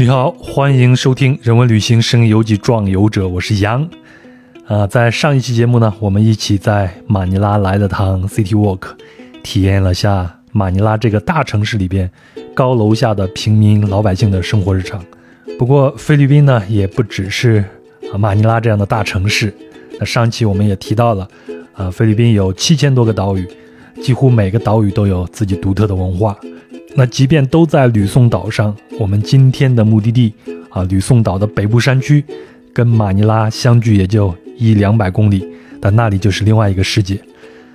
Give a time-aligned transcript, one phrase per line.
[0.00, 3.90] 你好，欢迎收听《人文旅行声游记壮游者》，我是杨。
[4.64, 8.90] 啊，在上一期节目呢，我们一起在马尼拉来了趟 City Walk，
[9.42, 12.08] 体验了下马尼拉这个大城市里边
[12.54, 15.04] 高楼下的平民老百姓的生活日常。
[15.58, 17.64] 不过，菲律宾呢，也不只是
[18.12, 19.52] 啊马尼拉这样的大城市。
[19.98, 21.28] 那上期我们也提到了，
[21.72, 23.44] 啊，菲律宾有七千多个岛屿，
[24.00, 26.38] 几乎每个岛屿都有自己独特的文化。
[26.98, 30.34] 那即便都在吕宋岛上，我们今天的目的地
[30.68, 32.24] 啊，吕宋岛的北部山区，
[32.72, 35.46] 跟马尼拉相距也就一两百公里，
[35.80, 37.16] 但那里就是另外一个世界。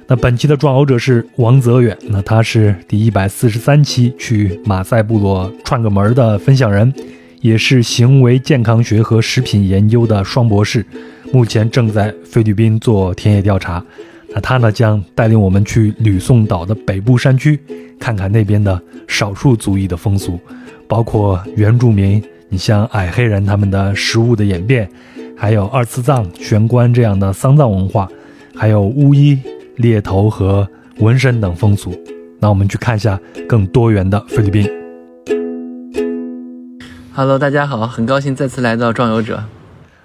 [0.08, 6.94] 那本期的撰稿者是王泽远，那他是第一百四十三期去马赛部落串个门的分享人，
[7.40, 10.86] 也是行为健康学和食品研究的双博士，
[11.32, 13.82] 目前正在菲律宾做田野调查。
[14.34, 17.60] 那他呢将带领我们去吕宋岛的北部山区，
[18.00, 20.40] 看看那边的少数族裔的风俗，
[20.88, 24.90] 包括原住民，你像矮黑人他们的食物的演变，
[25.38, 28.10] 还有二次葬、玄关这样的丧葬文化，
[28.56, 29.38] 还有巫医、
[29.76, 31.94] 猎头和纹身等风俗。
[32.40, 34.68] 那我们去看一下更多元的菲律宾。
[37.14, 39.44] Hello，大家好，很高兴再次来到壮游者。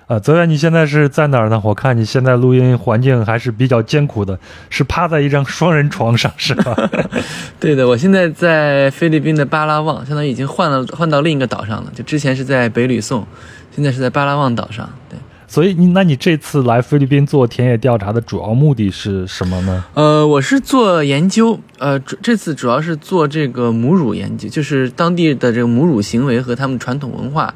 [0.09, 1.61] 啊，泽源，你现在是在哪儿呢？
[1.63, 4.39] 我看你现在录音环境还是比较艰苦的，
[4.71, 6.75] 是趴在一张双人床上，是吧？
[7.61, 11.93] 对的，我现在在菲律宾的巴拉望，相当于已经换了换到另一个岛上了。
[11.95, 13.27] 就之前是在北吕宋，
[13.71, 14.89] 现在是在巴拉望岛上。
[15.11, 19.85] 对，所以你那你这次来菲律宾做田野调查的主要目的是什么呢？
[19.93, 27.53] 呃，我是做研究，呃，这次主要是做这个母乳研究，就是当地的这个母乳行为和他们传统文化。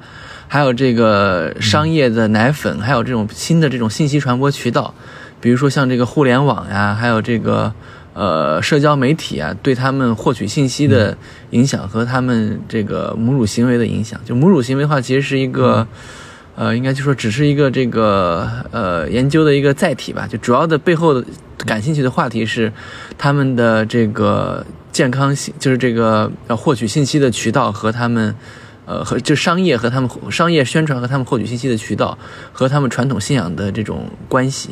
[0.53, 4.93] 还有这个商业的奶粉，还有这种新的这种信息传播渠道，
[5.41, 7.73] 比如说像这个互联网呀，还有这个
[8.13, 11.17] 呃社交媒体啊，对他们获取信息的
[11.53, 14.21] 影响和他们这个母乳行为的影响。
[14.27, 15.87] 就母乳行为的话，其实是一个
[16.55, 20.27] 呃，应该就说只是一个这个呃研究的一个载体吧。
[20.27, 21.25] 就主要的背后的
[21.65, 22.71] 感兴趣的话题是
[23.17, 28.35] 他们的这个健康性，就是这个要获取信息的渠道和他们。
[28.93, 32.19] 呃，和就商业和他们商业宣传和他们获取信息的渠道，
[32.53, 34.71] 和他们传统信仰的这种关系。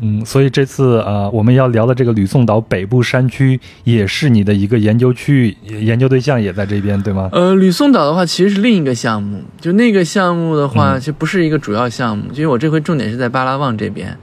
[0.00, 7.28] 嗯，所以这次啊，我们要聊的这个吕宋岛北部山区，也是你的一个研究区域，研究对象也在这边，对吗？
[7.32, 14.16] 呃，吕宋岛的话，其实是另一个项目，就那个项目的话，其实不是一个主要项目，因为我这回重点是在巴拉望这边。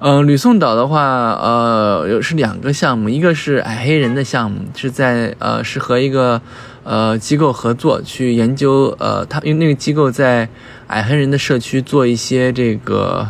[0.00, 6.38] 嗯，吕宋岛的话，呃，是两个项目，一个是矮黑人的项目，是在呃，是和一个
[6.86, 10.48] 呃机构合作去研究，呃，他因为那个机构在
[10.86, 13.28] 矮黑人的社区做一些这个，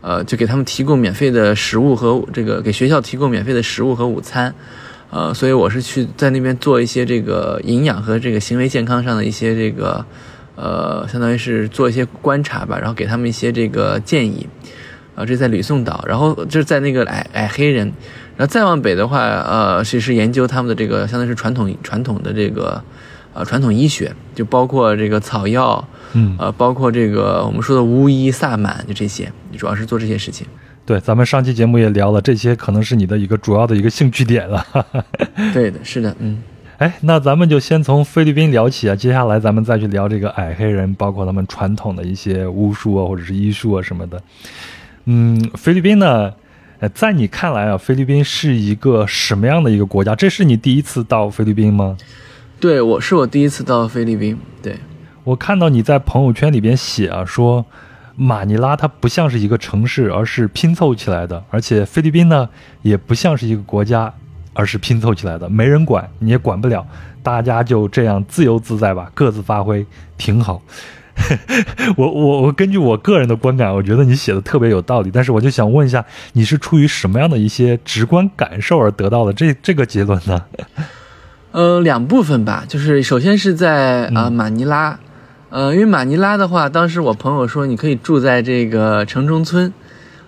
[0.00, 4.54] 呃，就给他们提供免费的食物和这个给学校提供免费的食物和午餐，
[5.10, 10.02] 呃，所以我是去在那边做一些这个营养和这个行为健康上的一些这个，
[10.56, 14.48] 呃，相当于是做一些观察吧，然后给他们一些这个建议。
[15.16, 17.92] 啊，这在吕宋岛，然后就是在那个矮矮黑人，
[18.40, 22.82] 然后再往北的话，呃，其实研究他们的这个相当于是传统传统的这个，
[23.34, 30.46] 呃，传统医学，就包括这个草药，嗯，呃，包括这个我们说的巫医萨满，就这些，主要是做这些事情。
[30.86, 34.64] 对，咱们上期节目也聊了，这些可能是你的一个主要的一个兴趣点了。
[35.52, 36.42] 对的，是的，嗯。
[36.78, 44.18] 哎，那咱们就先从菲律宾聊起啊，接下来咱们再去聊这个矮黑人，包括他们传统的一些巫术啊，或者是医术啊什么的。
[45.04, 46.32] 嗯，菲律宾呢？
[46.80, 50.14] 呃，在你看来啊，菲律宾是一个什么样的一个国家？
[50.14, 51.94] 这是你第一次到菲律宾吗？
[52.58, 54.38] 对，我是我第一次到菲律宾。
[54.62, 54.76] 对，
[55.24, 57.66] 我看到你在朋友圈里边写啊，说
[58.16, 62.48] 马尼拉它不像是一个城市，而是拼凑起来的，而且菲律宾呢
[62.80, 64.10] 也不像是一个国家，
[64.54, 66.86] 而是拼凑起来的，没人管，你也管不了，
[67.22, 69.84] 大家就这样自由自在吧，各自发挥，
[70.16, 70.62] 挺好。
[71.96, 75.10] 我我我根据我个人的观感，我觉得你写的特别有道理。
[75.12, 80.42] 但是我就想问一下，你是出于什么样的一些直观感受而得到的这这个结论呢？
[81.52, 84.98] 呃，两部分吧，就是首先是在啊马尼拉，
[85.50, 89.72] 呃，因为马尼拉的话，当时我朋友说你可以住在这个城中村，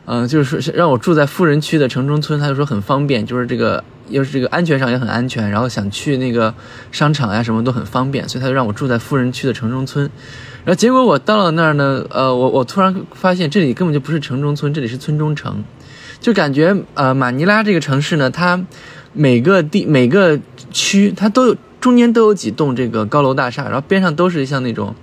[0.05, 6.53] 嗯，就是说让我住在富人区的城中村，他就说很方便，就是这个又是这个安全上也很安全，然后想去那个
[6.91, 10.11] 商场呀什么都很方便，所以他就让我住在富人区的城中村。
[10.65, 15.65] 然后结果我到了那儿呢，呃，我我突然发现这里根本就不是城中村，这里是村中城，
[16.21, 18.65] 就感觉呃马尼拉这个城市呢，它
[19.13, 20.39] 每个地每个
[20.71, 24.95] 区它都有中间都有几栋这个高楼大厦，然后边上都是像那种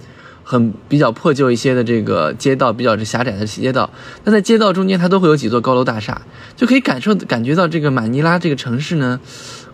[0.46, 3.90] 很比较破旧一些的这个街道，比较狭窄的街道，
[4.24, 6.22] 那在街道中间它都会有几座高楼大厦，
[6.56, 9.20] 就可以感受感觉到这个马尼拉这个城市呢，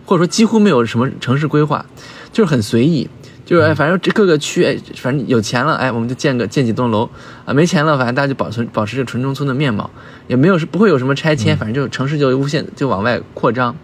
[0.04, 1.86] 或者说几乎没有什么城市规划，
[2.32, 3.08] 就是很随意。
[3.46, 7.08] 就是哎，反正这各个区哎，反正有钱了哎，我们就建个建几栋楼
[7.44, 9.88] 啊，没钱了，反正大家就保存保持着纯中村的面貌，
[10.26, 13.74] 也没有是不会有什么拆迁，反正就城市就无限就往外扩张。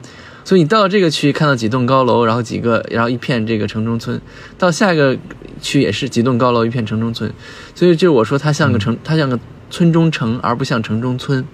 [0.44, 4.18] 所以你到这个区，看到几栋高楼，然后几个，然后一片这个城中村；
[4.58, 5.16] 到下一个
[5.60, 7.32] 区也是几栋高楼，一片城中村。
[7.76, 9.38] 所以就是我说它像个城，它像个
[9.70, 11.46] 村中城，而不像城中村。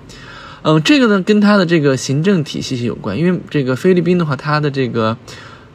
[0.62, 5.14] 嗯，这个呢跟它的这个行政体系是有关，因为这个菲律宾的话，它的这个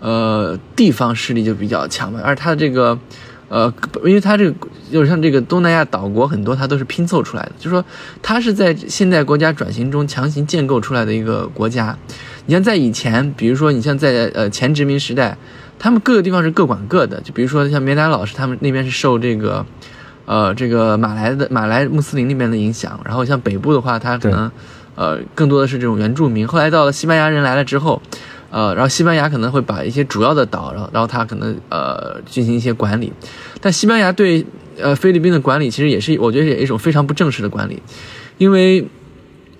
[0.03, 2.99] 呃地方势力就比较强嘛，而它的这个
[3.47, 3.71] 呃，
[4.03, 7.83] 因为它这个就是像这个东南亚岛国很多，它都是拼凑出来的，就说
[8.21, 11.97] 它是在现代国家转型中强行建构出来的一个国家。
[12.45, 15.37] 你像在以前，比如说你像在呃前殖民时代，
[15.79, 17.21] 他们各个地方是各管各的。
[17.21, 19.65] 就比如说像棉达老师他们那边是受这个，
[20.25, 22.99] 呃这个马来的马来穆斯林那边的影响。
[23.05, 24.51] 然后像北部的话，他可能
[24.95, 26.45] 呃更多的是这种原住民。
[26.45, 28.01] 后来到了西班牙人来了之后，
[28.53, 33.11] 呃然后西班牙可能会把一些主要的岛，然后然后他可能呃进行一些管理。
[33.59, 34.45] 但西班牙对
[34.79, 37.81] 呃菲律宾的管理其实也是我觉得也是一种非常不正式的管理，
[38.37, 38.87] 因为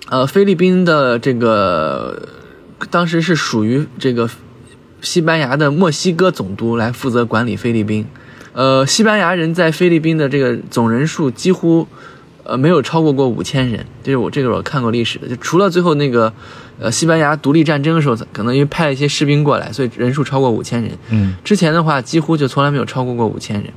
[0.09, 2.29] 呃菲律宾的这个。
[2.91, 4.29] 当时是属于这个
[4.99, 8.05] 西班牙的墨西哥总督来负责管理菲律宾，
[8.51, 11.87] 呃，西班牙人在菲律宾的这个总人数几乎，
[12.43, 13.85] 呃，没有超过过五千人。
[14.03, 16.31] 就是我这个我看过历史的，就除了最后那个，
[16.79, 20.91] 呃，西班牙独立战争的时候，可能因为派了一些士兵过来，所以人数超过五千人。
[21.09, 23.73] 嗯，之前的话几乎就从来没有超过过五千人，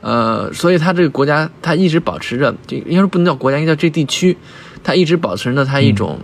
[0.00, 4.36] 呃，所以他这个国家他一直保持着，这应该说不能叫国家，应该叫这地区，
[4.82, 6.18] 他一直保持着他一种。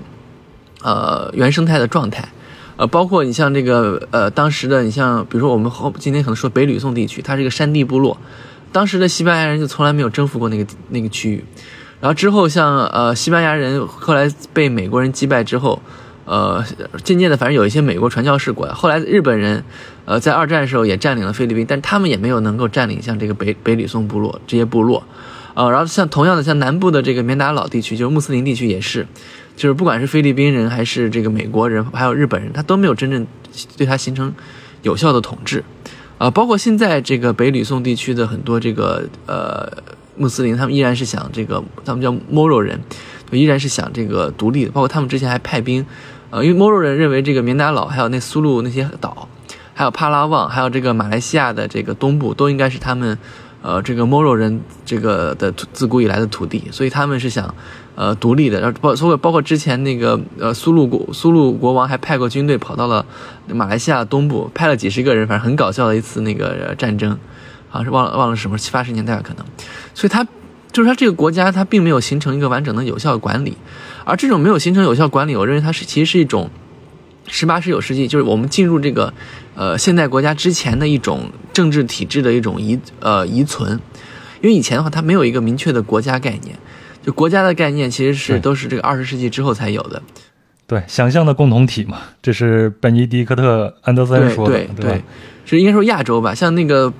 [0.82, 2.26] 呃，原生态的状态，
[2.76, 8.16] 呃，包括你像这个呃，当时的你像，比如说我们后今天可能说北吕宋地区，它是一个山地部落，
[8.72, 11.44] 当时的西班牙人就从来没有征服过那个那个区域，
[12.00, 15.82] 然后之后像呃西班牙人后来被美国人击败之后，
[16.24, 16.64] 呃，
[17.02, 19.64] 渐渐的反正有一些美国传教士过来，后来日本人
[20.04, 25.02] 呃在二战的时候也占领了菲律宾，但他们也没有能够占领像这个北北吕宋部落这些部落，
[25.54, 29.06] 呃，然后像同样的像南部的这个棉达老地区，就是穆斯林地区也是。
[29.56, 33.26] 就是不管是菲律宾人还是这个美国人，还有日本人，他都没有真正
[33.76, 34.32] 对他形成
[34.80, 35.62] 有效的统治，
[36.20, 39.66] 啊，包括现在这个北吕宋地区的很多这个呃
[40.18, 42.78] 穆斯林，他们依然是想这个，他们叫摩罗人，
[43.30, 44.70] 依然是想这个独立的。
[44.70, 45.86] 包括他们之前还派兵，
[46.28, 49.26] 呃，因为摩罗人认为这个棉达老还有那苏禄那些岛，
[49.72, 53.16] 还有帕拉旺，还有这个马来西亚的这个东部，都应该是他们
[53.62, 57.54] 呃这个摩罗人这个的自古以来的土地，所以他们是想。
[58.00, 63.04] 呃，独立的，然后包包括包括之前那个呃苏禄国苏禄国王还派过军队跑到了
[63.46, 67.18] 马来西亚东部，派了几十个人，反正很搞笑的一次那个战争，
[67.68, 69.44] 好像是忘了忘了什么七八十年代可能，
[69.92, 70.26] 所以他
[70.72, 73.58] 就是他这个国家他并没有形成一个完整的有效管理，
[74.06, 76.48] 而这种没有形成有效管理，我认为它是其实是一种
[77.26, 79.12] 十八十九世纪就是我们进入这个
[79.54, 83.78] 呃现代国家之前的一种政治体制的一种遗呃遗存，
[84.40, 86.58] 因为以前的话它没有一个明确的国家概念。
[87.02, 90.02] 就国家的概念其实是都是这个二十世纪之后才有的，
[90.66, 95.02] 对，想象的共同体嘛，这是本尼迪克特安德森说的，对对，
[95.44, 96.92] 是应该说亚洲吧，像那个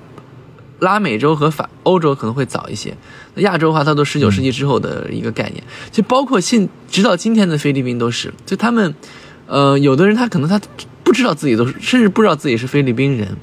[0.79, 2.95] 拉美洲和法欧洲可能会早一些，
[3.35, 8.95] 亚洲的话它都十九世纪之后的一个概念，就包括现直到今天的菲律宾都是，就他们，
[9.45, 10.59] 呃，有的人他可能他
[11.03, 13.37] 不知道自己都是，甚至不知道自己是菲律宾人。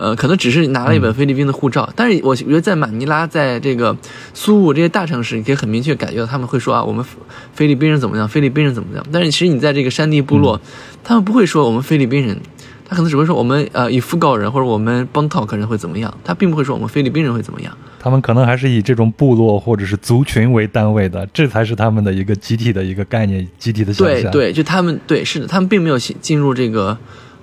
[0.00, 3.94] 呃，可能只是拿了一本菲律宾的护照，但是我觉得在马尼拉，在这个
[4.32, 7.04] 苏武这些大城市，你可以很明确感觉到他们会说啊，我们
[7.52, 9.06] 菲律宾人怎么样，菲律宾人怎么样。
[9.12, 10.58] 但是其实你在这个山地部落，
[11.04, 12.40] 他们不会说我们菲律宾人，
[12.88, 17.70] 他可能只会说我们呃以夫告人或者我们邦托克人会怎么样，他并不会说我们菲律宾人会怎么样。
[17.98, 24.30] 他们可能还是以这种部落或者是族群为单位的，这才是他们的一个集体的一个概念，集体的想象。
[24.32, 26.96] 对对，就他们对是的，他们并没有进入这个。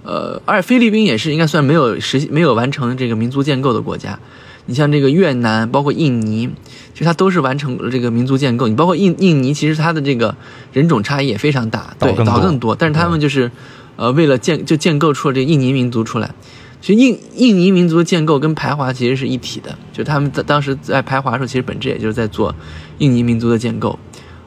[0.07, 4.17] 呃，而且菲律宾也是应该算没有实没有完成这个民族建构的国家。
[4.65, 6.49] 你像这个越南，包括印尼，
[6.93, 8.69] 其实它都是完成了这个民族建构。
[8.69, 10.33] 你包括印印尼，其实它的这个
[10.71, 12.73] 人种差异也非常大，对，岛更多。
[12.73, 13.51] 但是他们就是，
[13.97, 16.33] 呃，为了建就建构出了这个印尼民族出来。
[16.79, 22.55] 其实印印尼民族的建构跟排华其实是一体的，就他们在当时在排华的时候，其实本质也就是在做
[22.99, 23.99] 印尼民族的建构。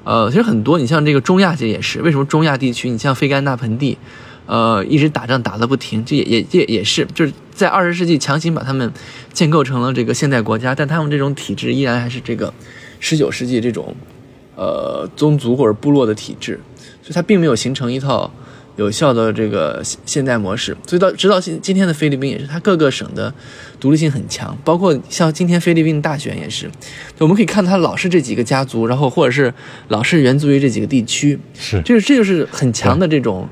[0.04, 3.98] 呃，其实很多，你像这个中亚其实也是，为什么中亚地区，你像菲干纳盆地。
[4.50, 8.92] 呃，一直打仗打得不停，这也也也也是，就是在二十世纪强行把他们
[9.32, 12.52] 建构成了这个现代国家，但他们这种体制依然还是这个
[12.98, 13.94] 十九世纪这种
[14.56, 16.58] 呃宗族或者部落的体制，
[17.00, 18.28] 所以它并没有形成一套
[18.74, 20.76] 有效的这个现代模式。
[20.84, 23.32] 所以到直到今今天的菲律宾也是，它各个省的
[23.78, 26.68] 独立性很强，包括像今天菲律宾大选也是，
[27.18, 29.54] 我们可以看到它老是这几个家族，然后或者是
[29.86, 33.48] 老是源自于这几个地区，是，就是这就是很强的这种。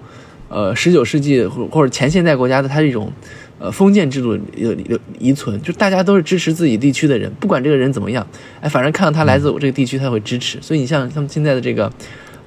[0.48, 3.12] 呃，十九世纪或或者前现代国家的它一种，
[3.58, 8.26] 呃封建制度有有遗存，就大家都是支持自己地区的人，不管这个人怎么样，
[8.60, 10.58] 哎，反正看到他来自我这个地区，他会支持。
[10.60, 11.90] 所以你像他们现在的这个。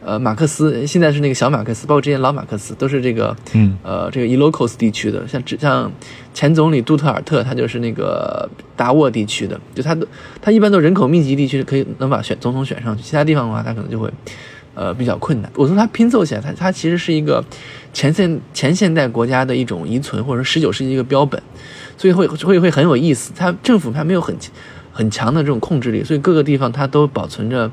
[0.04, 5.92] 呃，马克思现在是那个小马克思，包括之前老马克思都是这个，嗯，呃，这个伊洛克斯地区的，像像
[6.34, 10.08] 前总理杜特尔特，他就是那个达沃地区的，就他的
[10.42, 14.12] 他一般都人口密集地区可以能把选总统选上去，其他地方的话他可能就会，
[14.74, 15.52] 呃，比较困难。
[15.56, 17.44] 我说它拼凑起来，它它其实是一个
[17.94, 21.42] 前现前现代国家的一种遗存，或者说十九世纪一个标本，
[21.98, 23.32] 所以会会会很有意思。
[23.36, 24.36] 它政府它没有很
[24.92, 27.70] 很强的这种控制力，所以各个地方它都保存着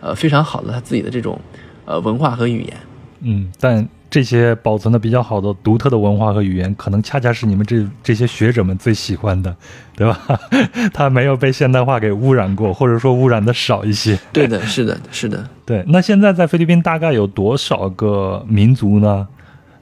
[0.00, 1.40] 呃非常好的它自己的这种。
[1.86, 2.76] 呃，文化和语言，
[3.22, 9.54] 嗯，但这些保存的比较好的、独特的文化和语言，可能恰恰是你们这这些学者们最喜欢的，
[9.96, 10.20] 对吧？
[10.92, 14.18] 它没有被现代化给污染过，或者说污染的少一些。
[14.32, 15.48] 对的，是的，是的。
[15.64, 19.26] 对，那现在在菲律宾大概有多少个民族呢？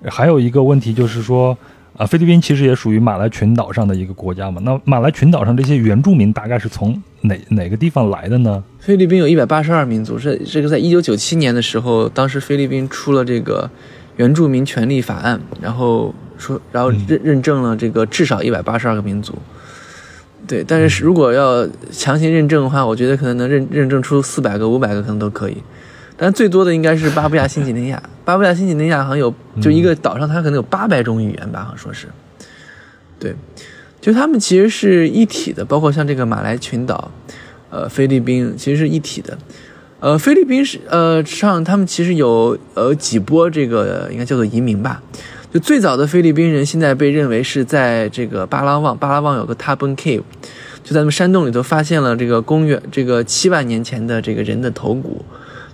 [0.05, 1.57] 还有一个问题就是说。
[1.97, 4.61] 啊，菲律宾其实也属于马来群岛上的一个国家嘛。
[4.65, 8.63] 那马来群岛上这些原住民大概是从哪哪个地方来的呢？
[8.79, 13.69] 菲律宾有一百八十二民族，是这个在一九九七年的时候，当时菲律宾出了这个
[14.19, 19.35] 原住民权利法案，然后说，然后认认证了这个至少一百八十二个民族。
[20.47, 25.57] 对，但是如果要强行认证的话，我觉得可能能认认证出四百个、五百个可能都可以。
[26.17, 32.09] 但最多的应该是巴布亚新几内亚， 巴布亚新几内亚好像有就一个岛上，它可能有八百种语言吧，好像说是。
[33.21, 33.35] 对，
[34.01, 37.11] 就他们其实是一体的，包括像这个马来群岛，
[37.71, 39.39] 呃，菲律宾其实是一体的。
[40.01, 45.03] 呃，菲律宾是呃上他们其实有呃几波这个应该叫做移民吧。
[45.53, 50.23] 就最早的菲律宾人现在被认为是在这个巴拉望，巴拉望有个 Tabun Cave，
[50.85, 55.25] 就在他们山洞里头发现了这个公元这个七万年前的这个人的头骨。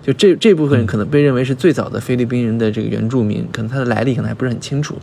[0.03, 4.97] 就这这部分可能被认为是最早的菲律宾人的这个原住民，可能他的来历可能还不是很清楚，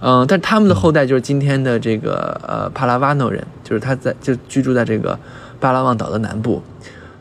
[0.00, 5.18] 嗯，但他们的后代就是今天的这个呃帕拉瓦诺人，就是他在就居住在这个
[5.58, 6.62] 巴拉望岛的南部，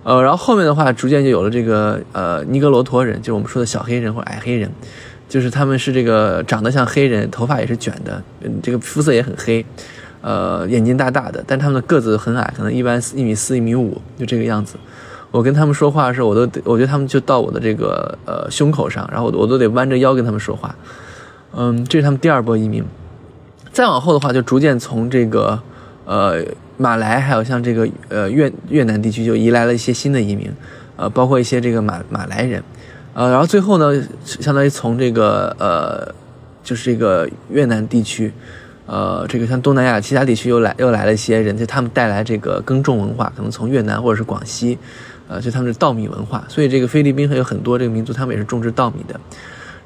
[0.06, 4.70] 呃，然后后面的话逐渐就有了这个呃尼格罗陀人，就是我们说的小黑人或者矮黑人，
[5.28, 9.66] 就是他们是这个长得像黑人，头发也是卷的，嗯这个肤色也很黑，
[10.22, 14.76] 呃，眼睛大大的，但他们的个子很矮，可能一般一米四一米五就这个样子。
[15.32, 20.76] 我跟他们说话的时候，我都得我觉得他们就到我的这个呃胸口上，然后我都得弯着腰跟他们说话。
[21.56, 22.84] 嗯，这是他们第二波移民。
[23.74, 25.60] 再往后的话，就逐渐从这个
[26.06, 26.42] 呃
[26.78, 30.52] 马来，还有像这个呃越越南地区，就移来了一些新的移民，
[30.96, 32.64] 呃，包括一些这个马马来人，
[33.14, 36.14] 呃，然后最后呢，相当于从这个呃
[36.64, 38.32] 就是这个越南地区，
[38.86, 44.78] 呃，这个像东南亚其他地区又来又来了一些人，就他们带来这个耕种文化，可能从越南或者是广西。
[45.28, 49.20] 呃，就他们是稻米文化，所以这个菲律宾还有很多这个民族，他们也是种植稻米的。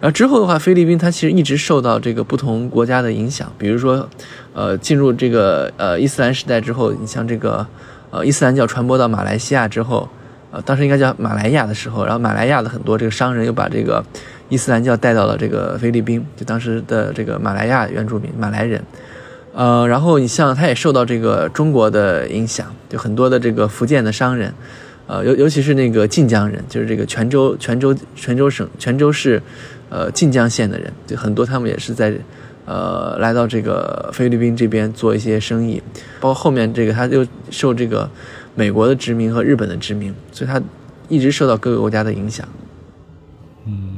[0.02, 4.08] 然后之后的话，菲律宾它其实一直受到这个不同国家的影响，比如说，
[4.54, 7.68] 呃，进入这个呃伊斯兰时代之后，你像这个
[8.10, 10.08] 呃伊斯兰教传播到马来西亚之后，
[10.52, 14.02] 呃，当时应该叫马来亚的时候，然后马来亚的很多这个商人又把这个
[14.48, 18.82] 伊斯兰教带到了这个菲律宾，就当时的这个马来亚原住民马来人。
[19.54, 24.54] 呃，然后你像他也受到这个中国的影响，就很多的这个福建的商人。
[25.08, 29.42] 呃，尤尤其是那个晋江人，就是这个泉州、泉州、泉州省、泉州市，
[29.90, 32.14] 呃，晋江县的人，就很多，他们也是在，
[32.66, 35.82] 呃，来到这个菲律宾这边做一些生意，
[36.20, 38.10] 包括后面这个他又受这个
[38.54, 40.62] 美国的殖民和日本的殖民，所以他
[41.08, 42.48] 一直受到各个国家的影响。
[43.66, 43.98] 嗯，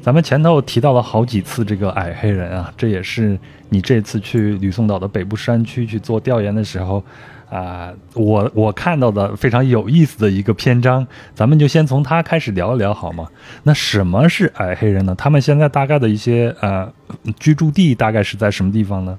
[0.00, 7.02] 咱们前头提到了好几次这个矮黑人啊，这也是你这次去吕宋岛的北部山区去做调研的时候。
[7.50, 13.28] 啊，我我看到的非常有意思的一个篇章，咱们就先从他开始聊一聊好吗？
[13.62, 15.14] 那什么是矮黑人呢？
[15.16, 16.92] 他们现在大概的一些呃
[17.38, 19.18] 居住地大概是在什么地方呢？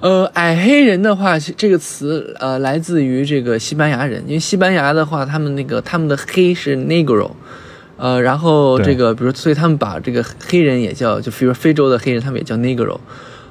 [0.00, 7.32] 呃，矮黑人的话，这个词呃来自于这个西班牙人，因为西班牙的话，他们那个他们的黑是 negro，
[7.98, 12.98] 呃，然后这个比如所以他们把这个黑人也叫就比如非洲的黑人，他们也叫 negro。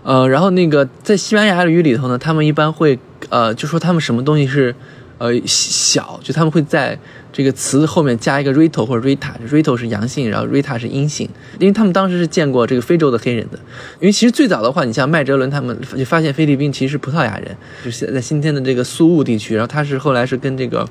[0.04, 2.98] 呃，然后那个在西班牙语里头呢，他们一般会
[3.30, 4.74] 呃就说他们什么东西是
[5.18, 6.98] 呃小，就他们会在
[7.34, 11.30] 这个词后面加一个 rito 或者 rita，rito 是阳性，然后 rita 是阴性，
[11.60, 13.60] 因为他们当时是见过这个非洲的黑人的，
[14.00, 20.88] 因为其实最早的话，你像麦哲伦他们就发现菲律宾其实是葡萄牙人，就是在今天的这个苏务地区，然后他是后来是跟这个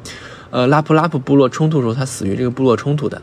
[0.51, 3.21] 呃拉普拉普部落冲突的时候，他死于这个部落冲突的。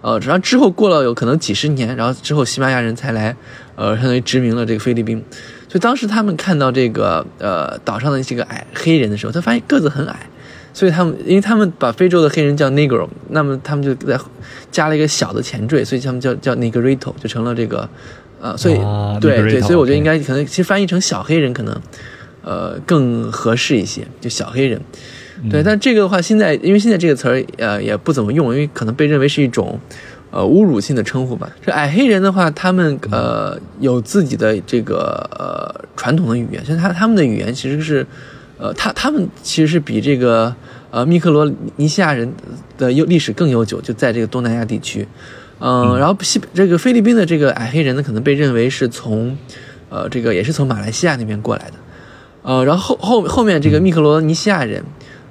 [0.00, 3.34] 呃，然后之后过了有可能几十年，然后之后西班牙人才来，
[3.74, 5.22] 呃，相当于殖民了这个菲律宾。
[5.68, 10.28] 所以当时他们看到这个呃岛上的这个矮黑人的时候，他发现个子很矮，
[10.72, 14.18] 所以他们因为他们把非洲的黑人叫 negro，那么他们就在
[14.70, 17.88] 加了一个小的前缀，所以他们叫叫 negrito，就成了这个
[18.40, 21.80] 呃，所以、啊对对，所以我觉得应该可能其实翻译成小黑人可能
[22.42, 24.80] 呃更合适一些，就小黑人。
[25.50, 29.78] 对，但这个的话，现在因为现在这个词儿呃也不怎么用，因为可能被认为是一种
[30.30, 31.50] 呃侮辱性的称呼吧。
[31.64, 38.06] 这矮黑人的话，他们呃有自己的这个呃传统的语言，像他他们的语言其实是
[38.58, 40.54] 呃他他们其实是比这个
[40.90, 42.32] 呃密克罗尼西亚人
[42.76, 45.06] 的悠历史更悠久，就在这个东南亚地区。
[45.58, 49.36] 嗯，然后西这个菲律宾的这个矮黑人呢，可能被认为是从
[49.88, 51.72] 呃这个也是从马来西亚那边过来的。
[52.42, 54.84] 呃，然后后后后面这个密克罗尼西亚人，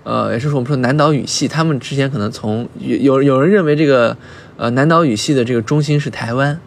[0.05, 4.15] 呃，也就是我们说南岛语系，他们之前可能从有有有人认为这个
[4.55, 6.57] 呃南岛语系的这个中心是台湾，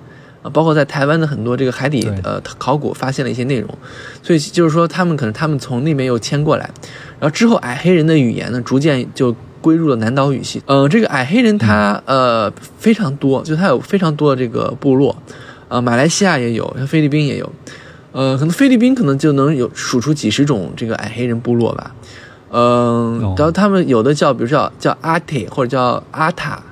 [0.42, 3.72] 啊、包括在台湾的很多这个海底呃考古发现了一些内容，
[4.22, 6.68] 所以就是说他们可能他们从那边又迁过来，
[7.20, 10.60] 然后之后矮黑人的语言呢，逐渐就归入了南岛语系。
[10.66, 15.16] 呃，这个矮黑人他呃非常多，就他有非常多的这个部落，
[15.68, 17.52] 呃，马来西亚也有，像菲律宾也有。
[18.10, 21.94] 呃，可能菲律宾可能就能有数出几十种这个矮黑人部落吧，
[22.50, 26.62] 嗯、哦然后他们有的叫，比如叫叫阿铁或者叫阿塔，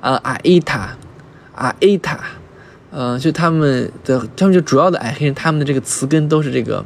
[0.00, 0.90] 呃阿伊塔，
[1.54, 2.18] 阿伊塔，
[2.90, 6.84] 呃，就他们的他们就主要的矮黑人，他们的这个词根都是这个，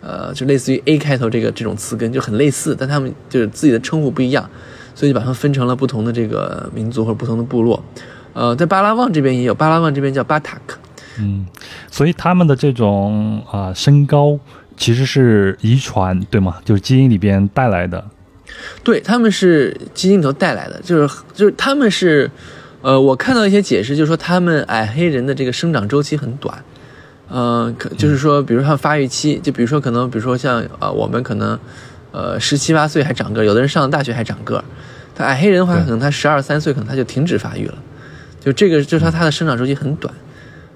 [0.00, 4.48] 呃，就类似于 A 开头这个这种词根，就很类似，但他们就是自己的称呼不一样，
[4.94, 7.82] 所以就把它们分成了不同的这个民族或者不同的部落。
[8.32, 10.78] 呃，在巴拉望这边也有，巴拉望这边叫巴塔克，
[11.18, 11.46] 嗯，
[11.90, 14.38] 所以他们的这种啊、身高
[14.76, 16.56] 其实是遗传，对吗？
[16.64, 18.04] 就是基因里边带来的。
[18.84, 22.30] 对，他们是基因里头带来的，就是就是他们是，
[22.82, 26.62] 呃，我看到一些解释，就是说他们矮黑人的这个生长周期很短，
[27.28, 31.58] 呃，可就是说，比如他们发育期，就比如说可能，比如说像啊、呃我们可能，
[32.12, 34.64] 呃，十七八岁还长个儿，有的人上了大学还长个儿，
[35.14, 37.78] 他矮黑人的话，可能他十二三岁可能他就停止发育了，
[38.38, 40.12] 就这个就是他他的生长周期很短，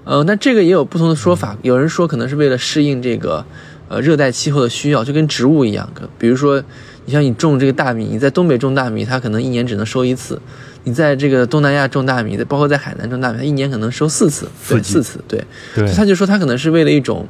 [0.03, 3.45] 呃，那这个也有不同的说法，有人说可能是为了适应这个
[3.87, 6.61] 呃热带气候的需要，就跟植物一样，比如说
[7.05, 10.35] 你像你种这个大米，你在东北种大米，它可能一年只能收一次；
[10.83, 15.43] 你在这个东南亚种大米，包括在海南种大米，它一年可能收四次，对，四四次，对。
[15.75, 17.25] 对，他就说他可能是为了一种，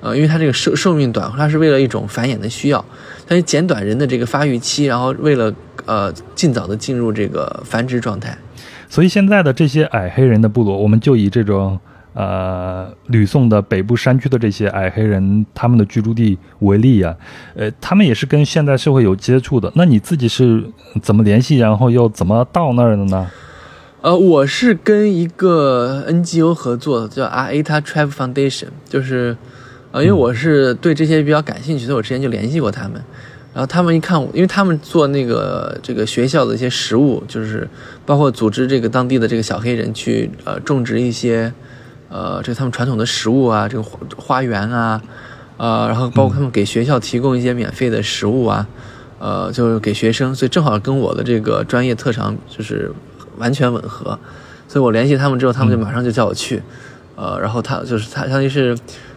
[0.00, 2.84] 呃，因为它这个寿寿命短，它是为了一种繁衍的需要，
[3.28, 5.52] 它是减短人的这个发育期，然后为了
[5.84, 8.36] 呃尽早的进入这个繁殖状态。
[8.88, 11.78] 所以现在的这些矮黑人的部落，我们就以这种
[12.12, 17.14] 呃吕宋的北部山区的这些矮黑人他们的居住地为例啊，
[17.54, 19.70] 呃，他们也是跟现代社会有接触的。
[19.76, 20.64] 那你自己是
[21.02, 23.30] 怎么联系，然后又怎么到那儿的呢？
[24.02, 29.36] 呃，我是跟一个 NGO 合作，叫 Aeta Tribe Foundation，就是，
[29.92, 32.92] 呃，因为我是对这些比较感兴趣，所以我之前就联系过他们。
[33.52, 37.68] 然后他们一看，因为他们做那个这个学校的一些食物，就是
[38.06, 41.52] 包括组织这个当地的这个小黑人去呃种植一些
[42.10, 45.00] 呃这他们传统的食物啊，这个花花园啊，
[45.56, 48.66] 呃，然后包括他们给学校提供一些免费的食物啊，
[49.18, 52.92] 呃，就是给学生，所以正好跟我的这个专业特长就是
[53.38, 54.18] 完全吻合，
[54.68, 56.62] 所以我联系他们之后，他们就马上就叫我去，
[57.16, 58.76] 呃，然后他就是他相当于是，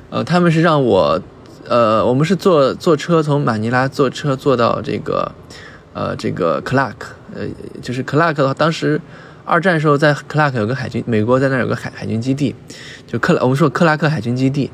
[0.10, 1.20] 呃，他们是让我，
[1.68, 5.32] 呃，我们是坐坐车从马尼拉坐车坐到这个，
[5.94, 6.94] 呃，这个 Clark，，
[7.34, 7.48] 呃，
[7.82, 9.00] 就是 Clark 的话，当时
[9.46, 12.56] 二战时候在克拉克有个海军，美国在那儿有个海海军基地，
[13.06, 14.70] 就克拉我们说克拉克海军基地。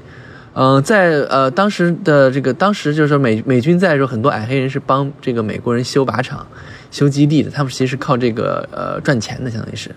[0.54, 6.46] 嗯、在呃当时的这个当时就是说美美军在的时候，很多矮黑人是帮这个美国人修靶场、
[6.92, 9.90] 修基地的，他们其实是靠这个呃赚钱的，相当于是。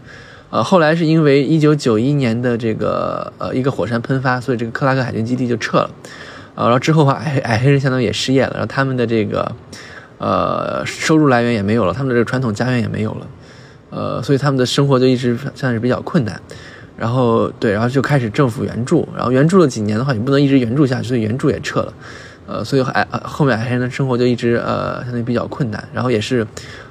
[0.51, 5.91] 呃，后来是因为一九九一年的这个呃一个火山喷发，所以这个克拉克海军基地就撤了。
[6.55, 9.51] 呃，然后之后的话，矮矮黑人相当于也失业了，然后他们的这个
[10.19, 13.27] 呃收入来源也没有了，他们的这个传统家园也没有了，
[13.93, 16.41] 呃，所以他们的生活就一直算是比较困难。
[16.97, 21.93] 然后对，然后就开始政府援助，然后援助了几年的话，你不能一直援助下去，所以援助也撤了，
[22.47, 26.47] 呃，所以矮后面矮黑人的生活就一直呃相对比较困难，然后也是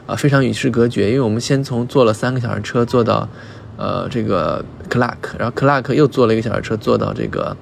[0.07, 3.29] 呃非常与世隔绝，因为我们先从坐了三个小时车坐到
[3.77, 7.55] 呃这个 Clark，，然后 Clark 又坐了一个小时车坐到这个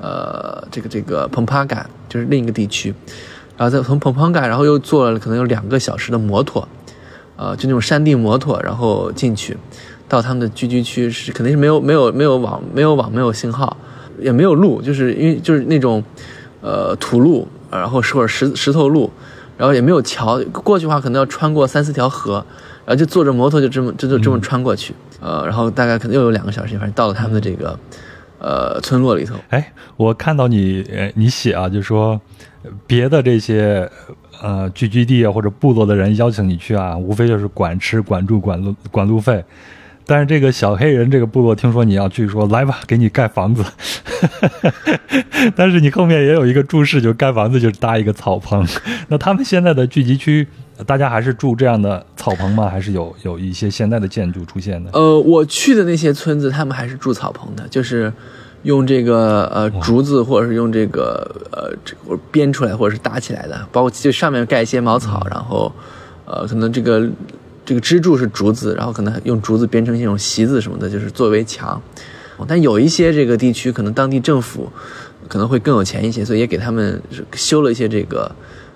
[0.00, 2.94] 呃这个这个彭帕嘎，就是另一个地区，
[3.56, 6.68] 然后再从彭帕嘎，然后又坐了可能有两个小时的摩托，
[7.38, 9.56] 呃就那种山地摩托，然后进去。
[10.10, 13.76] 到他们的聚居区是肯定是没有没有没有网没有网没有信号，
[14.18, 16.02] 也没有路，就是因为就是那种
[16.62, 19.10] 呃土路，然后或者石石头路，
[19.58, 22.42] 然后也没有桥，过去的话可能要穿过三四条河，
[22.86, 27.78] 然后就坐着摩托就这么就就这么穿过去，呃，然后大概可能又有两个小时，反正到了他们的这个
[28.38, 29.34] 呃村落里头。
[29.50, 32.18] 哎，我看到你呃你写啊，就说
[32.62, 33.90] 呃别的这些
[34.42, 39.44] 呃聚居地啊或者部落的人邀请你去啊，无非就是管吃、管住、管路、管路费。
[40.06, 43.62] 但是这个小黑人这个部落，听说你要去，说来吧，给你盖房子。
[45.54, 48.66] 但是你后面也有一个注释，就盖房子就是搭一个草棚。
[49.08, 50.48] 那他们现在的聚集区，
[50.86, 52.70] 大家还是住这样的草棚吗？
[52.70, 54.90] 还是有有一些现代的建筑出现的？
[54.94, 58.10] 呃，我去的那些村子，他们还是住草棚的，就是
[58.68, 65.72] 用这个呃竹子，或者是用这个呃这个编出来，或者是搭起来的，包括就上面盖一些茅草，然后
[66.26, 67.08] 呃可能这个。
[67.68, 71.78] 这个支柱是竹子，然后可能用竹子编成一种席子什么的，就是作为墙。
[72.46, 74.66] 但有一些这个地区，可能当地政府
[75.28, 76.98] 可能会更有钱一些，所以也给他们
[77.34, 78.34] 修了一些这个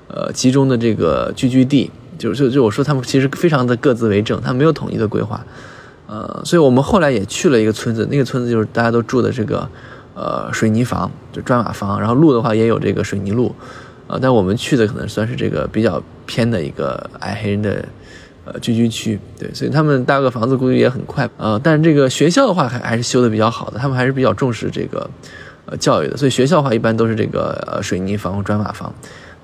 [0.09, 1.91] 呃集中的这个聚居地。
[2.19, 5.43] 就就就我说他们其实非常的各自为政，他没有统一的规划。
[6.13, 9.67] 呃，所以我们后来也去了一个村子，那个村子就是大家都住的这个
[10.15, 13.55] 呃水泥房，就砖瓦房，然后路的话也有这个水泥路。
[14.09, 17.83] 呃，但我们去的可能算是这个比较偏的一个矮黑人的。
[18.45, 21.31] 呃，聚居区，对，所以他们搭个房子估计也很快。
[21.37, 25.09] 呃，但是这个学校的话，还还是修的比较好的，他们还是比较重视这个，
[25.67, 26.17] 呃，教育的。
[26.17, 28.93] 所以学校的话，一般都是这个呃水泥房或、砖瓦房，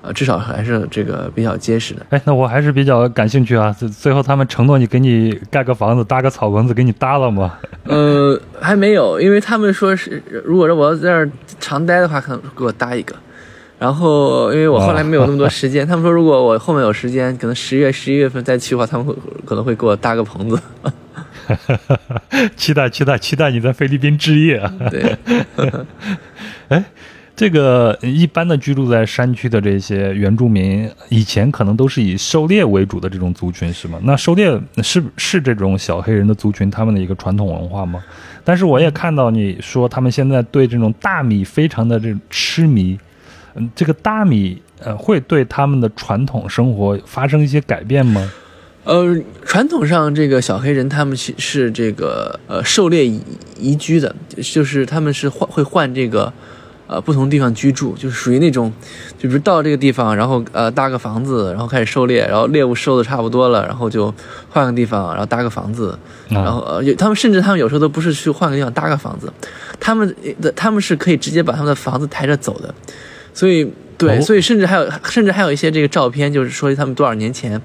[0.01, 2.05] 呃，至少还是这个比较结实的。
[2.09, 3.71] 哎，那我还是比较感兴趣啊。
[3.77, 7.57] 最最后他们承诺你给你盖个房子，搭个草棚子，给你搭了吗？
[7.85, 13.15] 呃，还没有，因为他们说是，如果说我要在这儿常待的话，可能给我搭一个。
[13.77, 20.59] 然后，因为我后来没有那么多时间， 他们说如果我后面有时间，可能十月、十一月份再去的话，他们会可能会给我搭个棚子。
[22.55, 24.71] 期待、期待、期待你在菲律宾置业啊！
[24.91, 25.17] 对。
[26.67, 26.83] 哎，
[27.39, 33.97] 这个一般的居住在山区的这些原住民，以前可能都是以狩猎为主的这种族群，是吗？
[34.03, 38.03] 那狩猎是是这种小黑人的族群他们的一个传统文化吗？
[38.43, 42.99] 但是我也看到你说他们现在对这种大米非常的这痴迷。
[43.55, 48.29] 嗯，这个大米呃会对他们的传统生活发生一些改变吗？
[48.83, 53.05] 呃，传统上这个小黑人他们是是这个呃狩猎
[53.57, 56.33] 移居的，就是他们是换会换这个
[56.89, 58.73] 呃不同地方居住，就是属于那种，
[59.17, 64.13] 就比如到这个地方，然后呃搭个房子，然后开始狩猎，然后猎物收的差不多了，然后就
[64.49, 65.97] 换个地方，然后搭个房子，
[66.27, 69.31] 然后呃有他们甚至他们有时候都不是去换个地方搭个房子，
[69.79, 72.73] 他们的他们是可以直接把他们的房子抬着走的。
[73.31, 77.61] 所以，对，所以甚至还有，甚至还有一些这个照片，就是说他们多少年前，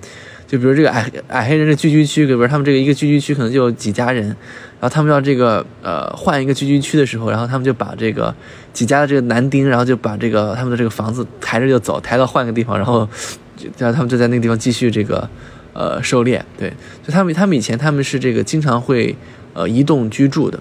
[0.47, 4.37] 就比如这个矮矮黑人的聚居区，比如他们这个一个聚居区可能就有几家人，然
[4.85, 8.35] 然后他们要这个呃换一个聚居区的时候，然后他们就把这个
[8.75, 13.09] 几家的这个男丁，然后就把这个他们的这个房子抬着就走，抬到换个地方，然后，
[13.79, 15.27] 然后他们就在那个地方继续这个
[15.73, 16.45] 呃狩猎。
[16.59, 16.71] 对，
[17.03, 19.17] 就他们他们以前他们是这个经常会
[19.55, 20.61] 呃移动居住的。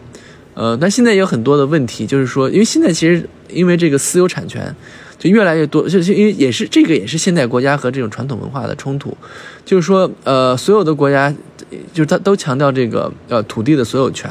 [0.54, 4.74] 呃，但现在有很多的问题，就是说，因为现在其实因为这个私有产权
[5.20, 9.18] 就越来越多，就是因为也是这个也是现代国家和这种传统文化的冲突，
[9.66, 11.34] 就是说，呃，所有的国家
[11.94, 14.30] 就是他都强调这个呃土地的所有权，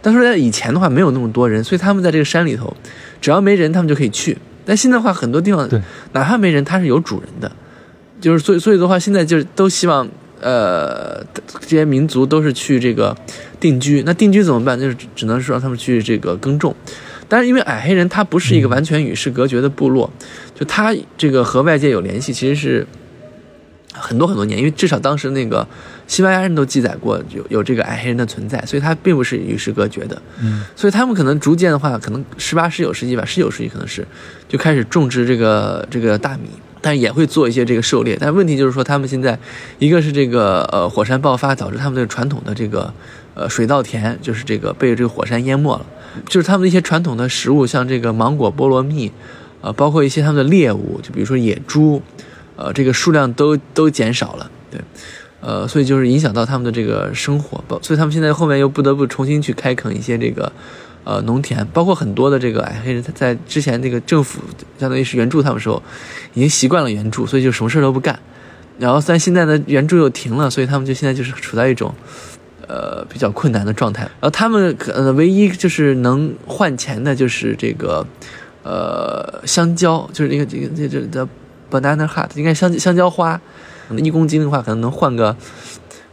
[0.00, 2.76] 但是在以前的话没有那么多人，所以他们在这个山里头，
[3.20, 5.68] 只要没人他们就可以去，但现在的话很多地方
[6.12, 7.50] 哪怕没人他是有主人的，
[8.20, 10.08] 就是所以所以的话现在就是都希望。
[10.40, 11.20] 呃，
[11.62, 13.12] 这些民族都是去这个
[13.58, 14.78] 定居，那定居怎么办？
[14.78, 16.72] 就是只能是让他们去这个耕种。
[17.28, 20.08] 但是因为矮黑人他不是一个完全与世隔绝的部落，
[20.54, 22.86] 就他这个和外界有联系，其实是
[23.92, 24.56] 很多很多年。
[24.56, 25.66] 因为至少当时那个
[26.08, 30.20] 西班牙人都记载过有有这个矮黑人的存在，所以他并不是与世隔绝的。
[30.42, 34.04] 嗯，所以他们可能逐渐的话，可能十八十九世纪吧，十九世纪可能是
[34.48, 36.48] 就开始种植这个这个大米。
[36.80, 39.36] 但也会做一些这个狩猎，但问题就是说，他们现在
[39.80, 42.94] 一个是这个呃火山爆发导致他们的传统的这个
[43.34, 45.84] 呃水稻田就是这个被这个火山淹没了，
[46.28, 49.10] 就是他们的一些传统的食物，像这个芒果、菠萝蜜，
[49.60, 52.00] 呃，包括一些他们的猎物，就比如说野猪，
[52.54, 54.80] 呃，这个数量都都减少了，对，
[55.40, 60.50] 呃，所以就是影响到他们的这个生活，所以他们现在后面又不得不重新去开垦一些这个。
[61.04, 64.42] 呃，农田包括很多的这个矮黑人，在之前这个政府
[64.78, 65.82] 相当于是援助他们时候，
[66.34, 68.18] 已经习惯了援助，所以就什么事都不干。
[68.78, 71.94] 然后但现在的援助又停了，所以他们就现在就是处在一种
[72.66, 74.02] 呃比较困难的状态。
[74.02, 78.06] 然后他们可能唯一就是能换钱的就是这个
[78.62, 81.26] 呃香蕉，就是那个这个这这的
[81.70, 83.40] banana heart，应该香香蕉花，
[83.96, 85.34] 一公斤的话可能能换个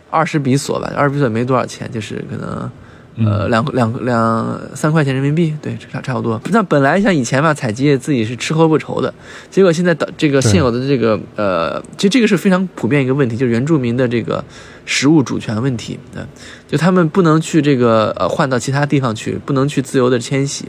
[0.09, 2.69] 二十比索吧，二十比索没多少钱，就是可能。
[3.17, 6.38] 呃，两两两三块钱人民币，对，差差不多。
[6.51, 9.13] 那本来像以前吧，采集自己是吃喝不愁的，
[9.49, 14.43] 结果现在的这个现有的这个呃，其实这个是非常普遍一个问题，就是原住民的这个
[14.83, 15.97] 食物主权问题。
[16.13, 16.21] 对，
[16.67, 20.65] 就他们不能去这个呃换到其他地方去，不能去自由的迁徙，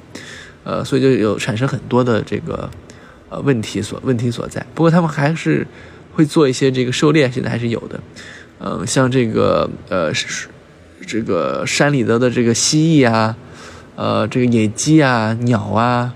[0.62, 2.70] 呃，所以就有产生很多的这个
[3.28, 4.64] 呃问题所问题所在。
[4.72, 5.66] 不过他们还是
[6.16, 8.00] 会做一些这个狩猎，现在还是有的。
[8.58, 10.48] 嗯，像这个呃是。
[11.06, 13.36] 这个山里头的这个蜥蜴啊，
[13.94, 16.12] 呃，这个野鸡啊、鸟啊、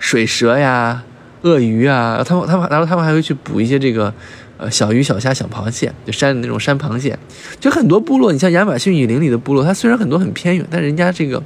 [0.00, 1.04] 水蛇呀、
[1.42, 4.12] 鳄鱼啊，他们他们然后他们还会去捕一些这个
[4.56, 7.16] 呃小鱼小虾小螃蟹，就山里那种山螃蟹。
[7.60, 11.40] 就很多部落，你像亚马逊雨林里的部落，它虽然很多很偏远，但人家这个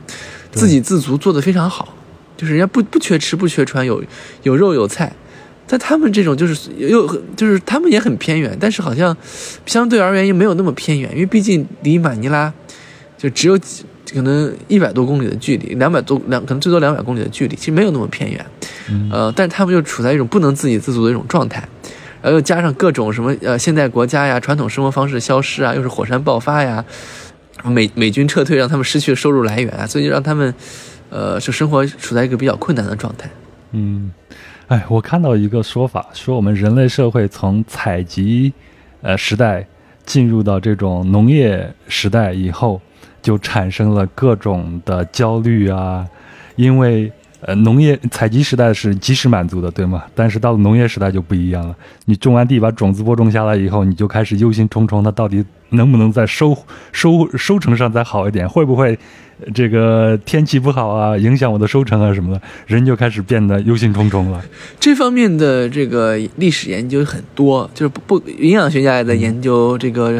[0.52, 1.94] 自给自足做得非常好，
[2.38, 4.02] 就是人家不不缺吃不缺穿，有
[4.44, 5.12] 有肉有菜。
[5.68, 9.14] 但他们这种就是又就是他们也很偏远，但是好像
[9.66, 12.50] 相对而言又没有那么偏远，因为毕竟离马尼拉
[13.18, 18.46] 就只有几可能一百多公里的距离，两百多两可能最多两百公里的距离，其实没有那么偏远。
[19.12, 21.60] 呃，但是他们就处在一种不能自给自足的一种状态，
[22.22, 26.82] 然后又加上各种什么呃现代国家呀、传统生活方式消失啊，又是火山爆发呀，
[27.64, 30.54] 美美军撤退让他们失去了收入来源啊，所以就让他们
[31.10, 33.30] 呃就生活处在一个比较困难的状态。
[33.72, 34.10] 嗯。
[34.68, 38.52] 哎，我看到一个说法，说我们人类社会从采集，
[39.00, 39.66] 呃时代
[40.04, 42.78] 进入到这种农业时代以后，
[43.22, 46.06] 就产生了各种的焦虑啊，
[46.56, 50.04] 因为呃农业采集时代是及时满足的，对吗？
[50.14, 56.56] 但是到了农业时代就不一样了，你种完地把种子播种下来以后，你就开始忧心忡忡，它到底能不能在收
[56.92, 58.98] 收收成上再好一点，会不会？
[59.54, 64.44] 这个天气不好啊，影响我的收成啊什么的，人就开始变得忧心忡忡了。
[64.80, 70.10] 这方面的这个历史研究很多，就是不不，营养学家也在研究，这个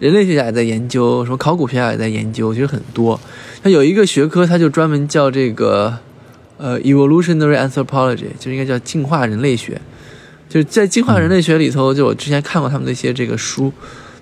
[0.00, 3.20] 人类学家也在研究，什么考古学家也在研究，其实很多。
[3.62, 5.96] 它有一个学科，它就专门叫这个
[6.58, 9.80] 呃 evolutionary anthropology，就应该叫进化人类学。
[10.48, 13.72] 就是在进化人类学里头，就我之前看过他们的一些这个书。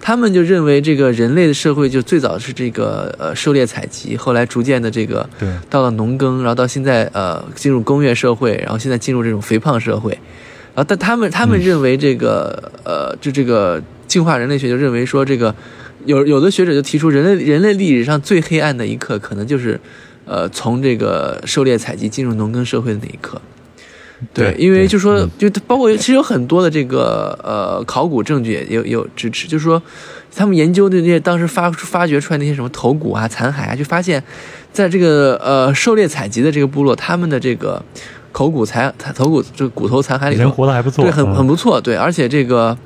[0.04, 5.48] 他们就认为，这个人类的社会就最早是这个呃狩猎采集，后来逐渐的这个对。
[5.70, 10.10] 到了农耕，然后到现在呃进入工业社会，然后现在进入这种肥胖社会，
[10.74, 15.54] 然后但他们他们认为这个呃就这个进化人类学就认为说这个
[16.04, 19.80] 有有的学者就提出人类人类历史上最黑暗的一刻，可能就是
[20.26, 23.40] 呃从这个狩猎采集进入农耕社会的那一刻。
[24.32, 29.82] 对，因为就说，就包括其实有很多的这个呃考古证据也有也有支持，就是说，
[30.34, 34.22] 他们研究的那些当时发发掘出来那些什么头骨啊、残骸啊，就发现，
[34.72, 37.82] 在这个呃狩猎采集的这个部落，他们的这个
[38.30, 42.76] 口骨残头骨这个骨头残骸里人活的还不错，对，很很不错，对，而且这个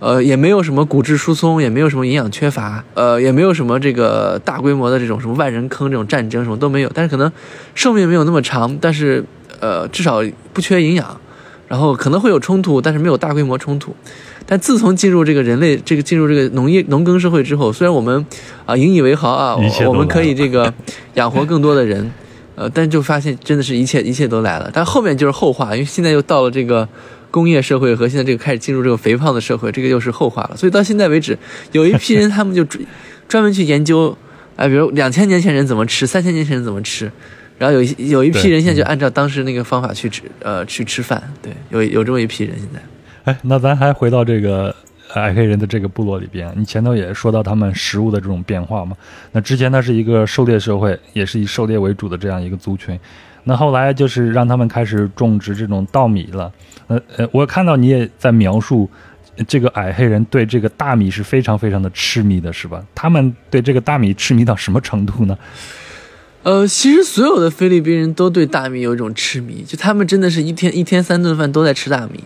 [0.00, 7.30] 呃也没有什么骨质疏松，也没有什么营养缺乏，呃也没有什么这个大规模的这种什么万人坑这种战争什么都没有，但是可能
[7.74, 9.22] 寿命没有那么长，但是。
[9.60, 11.20] 呃，至少不缺营养，
[11.68, 13.94] 然后可能会有冲突，但是没有大规模冲突。
[14.48, 18.24] 但自从进入这个人类这个进入这个农业农耕社会之后，虽然我们
[18.64, 20.72] 啊引以为豪啊，我们可以这个
[21.14, 22.08] 养活更多的人，
[22.54, 24.70] 呃，但就发现真的是一切一切都来了。
[24.72, 26.88] 但后面就是后话，因为现在又到了这个
[27.32, 30.56] 工业社会和现在这个开始进入这个肥胖的社会，这个又是后话了。
[30.56, 31.36] 所以到现在为止，
[31.72, 32.84] 有一批人他们就专
[33.26, 34.16] 专门去研究，
[34.54, 37.10] 哎，比如两千年前人怎么吃，三千年前人怎么吃。
[37.58, 41.22] 然后有一有一批人现在就按照当时那个方法去吃，呃，去吃饭。
[41.42, 42.80] 对，有有这么一批人现在。
[43.32, 44.74] 哎，那咱还回到这个
[45.14, 48.96] 矮黑人的这个部落里边，你前头也说到他们食物的这种变化嘛。
[49.32, 52.98] 那之前它是一个狩猎社会，也是以狩猎为主的这样一个族群。
[53.44, 56.52] 那后来就是让他们开始种植这种稻米了。
[56.88, 58.88] 呃呃，我看到你也在描述
[59.48, 62.84] 这个矮黑人对这个大米是非常非常的痴迷的，是吧？
[62.94, 65.36] 他们对这个大米痴迷到什么程度呢？
[66.46, 72.22] 呃，其实所有的菲律宾人都对大米有一种痴迷，就他们真的是一天一天三顿饭都在吃大米。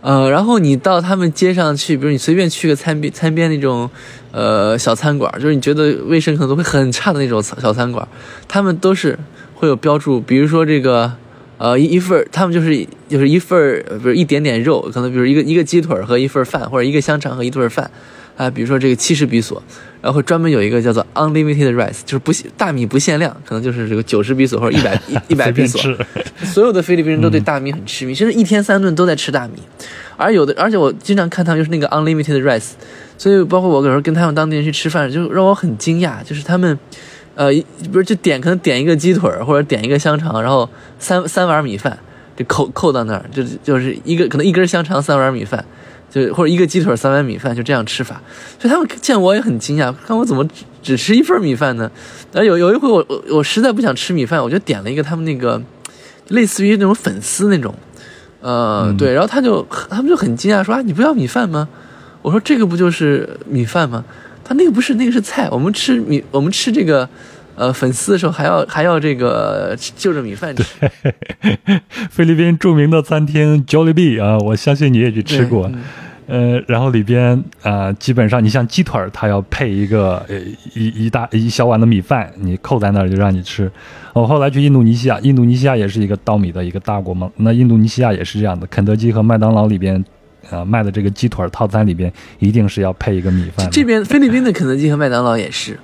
[0.00, 3.88] 呃，然后你到他们街上去，比如你随便去个餐边餐边那种，
[4.32, 8.08] 呃，小餐馆，就是你觉得卫生可能都会很差的那种小餐馆，
[8.48, 9.16] 他们都是
[9.54, 11.12] 会有标注，比如说这个，
[11.58, 17.88] 呃，一一份他们就是就是一份比如一点点肉，可能比如一个一个鸡腿和一份饭，或者一个香肠和一顿饭。
[18.36, 19.62] 啊，比如说这个七十比索，
[20.00, 25.80] 然后专门有一个叫做 unlimited rice，就是不大米不限量，可能就是这个九十比索或者一百一一百比索。
[26.44, 29.54] 所有的菲律宾人都对大米很痴迷，甚至一天三顿都在吃大米。
[30.16, 32.70] 而有的，而且我经常看他们就是那个 unlimited rice，
[33.18, 36.78] 所以包括我有时候跟他们当地人去吃饭，就让我很惊讶，就是他们，
[37.34, 37.52] 呃，
[37.92, 40.68] 不是就点可能点一个鸡腿或者点一个香肠，然后
[40.98, 41.98] 三三碗米饭
[42.36, 45.64] 就扣扣到那儿，就就是一个可能一根香肠三碗米饭。
[46.12, 48.20] 就或者一个鸡腿三碗米饭就这样吃法，
[48.58, 51.90] 所以他们见我也很惊讶，看我怎么只只吃一份米饭呢？
[52.32, 55.60] 然后有有一回我我我实在不想吃米饭，我就点了一个他们那个
[56.28, 57.74] 类似于那种粉丝那种，
[58.42, 61.66] 呃对，然后他就他们就很惊讶说啊你不要米饭吗？
[62.20, 64.04] 我说这个不就是米饭吗？
[64.44, 67.08] 他那个不是那个是菜，我们吃米我们吃这个。
[67.54, 70.64] 呃，粉丝的时候还要还要这个就着米饭吃。
[72.10, 75.70] 菲律宾著名的餐厅 Jollibee 啊，我相信你也去吃过。
[76.26, 80.38] 呃，然后里边啊、呃基本上你像鸡腿儿，它要配一个呃
[80.74, 83.70] 一一大一小碗的米饭，你扣在那儿就让你吃。
[84.12, 90.04] 我后来去印度尼西亚，印度尼西亚也是一个稻米的一个大国嘛，那印度尼西亚也是这样的，肯德基和麦当劳里边。
[90.50, 93.66] 啊，卖的这个鸡腿儿套餐里边一定是要配一个米饭。
[93.70, 95.78] 这边菲律宾的肯德基和麦当劳也是，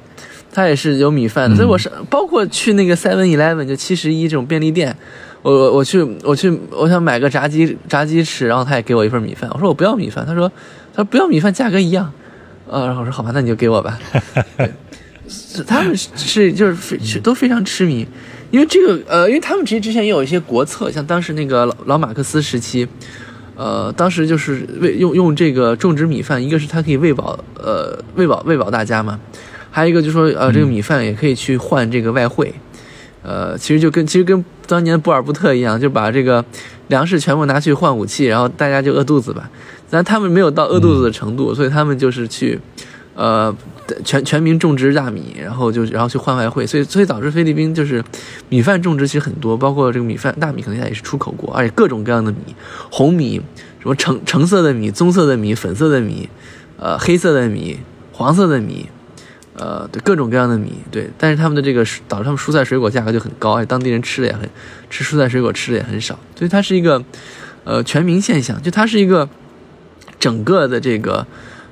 [0.58, 1.54] 它也是有米饭的。
[1.54, 4.96] 所以我是包括去那个 Seven Eleven 就七十一这种便利店，
[5.42, 9.48] 我我我去我去我想买个炸鸡炸鸡吃，然后他也给我一份米饭。
[9.54, 10.50] 我说我不要米饭，他说
[10.92, 12.12] 他说不要米饭，价格一样。
[12.66, 13.96] 呃，然后我说好吧，那你就给我吧。
[15.64, 18.04] 他们是是就是非是都非常痴迷，
[18.50, 22.88] 因为这个呃，因为他们其实之前也有一些国策，像当时那个老老马克思时期。
[23.60, 29.18] 呃，当时就是为用用这个种植米饭，一个是它可以喂饱呃喂饱喂饱大家嘛，
[29.70, 32.52] 还有一个就是说呃这个米饭也可以去换这个外汇，
[33.22, 36.44] 呃其实就跟其实跟当年布尔布特一样，就把这个
[36.88, 39.48] 粮食全部拿去换武器，然后大家就饿肚子吧。
[39.90, 42.60] 但他们没有到饿肚子的程度，所以他们就是去
[43.14, 43.54] 呃
[44.04, 48.04] 全全民种植大米，然后就然后去换外汇，所以所以导致菲律宾就是
[48.50, 52.54] 米饭种植其实很多，包括这个米饭大米可能现在也是出口国，而且各种各样的米，
[52.90, 53.40] 红米
[53.80, 56.28] 什么橙橙色的米、棕色的米、粉色的米，
[56.78, 57.78] 呃黑色的米、
[58.12, 58.90] 黄色的米，
[59.58, 64.48] 呃对各种各样的米，对，但是他们的这个导致他们蔬菜水果价格就很高，而且当地人吃的也很
[64.88, 67.04] 吃蔬菜水果吃的也很少，所以它是一个
[67.64, 69.28] 呃全民现象，就它是一个
[70.18, 71.26] 整个的这个。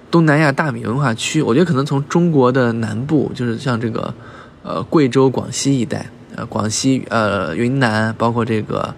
[0.09, 4.15] 东南亚大米文化区，我觉得可能从中国的南部，就是像这个，
[4.63, 8.95] 呃，贵州、广西一带，呃，广西、呃，云南，包括这个，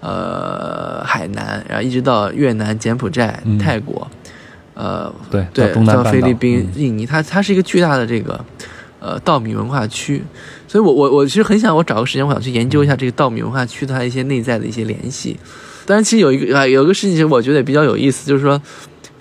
[0.00, 4.10] 呃，海南，然后一直到越南、柬埔寨、嗯泰国，
[4.80, 8.42] 呃，对对，到东南到菲律宾、嗯印尼，它它是一个巨大的这个，
[8.98, 10.22] 呃，稻米文化区，
[10.66, 15.36] 所以我我我其实很想我找个时间，我想去研究一下这个稻米文化区它一些内在的一些联系。
[15.84, 18.60] 当然，其实有一个啊，有个事情，其实我觉得也比较有意思，就是说。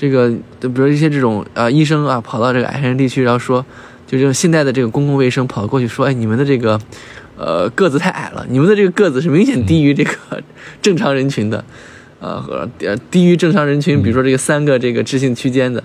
[0.02, 0.30] 这个，
[0.62, 3.60] 比如一些这种呃医生啊，跑到这个矮山地区，然后说，
[4.08, 6.80] 就这种现在的这个公共卫生跑过去说，哎，你们的这个
[7.36, 10.14] 呃个子太矮了，你们的这个个子是明显低于这个
[10.82, 11.62] 正常人群的，
[12.20, 15.84] 呃和呃低于正常人群，比如说这个三个这个置信区间的。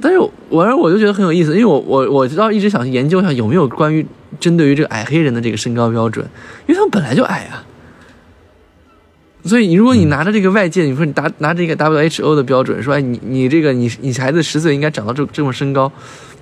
[0.00, 4.04] 但是我我我就觉得很有意思，因为我我我知道一直想去研究一下有没有关于
[4.38, 6.26] 针对于这个矮黑人的这个身高标准，
[6.66, 7.64] 因为他们本来就矮啊。
[9.44, 15.90] 所以，如果你拿着这个外界，你说你拿拿这个 WHO 的标准，说哎，你你这个你你孩子十岁应该长到这这么身高，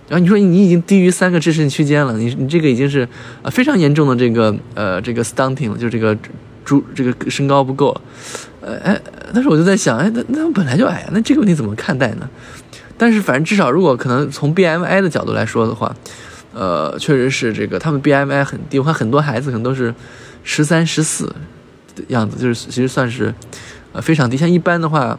[0.08, 3.06] 然后你说你已经低于三个置身区间了，你你这个已经是
[3.42, 6.16] 呃非常严重的这个呃这个 stunting 了，就这个
[6.64, 8.00] 猪这个身高不够了，
[8.64, 9.00] 呃哎，
[9.34, 12.28] 但是我就在想，哎，那那他们本来就矮，那这个问题怎么看待呢？
[12.96, 15.94] 但是反正至少如果可能从 BMI 的角度来说的话，
[16.54, 19.94] 呃，确实是这个他们 BMI 很低，我看很多孩子可能都是
[20.42, 21.34] 十三、十四。
[21.96, 23.32] 的样子，就是其实算是，
[23.92, 24.36] 呃非常低。
[24.36, 25.16] 像一般的话，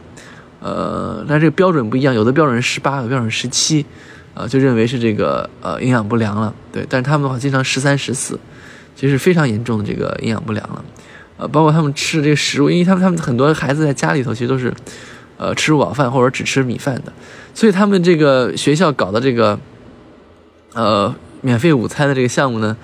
[0.60, 3.86] 呃，但这个标准不一样，有的标准是十八，有的标准十七，
[4.34, 6.54] 呃，就认为是这个呃营养不良了。
[6.70, 8.38] 对，但是他们的话经常十三、十四，
[8.94, 10.84] 其实是非常严重的这个营养不良了。
[11.36, 14.72] 呃，包括他们吃的这个食物，因为他们他们很多孩子在家里头其实都是，
[15.36, 17.12] 呃，吃不饱饭或者只吃米饭的，
[17.54, 19.58] 所以他们这个学校搞的这个，
[20.74, 22.76] 呃，免费午餐的这个项目呢。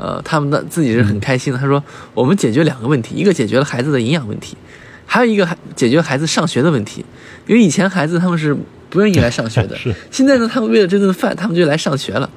[0.00, 1.58] 呃，他们的自己是很开心的。
[1.58, 1.82] 他说
[2.14, 4.56] ：“我们解决两个问题，一个解决了孩子的营养问题，
[5.04, 7.04] 还有一个还解决孩子上学的问题。
[7.48, 8.56] 因为以前孩子他们是
[8.88, 9.76] 不愿意来上学的，
[10.08, 12.30] 现在呢，他们为了这顿饭，他们就来上学了。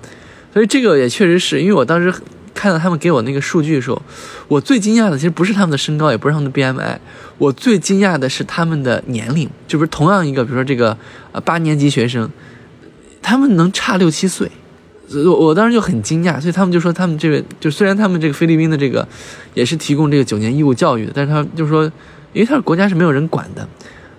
[0.51, 2.11] 所以这个也确实是因为我当时
[2.61, 3.99] 看到他们给我那个数据的时候，
[4.47, 6.97] 我最惊讶的其实不是他们的身高，也不是他们的 BMI，
[7.39, 10.95] 我最惊讶的是他们的年龄，就是同样一个，比如说这个
[11.31, 12.29] 呃八年级学生，
[13.19, 14.51] 他们能差六七岁。”
[15.25, 19.05] 我我当时就很惊讶，所以他们就说他们这个就虽然他们这个菲律宾的这个
[19.55, 21.83] 也是提供这个九年义务教育的，但是他就说，
[22.31, 23.67] 因为他是国家是没有人管的，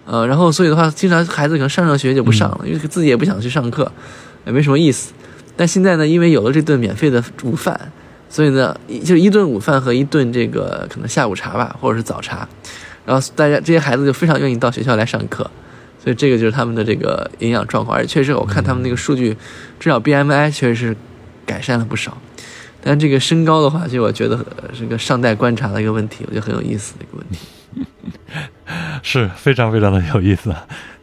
[0.04, 3.90] 呃，然后所以的话，经常孩子可能上上学就不上了，因为自己也不想去上课，
[4.44, 5.12] 也没什么意思。
[5.56, 7.92] 但现在呢，因为有了这顿免费的午饭，
[8.32, 12.48] 所以呢，就一顿午饭和一顿这个可能下午茶吧，或者是早茶，
[13.04, 15.48] 然后大家这些孩子就非常愿意到学校来上课。
[16.02, 19.36] 所以这个就是他们的这个营养状况，而且确实我看他们那个数据，
[19.78, 20.96] 至少 BMI 确实是
[21.44, 22.16] 改善了不少。
[22.82, 27.46] 但这个身高的话，其实我觉得是个尚待观察的一个问题，我觉得很有意思的一个问题。
[29.02, 30.54] 是非常非常的有意思。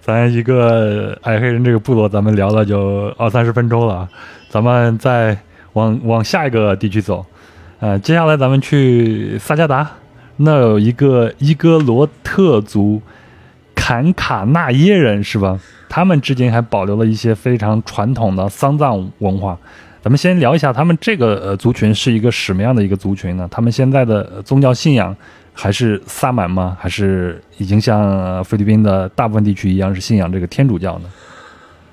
[0.01, 4.09] 咱一个矮黑人这个部落，咱们聊了就二三十分钟了，
[4.49, 5.37] 咱们再
[5.73, 7.25] 往往下一个地区走。
[7.79, 9.89] 呃，接下来咱们去萨加达，
[10.37, 13.01] 那有一个伊戈罗特族。
[13.81, 15.57] 坎卡纳耶人是吧？
[15.87, 19.57] 他们至今还保留了一些非常传统的丧葬文化，
[20.03, 23.47] 咱咱们先聊一下他们这个呃族群是一个什么样的一个族群呢？
[23.51, 25.15] 他们现在的宗教信仰
[25.53, 26.75] 还是萨满吗？
[26.79, 31.09] 还是已经像菲律宾的大部分地区一样是信仰这个天主教呢？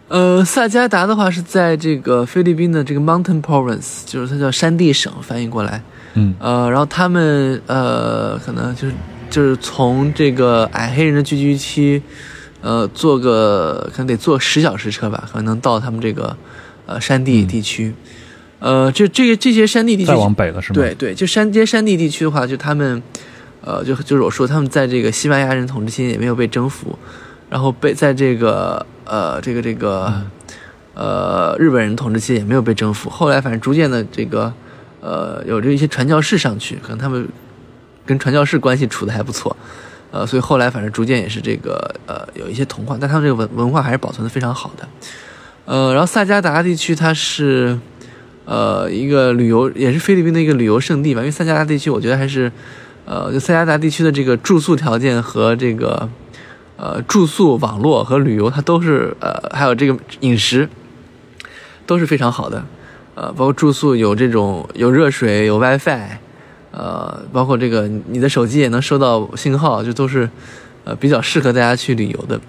[0.09, 5.83] 呃，萨加达的话是在这个菲律宾的这个 Mountain Province，就是它叫山地省，翻译过来。
[6.15, 8.95] 嗯，呃，然后他们呃，可能就是
[9.29, 12.01] 就是从这个矮黑人的聚居区，
[12.61, 16.37] 呃，坐个可能得坐十小时车吧，可能能到他们这个
[16.87, 17.93] 呃山地地区。
[18.61, 20.75] 呃，这这个这些山地地区再往北了是吗？
[20.77, 23.03] 对对，就山这些山地地区的话，就他们，
[23.61, 26.97] 呃，就就是我说他们在这个西班牙人统治期间也没有被征服，
[27.51, 30.13] 然后被在这个呃这个这个
[30.95, 34.53] 呃日本人统治期也没有被征服，后来反正逐渐的这个
[35.01, 37.27] 呃有着一些传教士上去，可能他们
[38.05, 39.57] 跟传教士关系处的还不错，
[40.11, 44.89] 呃，所以后来反正逐渐也是这个呃有一些同化，但他们这个文文化还是保存的非常好的，
[45.65, 47.79] 呃，然后萨加达地区它是。
[48.49, 52.49] 呃，一个旅游也是菲律宾的一个旅游胜地吧，因为萨加达地区，我觉得还是，
[53.05, 56.09] 呃，就萨加达地区的这个住宿条件和这个，
[56.77, 60.69] 呃，住宿网络和旅游，它都是呃，还有这个饮食，
[61.87, 62.65] 都是非常好的，
[63.15, 66.19] 呃，包括住宿有这种有热水有 WiFi，
[66.73, 70.29] 呃，包括这个你的手机也能收到信号，就都是，
[70.85, 72.41] 呃，比较适合大家去旅游的。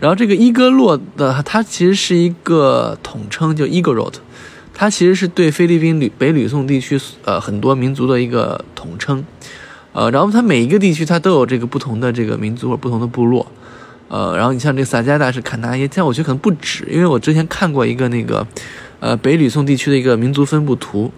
[0.00, 4.20] 然后这个伊戈洛的它其实是一个统称，就伊戈洛特。
[4.78, 9.24] 它其实是对菲律宾旅北吕宋地区呃很多民族的一个统称，
[9.94, 13.46] 呃，然后它每一个地区它都有这个不同的这个民族或不同的部落，
[14.08, 18.46] 呃，然后你像这个萨加达是坎达耶，但我觉得可能不止，因为我之前看过一个那个，
[19.00, 21.10] 呃，北吕宋地区的一个民族分布图，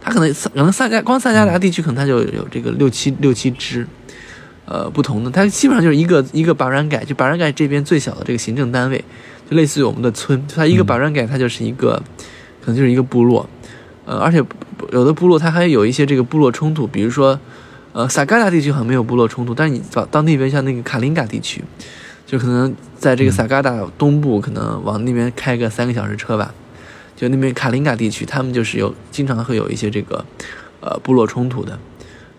[0.00, 3.86] 它可能可能萨加光萨加达地区可能它就有这个六七六七支，
[4.64, 9.04] 呃，不同的，它基本上就是一个一个巴然盖，就巴然盖这边最小的这个行政单位，
[9.50, 12.02] 就类似于我们的村，它一个巴然盖它就是一个。
[12.58, 13.48] 可能就是一个部落，
[14.06, 14.42] 呃，而且
[14.90, 17.38] 有的部落它还有一些这个部落冲突，比如说，
[17.92, 21.62] 呃，萨迦达地区好像没有部落冲突，但是你到到那边像那个卡林嘎地区，
[22.26, 26.52] 就可能在这个萨嘎达东部，可能往那边开个三个小时车吧，
[27.14, 30.24] 就那边卡林嘎地区，他们就是有经常会有一些这个，
[30.80, 31.78] 呃，部落冲突的，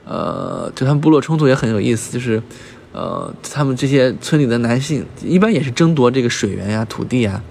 [0.05, 2.43] 呃，就他们部落冲突也很有意思，就是，
[2.91, 7.41] 呃，他们这些村里的男性一般也是争夺这个水源呀、土地呀。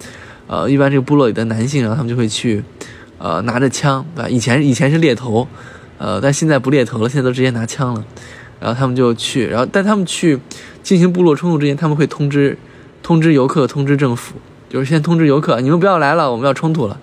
[0.48, 2.62] 呃，一般这个部落里的男性，然后他们就会去，
[3.18, 4.28] 呃，拿着枪，对吧？
[4.28, 5.48] 以前以前是猎头，
[5.98, 8.04] 呃，但现在不猎头了，现在都直接拿枪了。
[8.60, 10.38] 然后他们就去，然后但他们去
[10.82, 12.56] 进行部落冲突之前，他们会通知
[13.02, 14.34] 通知游客，通知政府，
[14.68, 16.98] 就是先通知游客，你们不要来了，我们要冲突了。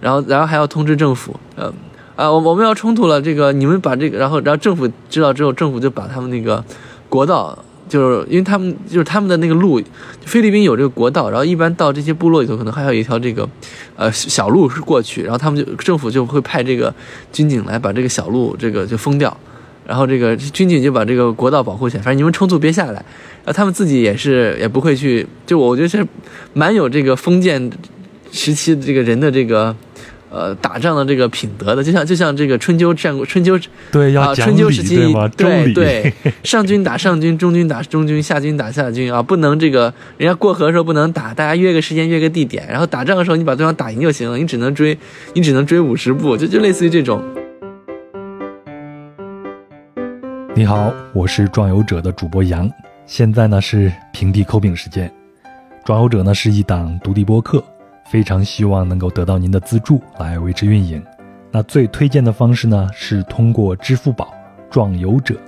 [0.00, 1.72] 然后然后还要通知政府，呃，
[2.16, 6.64] 啊，我我们要冲突了，这个你们把这个，然后然后政府知道之后，政府就把他们那个
[7.08, 7.58] 国道。
[7.86, 9.80] 就是因为他们就是他们的那个路，
[10.24, 13.46] 菲律宾有这个国道，然后一般到这些部落里头，可能还有一条这个，
[13.94, 16.92] 呃，小路是过去，然后他们就政府就会派这个
[17.30, 19.36] 军警来把这个小路这个就封掉，
[19.86, 26.06] 然后这个军警就把这个国道保护起来，反正你们冲突别下来，然后他们自己也是也不会去，就我觉得是
[26.52, 27.70] 蛮有这个封建
[28.32, 29.74] 时期的这个人的这个。
[30.30, 33.56] 呃，打仗的这个品德的，就像就像这个春秋战国，春秋
[33.92, 34.96] 对要春秋时期
[35.36, 36.12] 对对，
[36.42, 44.98] 上军打上军，中军打中军，下军打下军啊，不能这个人家过河的时候不能打，大家约个时间约个地点，然后打仗的时候你把对方打赢就行了，你只能追，
[45.34, 47.22] 你只能追五十步，就就类似于这种。
[50.64, 52.72] 你好，我是壮游者的主播杨，
[53.04, 55.12] 现在呢是平地抠饼时间，
[55.84, 57.62] 壮游者呢是一档独立播客。
[58.06, 61.04] 非常希望能够得到您的资助来维持运营。
[61.50, 64.32] 那最推荐的方式呢，是通过支付宝
[64.70, 65.38] 壮游者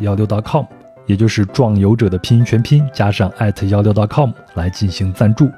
[0.00, 0.66] 幺六 .com，
[1.06, 3.32] 也就是壮游者的拼音全拼加上
[3.70, 5.50] 幺六 .com 来进行赞助。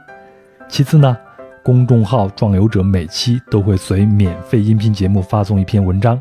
[0.68, 1.16] 其次呢，
[1.64, 6.16] 公众号壮游者每期都会随免费音频节目发送一篇文章，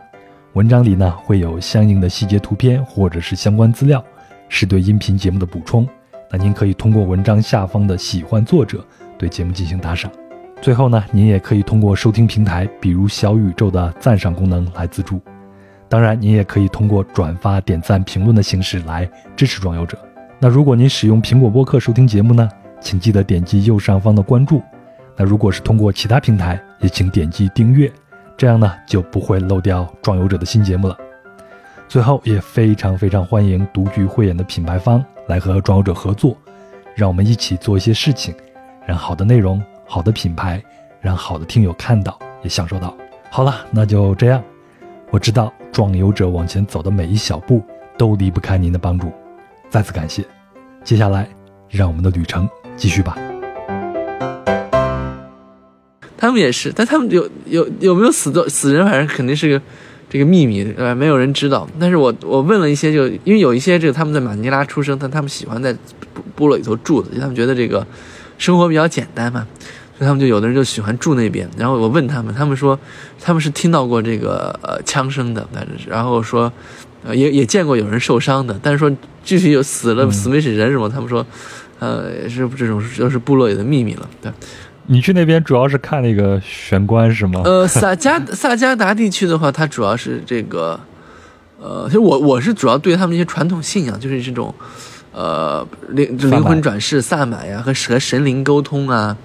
[0.54, 4.04] 文章里呢会有相应的细节图片或者是相关资料，
[4.48, 5.88] 是对音频节目的补充。
[6.32, 8.84] 那您可以通过文章下方的喜欢作者。
[9.18, 10.10] 对节目进行打赏，
[10.62, 15.20] 最后呢，您也可以通过收听平台，比如小宇宙的赞赏功能来资助。
[15.90, 19.98] 当然，您也可以通过转发、点赞、评论的形式来支持装游者。
[20.40, 24.62] 那如果您使用苹果播客收听节目呢，请记得点击右上方的关注。
[25.18, 27.92] 那如果是通过其他平台，也请点击订阅，
[28.40, 30.98] 这样呢就不会漏掉壮游者的新节目了。
[31.90, 36.38] 最后，也非常非常欢迎独具慧眼的品牌方来和壮游者合作，
[36.96, 38.34] 让我们一起做一些事情。
[38.88, 40.64] 让好的内容、好的品牌，
[41.02, 42.96] 让好的听友看到也享受到。
[43.30, 44.42] 好了，那就这样。
[45.12, 47.62] 我知道壮游者往前走的每一小步
[47.98, 49.12] 都离不开您的帮助，
[49.70, 50.24] 再次感谢。
[50.82, 51.28] 接下来，
[51.68, 53.18] 让我们的旅程继续吧。
[56.22, 59.62] 他们也是，但他们有有有没有死的死人，反正肯定是个
[60.10, 61.66] 这个秘密，呃，没有人知道。
[61.80, 65.74] 但是我我问了一些，就因为有一些这个他们在马尼拉出生，但他们喜欢在
[66.36, 67.88] 部落里头住的，因为他们觉得这个
[68.38, 69.48] 生活比较简单嘛，
[69.98, 71.50] 所以他们就有的人就喜欢住那边。
[71.58, 72.78] 然后我问他们，他们说
[73.22, 76.52] 他们是听到过这个呃枪声的，反正是，然后说
[77.14, 78.92] 也也见过有人受伤的，但是说
[79.24, 81.26] 具体有死了、死没死人什么，他们说
[81.80, 84.30] 呃是这种就是部落里的秘密了，对。
[84.92, 87.44] 你去那边主要是看那个玄关是吗？
[87.46, 90.80] 呃，萨加 萨加达地区的话，它主要是这个，
[91.62, 94.52] 呃，其实我我是主要对他们一些传统信仰，就是这种，
[95.14, 99.16] 呃，灵灵魂转世、萨满呀，和和神灵沟通啊，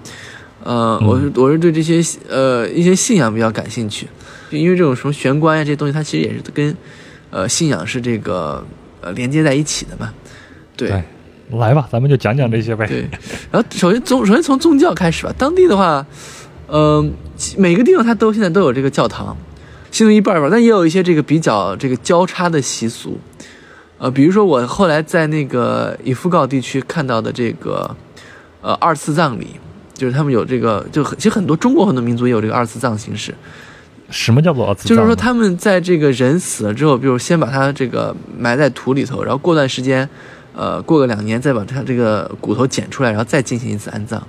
[0.62, 4.06] 呃，我是我是对这些呃一些信仰比较感兴趣，
[4.50, 6.76] 就因为这种什么玄关呀这些东西，它其实也是跟
[7.30, 8.62] 呃信仰是这个
[9.00, 10.12] 呃连接在一起的嘛，
[10.76, 10.90] 对。
[10.90, 11.02] 哎
[11.50, 12.86] 来吧，咱们就讲讲这些呗。
[12.86, 13.08] 对，
[13.50, 15.32] 然后首先从首先从宗教开始吧。
[15.36, 16.04] 当地的话，
[16.68, 17.12] 嗯、
[17.56, 19.36] 每个地方它都现在都有这个教堂，
[19.90, 23.18] 信徒一半儿吧，但也有一些这个比较这个交叉的习俗。
[23.98, 27.94] 呃，比如说我后来在那个以夫告地区看到的这个
[28.60, 29.46] 呃二次葬礼，
[29.94, 33.32] 就是他们有这个，就很其实很多中国很多民族也有这个二次葬形式。
[34.10, 34.88] 什么叫做二次葬？
[34.88, 40.06] 就是说，他们在这个人死了之后，比如先把他这个埋在土里头，然后过段时间，
[40.54, 44.22] 呃，过个两年再把他这个骨头捡出来，然后再进行一次安葬。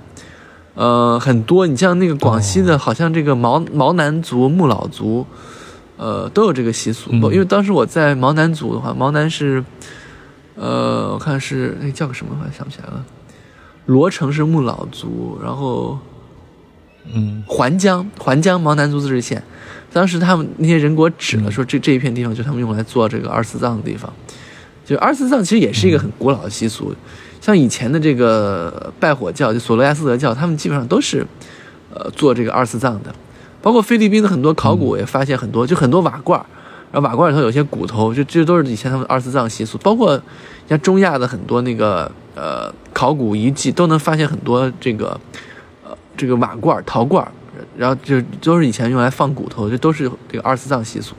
[0.74, 5.24] 呃，很多，你像那个广西的，好像这个毛毛南族、木老族，
[5.96, 7.10] 呃，都有这个习俗。
[7.12, 9.64] 嗯因为当时我在毛南族的话，毛南是，
[10.54, 13.04] 呃，我看是那叫个什么，我想不起来了。
[13.86, 15.98] 罗城是木老族，然后
[17.14, 19.42] 嗯环江，环江毛南族自治县，
[19.92, 24.12] 当时他们那些人给我指了，嗯说这这一片地方就是他们用来做这个二次葬的地方。
[24.86, 26.94] 就二次葬其实也是一个很古老的习俗，
[27.40, 31.26] 像以前的这个拜火教，就索罗亚斯德教，他们基本上都是，
[31.92, 33.12] 呃，做这个二次葬的。
[33.60, 36.38] 包括菲律宾的很多考古，也发现很多，就很多瓦罐，
[36.92, 39.76] 然后瓦罐里头有些骨头，就这都是以前他们二次葬习俗。
[39.78, 40.22] 包括
[40.68, 45.20] 像中亚的很多那个呃考古遗迹，都能发现很多这个
[45.84, 47.26] 呃这个瓦罐、陶罐，
[47.76, 51.16] 然后就都是以前用来放骨头，这都是这个二次葬习俗。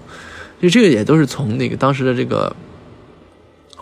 [0.61, 2.55] 就这个也都是从那个当时的这个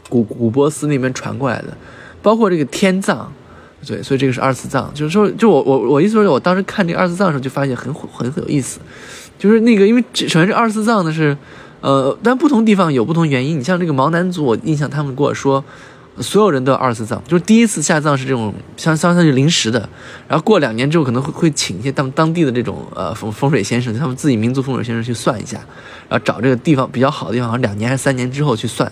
[0.10, 1.76] 古古波斯那边传过来的，
[2.22, 3.28] 包括这个天葬，
[3.86, 4.91] 对，所以这个是二次葬。
[4.93, 8.80] 就是说，就我我我意思说，我当时看这个二次葬的时候，就发现很很很有意思，
[9.38, 11.38] 就是那个因为首先这二次葬呢是，
[11.82, 13.60] 呃，但不同地方有不同原因。
[13.60, 15.64] 你像这个毛南族，我印象他们跟我说。
[16.22, 19.80] 所有人都要二次葬，就是第一次下葬是这种相相当于临时的，
[20.30, 25.58] 然后过两年之后可能会会请一些当当地的这种呃风风水先生，他们自己民族风水先生去算一下，
[26.08, 28.89] 然后找这个地方比较好的地方，好像两年还是三年之后去算，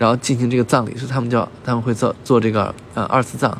[0.00, 3.54] 然后进行这个葬礼，所以他们叫他们会做做这个呃二次葬，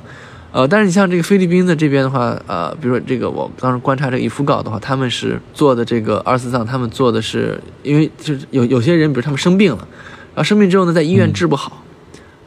[0.53, 9.87] 呃，但是你像这个菲律宾的这边的话，呃，比如说这个我当时观察这个以夫告的话，他们是做的这个二次葬，他们做的是因为就是有有些人，比如他们生病了，
[10.35, 11.85] 然后生病之后呢，在医院治不好。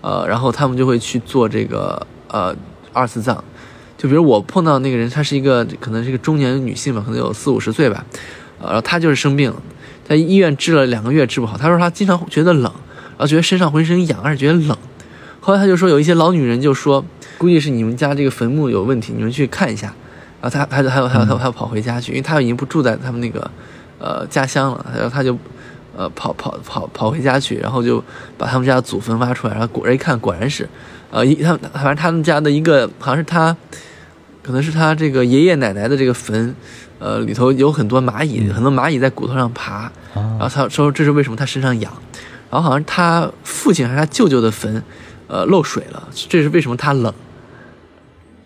[0.01, 2.53] 呃，然后他们就会去做这个呃
[2.91, 3.41] 二次葬，
[3.97, 8.03] 就比如我碰到那个人，她是一个可能是一个中年女性吧，可能有四五十岁吧，
[8.59, 9.55] 呃，然后她就是生病了，
[10.05, 12.92] 在医院治了两个月治不好，她说她经常觉得冷，然
[13.23, 14.77] 后觉得身上浑身痒，而且觉得冷，
[15.39, 17.03] 后来他就说有一些老女人就说，
[17.37, 19.93] 估计是你们家这个坟墓有问题，你们去看一下，
[20.41, 23.49] 然后他，他就还有还有她还要跑回家去，因为他已经不住在他们那个
[23.99, 25.37] 呃家乡了，然后他就。
[25.95, 28.03] 呃，跑跑跑跑回家去，然后就
[28.35, 30.67] 把他们家的祖坟挖出来，然后果然一看，果然是，
[31.11, 33.55] 呃，一他反正他们家的一个好像是他，
[34.41, 36.55] 可能是他这个爷爷奶奶的这个坟，
[36.97, 41.93] 呃，里头有很多蚂蚁，很多蚂蚁在骨头上爬，然后啊，他说这是为什么他身上痒，
[42.53, 44.83] 然后好像他父亲还是他舅舅的坟，
[45.25, 47.11] 呃，漏水了，这是为什么他冷，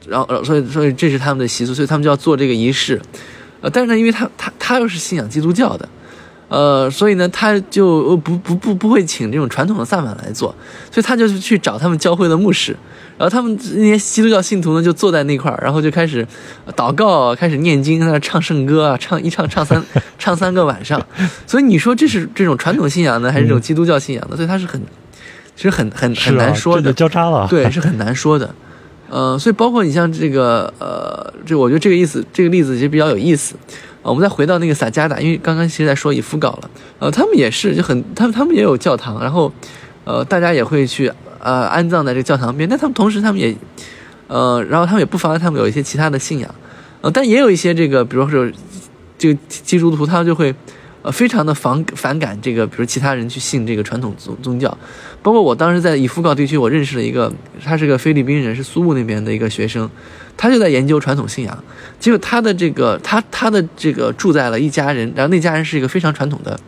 [0.08, 3.02] 然后所以所以这是他们的习俗，所以他们就要做这个仪式，
[3.60, 5.90] 呃，但是呢，因为他他他又是信仰基督教的。
[6.48, 10.56] 呃，所以呢，他就不不不不会请这种传统的萨满来做，
[10.90, 12.74] 所以他就是去找他们教会的牧师，
[13.18, 16.26] 然后他们那些基督教信徒呢就坐在那块儿，然后就开始
[16.76, 19.84] 祷告，开始念经，在那唱圣歌啊，唱一唱唱三
[20.20, 21.04] 唱三个晚上。
[21.46, 24.36] 所以你说这是这种传统信仰呢，还是这种基督教信仰呢？
[24.36, 24.80] 所以他是很，
[25.56, 27.48] 其实很很是很难说的啊，交叉了。
[27.50, 28.54] 对，是很难说的。
[29.10, 33.56] 呃，所以包括你像这个呃，这我觉得这个意思，这个例子其实比较有意思。
[34.04, 39.52] 呃我们再回到那个萨加达，因为刚刚其实在说以夫稿了，呃，他们也是就很，他们他们也有教堂，然后
[40.06, 41.12] 呃，大家也会去
[41.48, 43.56] 呃安葬在这个教堂边，但他们同时他们也
[44.28, 46.56] 呃，然后他们也不妨碍他们有一些其他的信仰，
[47.00, 48.52] 呃，但也有一些这个，比如说
[49.18, 50.54] 这个基督徒，他就会
[51.04, 54.78] 呃，非常的反反感这个，比如其他人去信这个传统宗宗教，
[55.24, 57.32] 包括我当时在以夫告地区，我认识了一个，
[57.64, 59.90] 他是个菲律宾人，是苏木那边的一个学生，
[60.36, 61.64] 他就在研究传统信仰，
[61.98, 66.60] 结果他的这个他他的这个住在了一家人，然后那家人是一个非常传统的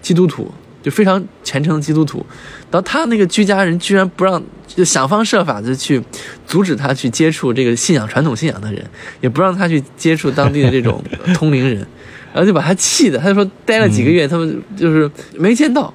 [0.00, 0.52] 基督徒，
[0.88, 2.24] 就非常虔诚的基督徒，
[2.70, 6.02] 然后他那个居家人居然不让，就想方设法的去
[6.46, 8.82] 阻止他去接触这个信仰传统信仰的人，
[9.20, 11.02] 也不让他去接触当地的这种
[11.34, 11.86] 通灵人。
[12.32, 15.92] 然后就把他气的，他就说待了几个月，他们就是没见到，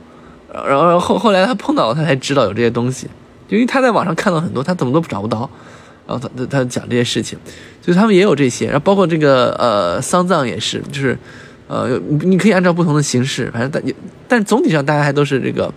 [0.52, 3.08] 然后后后来他碰到了，他才知道有这些东西，
[3.50, 5.50] 因为他在网上看到很多，他怎么都找不到，
[6.08, 7.38] 然后他他他讲这些事情，
[7.82, 11.18] 所以他们也有这些，然后包括这个呃丧葬也是，就是
[11.68, 13.84] 呃你可以按照不同的形式，反正但
[14.28, 15.74] 但总体上大家还都是这个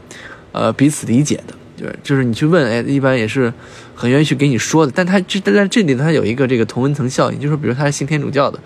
[0.53, 3.53] 呃彼此理解的，就是就是你去问，哎，一般也是
[3.95, 8.59] 很愿意去给你说的，但他这在这里他有一个这个同温层效应，就是比如他是信天主教的。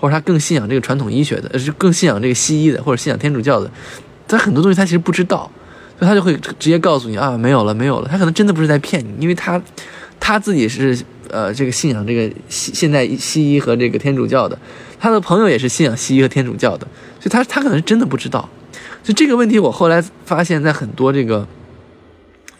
[0.00, 3.68] 或者他更信仰这个传统医学的，呃，是更信仰这个西医的，或者信仰天主教的，
[4.28, 5.50] 他很多东西他其实不知道，
[5.98, 8.08] 所以他就会直接告诉你啊，没有了，没有了。
[8.08, 9.60] 他可能真的不是在骗你，因为他
[10.20, 10.96] 他自己是
[11.28, 14.56] 呃这个信仰这个现现代西医和这个天主教的，
[14.98, 16.86] 他的朋友也是信仰西医和天主教的，
[17.20, 18.48] 所以他他可能是真的不知道。
[19.02, 21.46] 就这个问题，我后来发现，在很多这个，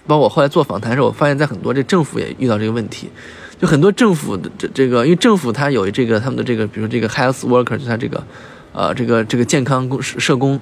[0.06, 3.10] 包括我后来做访谈的时候，我发现在很多这政府也遇到这个问题。
[3.60, 8.22] 就很多政府的这这个，因为政府它有这个他们的这个，比如这个 health worker，就他这个，
[8.72, 10.60] 呃，这个这个健康工社工，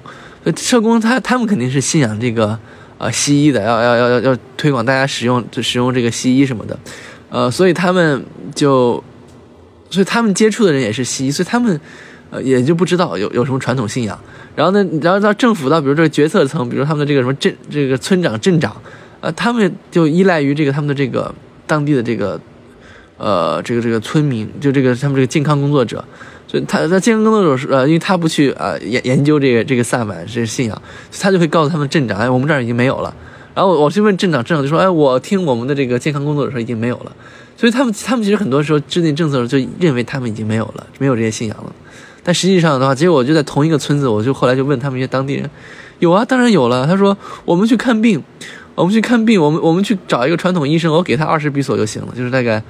[0.55, 2.57] 社工他他们肯定是信仰这个
[2.97, 6.79] 呃西医的，要要要要要推广大家使用就使用这个西医什么的，
[7.29, 8.25] 呃，所以他们
[8.55, 9.03] 就，
[9.89, 11.79] 所以他们接触的人也是西医，所以他们
[12.29, 14.19] 呃也就不知道有有什么传统信仰。
[14.55, 18.75] 然后呢，然后到政府到比如这个决策层，比如他们的这个什么镇这个村长镇长，
[19.21, 21.33] 呃，他们就依赖于这个他们的这个
[21.65, 22.39] 当地的这个。
[23.19, 26.05] 呃，这个这个村民，就这个他们这个健康工作者，
[26.47, 30.79] 所以他在健康工作者是呃，因为他不去啊研研究这个这个萨满这个信仰，
[31.19, 33.11] 他就会告诉他们镇长，哎，我们这儿已经没有了。
[33.55, 37.11] 然后我去问镇长，镇长就说，哎，我听我们的这个健康工作者说已经没有了。
[37.57, 41.73] 所以他们他们其实很多时候制定政策的时候就认为他们已经没有了，没有这些信仰了。
[42.23, 45.49] 但实际上的话，结果就在同一个村子，我就后来就问他们一些当地人，
[45.99, 46.85] 有啊，当然有了。
[46.85, 48.23] 他说我们去看病，
[48.75, 52.63] 我们去看病，我们我们去找一个传统医生，我给他二十比索就行了，就是大概。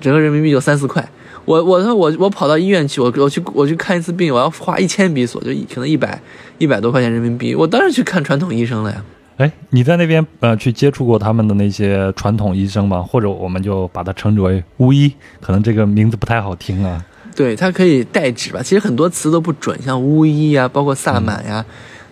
[0.00, 1.06] 整个人民币就三四块，
[1.44, 6.18] 我我说我我跑到医院去，我我去我去看一次病，我要花一千比索，就可能一百
[6.56, 9.04] 一百多块钱人民币，我当然去看传统医生了呀。
[9.36, 13.02] 哎，你在那边呃去接触过他们的那些传统医生吗？
[13.02, 17.04] 或者我们就把它称之为巫医，可能这个名字不太好听啊。
[17.34, 18.62] 对，它可以代指吧。
[18.62, 21.64] 其实很多词都不准，像巫医呀，包括萨满呀。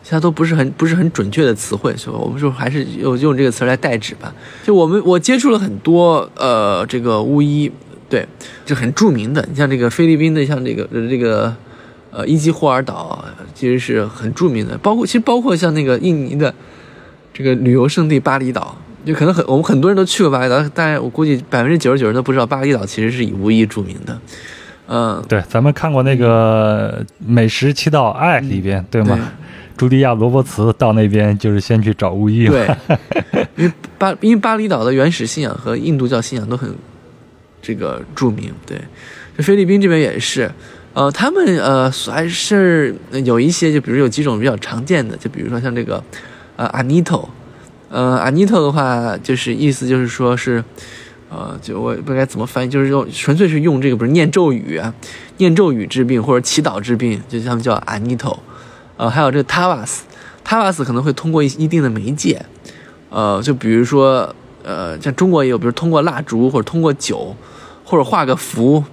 [0.02, 4.34] 其他都不是很不是很准确的词汇，所以我们就还是用用这个词来代指吧。
[4.64, 7.70] 就我们我接触了很多呃这个巫医，
[8.08, 8.26] 对，
[8.64, 9.46] 就很著名的。
[9.50, 11.54] 你像这个菲律宾的，像这个这个
[12.10, 13.22] 呃伊基霍尔岛，
[13.54, 14.76] 其实是很著名的。
[14.78, 16.52] 包括其实包括像那个印尼的
[17.32, 24.18] 这个旅游胜地巴厘岛，就可能很我们很多人都去过巴厘岛，但我估计百分之九十九人都不知道巴厘岛其实是以巫医著名的。
[24.92, 29.16] 嗯，对，咱们看过那个《美食七道爱》里边，对吗？
[29.76, 32.48] 朱迪亚·罗伯茨到那边就是先去找巫医。
[32.48, 32.68] 对，
[33.56, 36.68] 因为巴因为巴厘岛的原始信仰和印度教信仰都很
[37.62, 38.52] 这个著名。
[38.66, 38.76] 对，
[39.38, 40.50] 菲律宾这边也是，
[40.92, 46.02] 呃，他们呃还是有一些，就比如有几种比较常见的，就比如说像这个
[46.60, 47.26] 呃阿尼托，
[47.88, 50.62] 呃阿尼托的话，就是意思就是说是，
[51.30, 54.78] 呃，就我不该怎么翻译，就是用纯粹是用这个不是念咒语，
[55.38, 58.38] 念咒语治病或者祈祷治病，就他们叫阿尼托。
[58.98, 60.04] 呃，还有这个塔瓦斯，
[60.44, 62.44] 塔瓦斯可能会通过一一定的媒介，
[63.08, 67.34] 呃，就比如说，呃，像中国也有，比如通过蜡烛或者通过酒，
[67.86, 68.84] 或者画个符，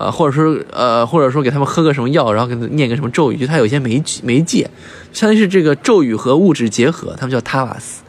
[0.00, 4.70] 呃，或者说呃，或者说给他们喝个什么药，然后给他念个什么咒语，就它有些媒媒介，
[5.12, 8.04] 相当于是这个咒语和物质结合，他们叫塔瓦斯。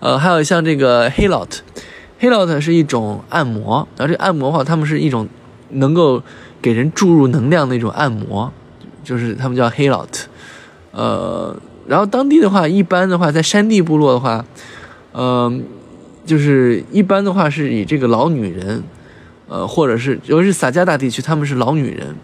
[0.00, 1.62] 呃，还有像这个黑老特，
[2.18, 5.28] 黑老特是一种按摩，然后这按摩的话，他们是一种
[5.70, 6.20] 能够
[6.60, 8.52] 给人注入能量的一种按摩，
[9.04, 10.26] 就是他们叫黑老特。
[10.90, 14.44] 呃，然后当地的话，一般的话，在山地部落的话，
[15.12, 15.62] 嗯，
[16.26, 18.82] 就是一般的话是以这个老女人，
[19.48, 22.14] 呃，或者是尤其是撒加大地区，他们是老女人，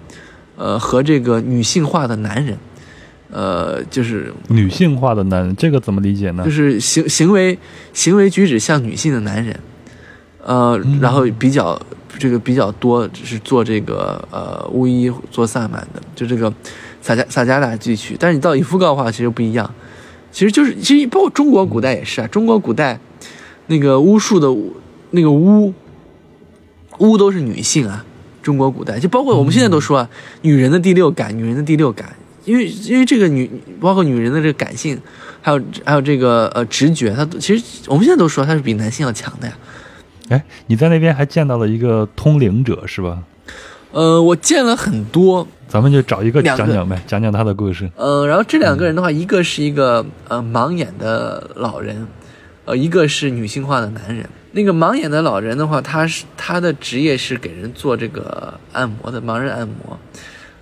[0.56, 2.56] 呃，和这个女性化的男人，
[3.30, 6.44] 呃，就是女性化的男人，这个怎么理解呢？
[6.44, 7.58] 就是行行为
[7.92, 9.58] 行为举止像女性的男人，
[10.42, 11.80] 呃，然后比较
[12.18, 16.52] 这个比较多是做这个呃巫医做萨满的，就这个。
[17.04, 19.70] 撒加撒加大地区，但是你到伊夫高的话，其实不一样，
[20.32, 22.98] 其实就是其实包括中国古代也是啊，中国古代
[23.66, 24.48] 那个巫术的
[25.10, 25.70] 那个巫
[26.98, 28.04] 巫都是女性啊，
[28.42, 30.08] 中国古代就包括我们现在都说啊，
[30.42, 32.14] 女人的第六感，女人的第六感，
[32.44, 35.00] 因为因为这个女，包括女人的这个感性，
[35.40, 39.54] 还有还有这个呃直觉，她其实我们现在都说她是比男性要强的呀。
[40.28, 43.22] 哎，你在那边还见到了一个通灵者是吧？
[43.92, 47.88] 呃，我见了很多，咱们就找一个讲讲呗，讲讲他的故事。
[47.96, 52.06] 呃，然后这两个人的话，一个是一个呃盲眼的老人，
[52.64, 54.28] 呃，一个是女性化的男人。
[54.56, 59.98] 那个盲眼的老人的话，他是他的职业是给人做这个按摩的盲人按摩，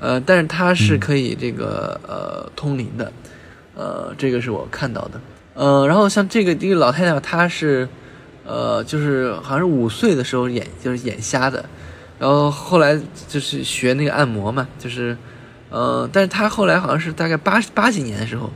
[0.01, 3.13] 呃，但是他是可以这个呃通灵的，
[3.75, 5.21] 呃，这个是我看到的。
[5.53, 7.87] 呃，然后像这个这个老太太，她是
[8.47, 11.63] 呃就是好像是五岁的时候眼就是眼瞎的，
[12.19, 15.15] 然后后来就是学那个按摩嘛，就是
[15.69, 18.51] 呃，但是她后来好像是大概八八几年的时候。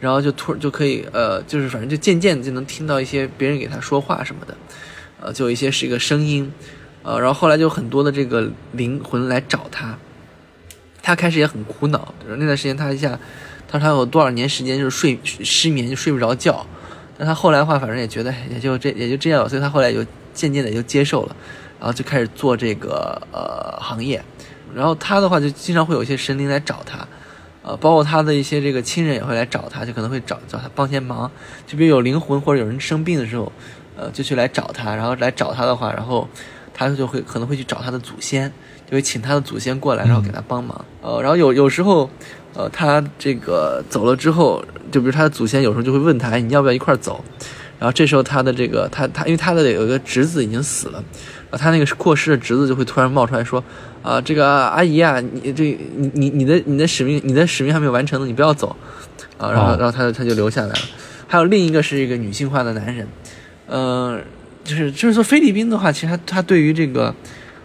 [0.00, 4.56] 然后就突就可以，呃，就是反正就渐渐的就能听到一些别人给他说话什么的，
[5.20, 6.52] 呃，就有一些是一个声音，
[7.02, 9.98] 呃，然后后来就很多的这个灵魂来找他，
[11.02, 13.18] 他开始也很苦恼，那段时间他一下，
[13.66, 16.64] 他说他有多少年时间就是睡失眠就睡不着觉，
[17.18, 21.36] 但他后来的话反正也觉得也就这也就这样，所以他后来就渐渐的就接受了，
[21.80, 24.22] 然后就开始做这个呃行业，
[24.72, 27.04] 然后他的话就经常会有一些神灵来找他。
[27.62, 31.30] 呃，包括他的一些这个亲人也会来找他，就可能会找找他帮些忙，
[31.66, 33.52] 就比如有灵魂或者有人生病的时候，
[33.96, 36.26] 呃，就去来找他，然后来找他的话，然后
[36.72, 38.50] 他就会可能会去找他的祖先，
[38.86, 40.82] 就会请他的祖先过来，然后给他帮忙。
[41.02, 42.08] 呃，然后有有时候，
[42.54, 47.22] 呃，他这个走了之后，就比如他的祖先有时候就会问他，你要不要一块走？
[47.78, 51.04] 然后这时候他的这个他他因为他的有一个侄子已经死了，
[51.50, 53.62] 然后他那个过世的侄子就会突然冒出来说。
[54.02, 58.74] 啊，这个阿姨啊，你这你你你的你的使命，你的使命还没有完成呢，你不要走，
[59.36, 60.78] 啊，然后然后他他就留下来了。
[61.26, 63.06] 还有另一个是一个女性化的男人，
[63.66, 64.18] 呃，
[64.64, 67.14] 就是就是说菲律宾的话，其实他他对于这个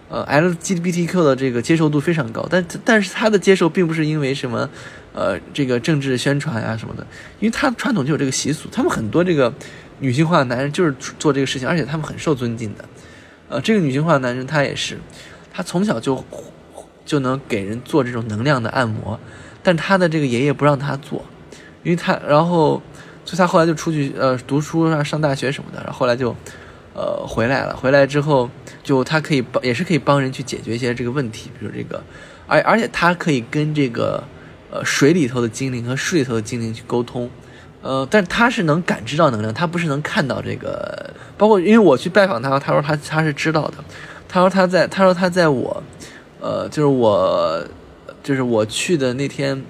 [0.10, 4.70] 呃 LGBTQ 的这个接受度非常高，但但是他的接受并不是因为什么
[5.14, 7.08] 呃这个政治宣传呀什么的，
[7.40, 9.54] 因为他传统就有这个习俗，他们很多这个
[10.00, 12.84] 女性化的男人就是做这个事情，而且他们很受尊敬的，
[13.48, 14.98] 呃，这个女性化的男人他也是。
[15.54, 16.26] 他从小就
[17.06, 19.20] 就能给人做这种能量的按摩，
[19.62, 21.24] 但他的这个爷爷不让他做，
[21.84, 22.82] 因为他，然后，
[23.24, 26.36] 所以他后来就出去呃读书啊，上大学什么的，然后后来就
[26.96, 27.76] 呃回来了。
[27.76, 28.50] 回来之后，
[28.82, 32.02] 就他可以帮，也是可以帮人去解决一些这个问题，比如这个，
[32.48, 34.24] 而而且他可以跟这个
[34.72, 37.30] 呃水里头的精灵和水里头的精灵去沟通，
[37.82, 41.14] 呃，但他是能感知到能量，他不是能看到这个。
[41.38, 43.76] 包括因为我去拜访他，他说他他是知道的。
[44.34, 45.84] 他说他在，他说他在我，
[46.42, 47.64] 呃，就是我，
[48.24, 49.64] 就是我去的那天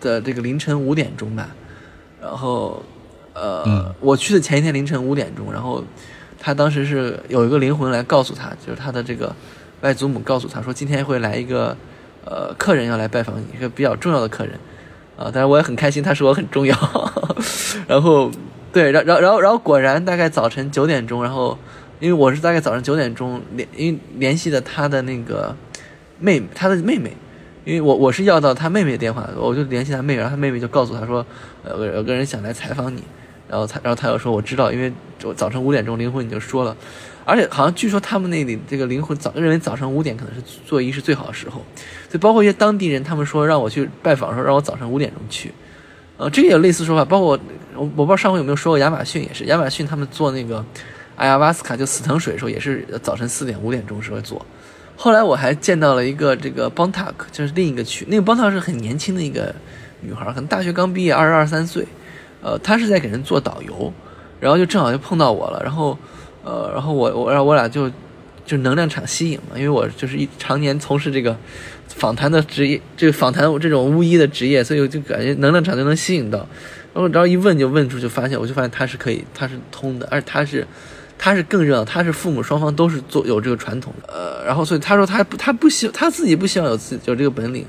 [0.00, 1.48] 的这个凌晨五点钟吧，
[2.22, 2.80] 然后，
[3.34, 5.82] 呃，我去的前一天凌晨五点钟，然后
[6.38, 9.34] 他当时是有一个灵魂来告诉他，就是他的这个
[9.80, 11.76] 外祖母告诉他说，今天会来一个
[12.24, 14.54] 呃客人要来拜访你，一个比较重要的客人，
[15.18, 16.76] 啊，但是我也很开心，他说我很重要，
[17.88, 18.30] 然后
[18.72, 21.58] 对，然然然后然后果然大概早晨九点钟，然后。
[21.98, 25.54] 因为我是大概早上九点钟联，因为联系的他的那个
[26.18, 27.12] 妹，他的妹妹，
[27.64, 31.24] 因为我我是要到他妹妹的电话，我就联系他妹妹，然后他妹妹就告诉他说，
[31.64, 33.02] 呃，有个人想来采访你，
[33.48, 34.92] 然后他，然后他又说我知道，因为
[35.24, 36.76] 我早晨五点钟灵魂已经说了，
[37.24, 41.62] 而且好像据说他们那里这个灵魂早认为早上五点可能是做仪式最好的时候，
[42.08, 45.50] 所以包括一些当地人，他们说让我去拜访的时候，让我早上五点钟去，
[46.18, 47.40] 呃，这个也有类似说法，包括我
[47.74, 50.62] 我不知道上回有没有说过 亚马逊也是，亚马逊他们做那个。
[51.16, 54.44] 艾亚瓦斯卡就死藤水的时候，也是早晨四点五点钟时候做。
[54.96, 58.06] 后来我还见到了一个这个邦塔克，就是另一个区。
[58.08, 59.54] 那个邦塔克是很年轻的一个
[60.00, 61.86] 女孩，可能大学刚毕业，二十二三岁。
[62.42, 63.92] 呃，她是在给人做导游，
[64.40, 65.60] 然后就正好就碰到我了。
[65.62, 65.98] 然后，
[66.44, 67.90] 呃，然后我我然后我俩就
[68.44, 71.36] 就能量场吸引嘛，因为我就是一常年从事这个
[71.88, 76.46] 访谈的职业，这个访谈这种巫医的职业，所以我就感觉能量场就能吸引到。
[76.94, 80.66] 然后然后一问就问出，就发现我就发现他是可以，他是通的，而且他是。
[81.18, 87.62] 他是更热闹，他是父母双方都是做有这个传统的，呃，然后所以他说他不他不希他自己不希望有自己有这个本领，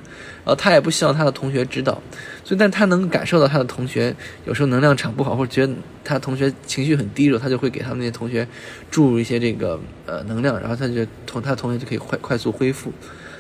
[0.44, 2.00] 然后他也不希望他的同学知道，
[2.44, 4.14] 所以但他能感受到他的同学
[4.46, 5.74] 有时候能量场不好，或者觉得
[6.04, 8.48] 他同学情绪很低落，他就会给他们那些同学
[8.92, 12.92] 注入一些这个呃能量，然后他就同他同学就可以快快速恢复，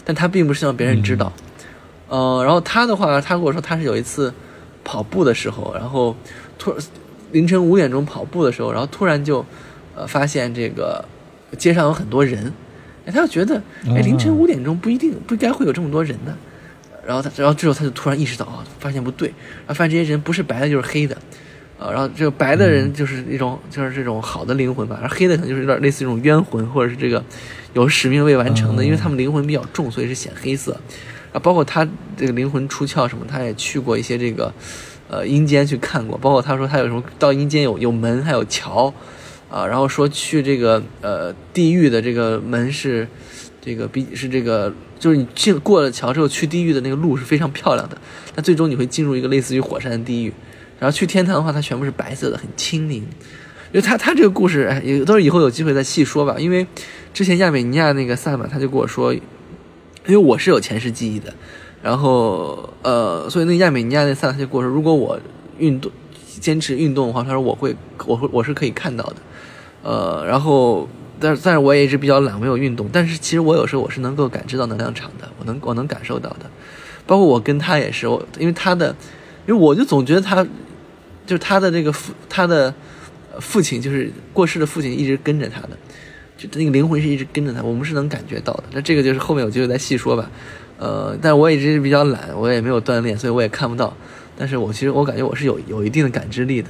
[0.05, 1.31] 但他并不希望别人知道，
[2.07, 4.33] 呃，然后他的话，他跟我说他是有一次
[4.83, 6.15] 跑步的时候，然后
[6.57, 6.73] 突
[7.33, 9.45] 凌晨五点钟跑步的时候，然后突然就。
[9.97, 11.03] 呃，发现这个
[11.57, 12.53] 街上有很多人，
[13.05, 16.37] 哎，他就觉得，哎，凌晨五点钟不一定不应该会有这么多人的。
[17.03, 21.15] 然后他，然后这时候他就突然意识到啊，发现不对，然后发现这些人不是白的，就是黑的，
[21.79, 27.23] 啊，然后这个白的人就是一种就是这种好的灵魂吧，而黑的可能就是有点类似这种冤魂，或者是这个
[27.73, 30.73] 有使命未完成的，因为他们灵魂比较重，所以是显黑色。
[31.31, 34.53] 然啊，包括他这个灵魂出窍什么，他也去过一些这个
[35.07, 38.93] 呃阴间去看过，包括他说他有什么到阴间有有门还有桥，
[39.49, 43.07] 啊，然后说去这个呃地狱的这个门是
[43.61, 47.97] 这个比是这个就是你进过了桥之后去地狱的那个路是非常漂亮的，
[48.35, 50.33] 但最终你会进入一个类似于火山的地狱，
[50.79, 53.07] 然后去天堂的话它全部是白色的，很清灵。
[53.69, 56.37] 因为他他这个故事，哎，也都是以后有机会再细说吧。
[56.39, 56.65] 因为
[57.13, 59.21] 之前亚美尼亚那个萨满他就跟我说，因
[60.07, 61.33] 为我是有前世记忆的，
[61.83, 65.19] 然后呃，所以那亚美尼亚那萨满就跟我说，如果我
[65.57, 65.91] 运动
[66.39, 67.75] 坚持运动的话，他说我会
[68.05, 69.17] 我会我是可以看到的，
[69.87, 72.89] 呃，然后但是但是我也一直比较懒，没有运动。
[72.91, 76.49] 但是其实我有时候我是能够感知到能量场的，我能我能感受到的，
[77.05, 78.93] 包括我跟他也是，我因为他的，
[79.47, 80.43] 因为我就总觉得他
[81.25, 82.73] 就是他的这个父他的。
[83.39, 85.77] 父亲就是过世的父亲，一直跟着他的，
[86.35, 88.63] 就那个灵魂是一直跟着他，我们是能感觉到的。
[88.71, 90.27] 那这个就是后面有机会再细说吧。
[90.79, 93.95] 呃，但我一直比较懒，我也没有锻炼，所以我也看不到。
[94.35, 96.69] 但是我其实我感觉我是有有一定的感知力的。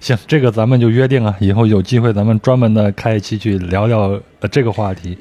[0.00, 5.16] 行，这个咱们就约定啊，以后有机会咱们专门的开一期去聊聊呃这个话题。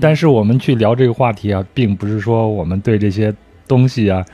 [0.00, 3.34] 但是我们去聊这个话题啊，并不是说我们对这些
[3.66, 4.24] 东西啊，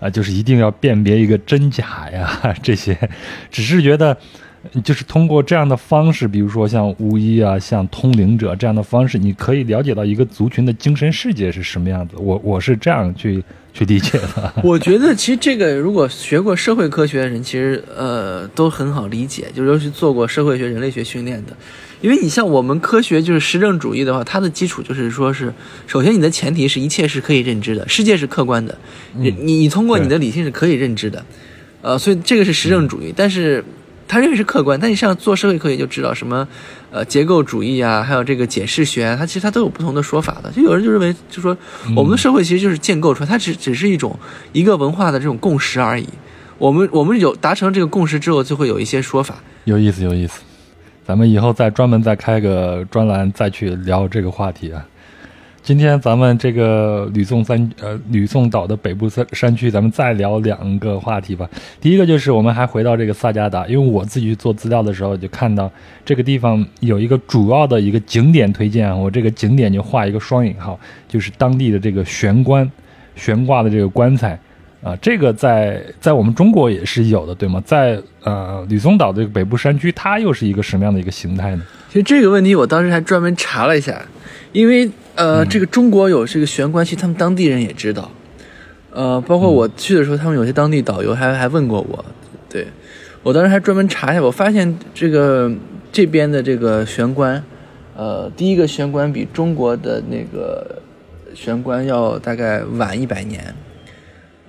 [0.00, 2.96] 啊就是一定要辨别一个真假呀 这些，
[3.50, 4.16] 只是觉得。
[4.82, 12.14] 就是通过这样的方式，比如说像巫医啊，像通灵者这样的方式，你可以了解到一个族群的精神世界是什么样子。
[12.18, 13.44] 我我是这样去
[13.74, 14.54] 去理解的。
[14.64, 21.54] 我觉得其实这个如果学过社会科学的人，其实呃都很好理解，就是尤其做过社会学、人类学训练的。
[22.00, 25.52] 因为你像我们科学就是实证主义的话，它的基础就是说是，
[25.86, 28.76] 首先你的前提是一切是可以认知的，世界是客观的，
[29.14, 31.24] 你你通过你的理性是可以认知的，
[31.82, 33.62] 呃，所以这个是实证主义，但是。
[34.06, 36.46] 他认为是客观，但你像做社会科学就知道什么，
[36.90, 40.50] 呃，结构主义啊，还有这个解释学啊，它其实它都有不同的说法的。
[40.52, 41.56] 就有人就认为，就说
[41.96, 44.16] 我们的社会其实就是建构出来，它只只是一种
[44.52, 46.08] 一个文化的这种共识而已。
[46.58, 49.36] 我们我们有达成这个共识之后，就会有一些说法。
[49.64, 50.40] 有意思，有意思。
[51.06, 54.84] 咱们以后再专门再开个专栏，再去聊这个话题啊。
[55.64, 61.48] 今天咱们这个吕宋三呃吕宋岛的北部山山区，咱们再聊两个话题吧。
[61.80, 65.72] 第一个就是我们还回到这个萨加达，因为我自己去做资料的时候就看到
[66.04, 72.70] 这个地方有一个主要的一个景点推荐，我这个景点就画一个双引号，就是当地的这个悬棺
[73.16, 74.38] 悬挂的这个棺材
[74.82, 77.58] 啊，这个在在我们中国也是有的，对吗？
[77.64, 81.62] 在呃吕宋岛这个北部山区，它又是一个什么样的一个形态呢？
[81.88, 84.02] 其实这个问题我当时还专门查了一下，
[84.52, 84.90] 因为。
[85.16, 88.10] 呃，这个中国有这个玄关区，他们当地人也知道。
[88.90, 92.04] 呃，包括我去的时候，他们有些当地导游还还问过我。
[92.48, 92.66] 对，
[93.22, 95.50] 我当时还专门查一下，我发现这个
[95.92, 97.42] 这边的这个玄关，
[97.96, 100.82] 呃，第一个玄关比中国的那个
[101.32, 103.54] 玄关要大概晚一百年。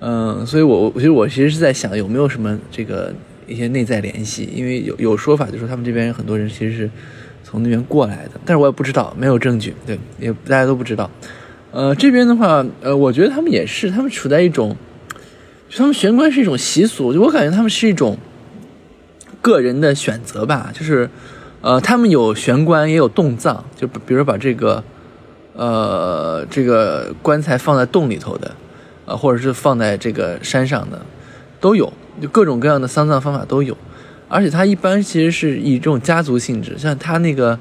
[0.00, 3.14] 嗯，所以我其实我其实是在想，有没有什么这个
[3.46, 4.48] 一些内在联系？
[4.52, 6.90] 因为有有说法，就说他们这边很多人其实是。
[7.48, 11.08] 从那边过来的，但是我也不知道，没有证据，对，也大家都不知道。
[11.70, 14.74] 呃，这边的话，呃，我觉得他们也是，他们处在一种，
[15.76, 18.18] 他们玄关是一种习俗，就我感觉他们是一种
[19.40, 21.08] 个人的选择吧，就是，
[21.60, 24.82] 呃，他们有玄关，也有洞葬，就比如把这个，
[25.52, 28.56] 呃，这个棺材放在洞里头的，
[29.04, 31.00] 呃，或者是放在这个山上的，
[31.60, 33.76] 都有，就各种各样的丧葬方法都有。
[34.28, 37.58] 而且它一般其实是以这种家族性质，像他那个，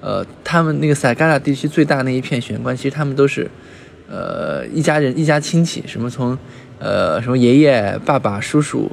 [0.00, 3.48] 呃，他们那个塞嘎拉地区最大那一片玄关，其实他们都是，
[4.08, 6.36] 呃，一家人一家亲戚，什么从，
[6.78, 8.90] 呃，什么爷爷、爸爸、叔叔，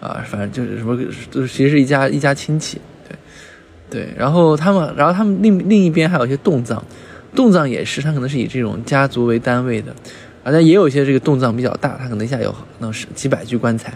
[0.00, 0.98] 啊，反正就是什么，
[1.30, 3.16] 都其实是一家一家亲戚，对，
[3.88, 4.08] 对。
[4.16, 6.82] 然后他们，然后他们另另一边还有一些洞葬，
[7.34, 9.94] 洞葬也是，它可能是以这种家族为单位的，
[10.42, 13.94] 而且也有一些这个洞葬比较大，它可能一下有能是几百具棺材。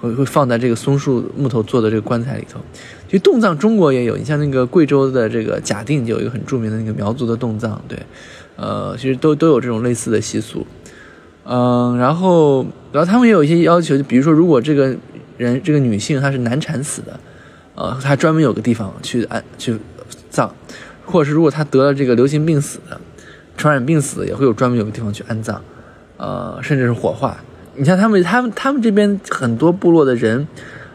[0.00, 2.60] 会会放在这个松树木头做的这个棺材里头，
[3.06, 7.98] 其实洞葬中国也有，你像那个贵州的这个假定就有一个很著名的那个苗族的洞葬，对，
[8.56, 10.64] 呃，其实都都有这种类似的习俗，
[11.44, 14.94] 嗯，然后然后他们也有一些要求，就比如说如果这个
[15.36, 17.18] 人这个女性她是难产死的，
[17.74, 19.76] 呃，她专门有个地方去安去
[20.30, 20.50] 葬，
[21.04, 23.00] 或者是如果她得了这个流行病死的，
[23.56, 25.60] 传染病死的也会有专门有个地方去安葬，
[26.18, 27.36] 呃，甚至是火化。
[27.78, 30.46] 你像他们，他们他们这边很多部落的人，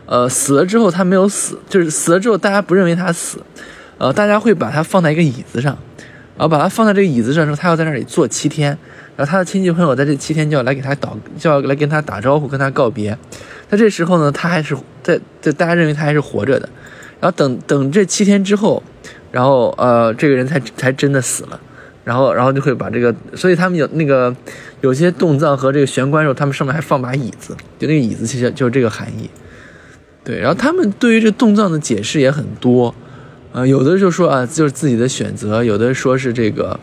[0.06, 3.40] 呃，死了之后他没有死，就是死了之后大家不认为他死，
[3.98, 5.78] 呃，大家会把他放在一个椅子上，
[6.38, 8.78] 然后把他放在这个椅子上之后，他要在那里坐七天，
[9.16, 13.18] 然后他的亲戚朋友在这七天就要来给他祷，就要来跟他打招呼，跟他告别。
[13.70, 16.68] 在这时候呢，他还是在在大家认为他还是活着的，
[17.22, 18.84] 然后等等这七天之后，
[19.32, 21.58] 然后呃，这个人才才真的死了，
[22.04, 24.36] 然后然后就会把这个，所以他们有那个。
[24.84, 29.30] 有些洞葬和这个玄关时候，他们上面还放把椅子，就那个椅子其实就是这个含义。
[30.26, 32.94] 对，然后他们对于这洞葬的解释也很多，
[33.54, 36.78] 呃，有的就说啊，就是自己的选择；有的说是这个，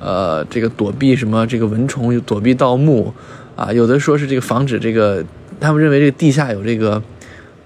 [0.00, 3.14] 呃，这个躲避什么这个蚊虫，躲避盗墓，
[3.54, 5.24] 啊，有的说是这个防止这个，
[5.60, 7.00] 他们认为这个地下有这个，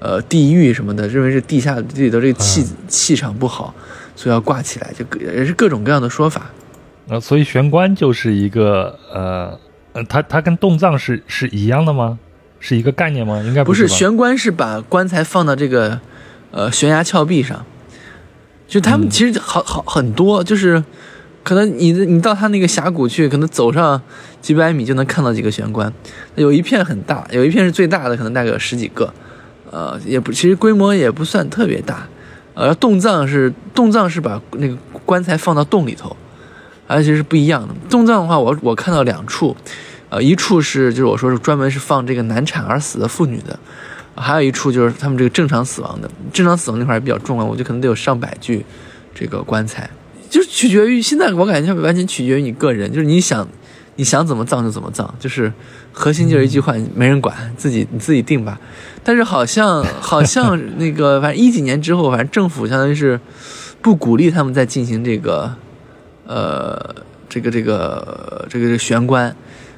[0.01, 3.75] 呃，地狱什么的，认为是地下这里头这个气气场不好，
[4.15, 6.51] 所以要挂起来，就也是各种各样的说法。
[7.09, 9.59] 呃，所以玄关就是一个，呃，
[9.93, 12.19] 呃，它它跟洞葬是是一样的吗？
[12.61, 13.43] 是一个概念吗？
[13.45, 13.89] 应该不是。
[13.89, 16.01] 玄关是把棺材放到这个，
[16.53, 17.65] 呃，悬崖峭壁上。
[18.69, 20.83] 就他们其实好好很多，就是
[21.43, 24.01] 可能你你到他那个峡谷去，可能走上
[24.41, 25.93] 几百米就能看到几个玄关。
[26.37, 29.13] 有一片很大，有一片是最大的，可能大概有十几个。
[29.71, 32.07] 呃，也不，其实规模也不算特别大。
[32.55, 36.17] 呃，洞葬是洞葬是把那个棺材放到洞里头，
[36.93, 37.75] 而且是不一样的。
[37.89, 39.57] 洞葬的话，我我看到两处。
[40.09, 43.59] 呃，一处是就是我说是专门是放这个难产而死的妇女的，
[44.15, 46.11] 还有一处就是他们这个正常死亡的。
[46.31, 48.63] 正常死亡那块儿比较重啊，我觉得可能得有上百具
[49.15, 49.89] 这个棺材，
[50.29, 53.49] 就是取决于现在我感觉完全取决于你个人，就是你想
[53.97, 55.51] 你想怎么葬就怎么葬，就是
[55.93, 58.61] 核心就是一句话，没人管，自己你自己定吧。
[59.03, 63.19] 但是好像好像那个反正一几年之后，反正政府相当于是
[63.81, 65.57] 不鼓励他们再进行这个
[66.33, 66.95] 呃
[67.29, 69.35] 这个这个这个玄关。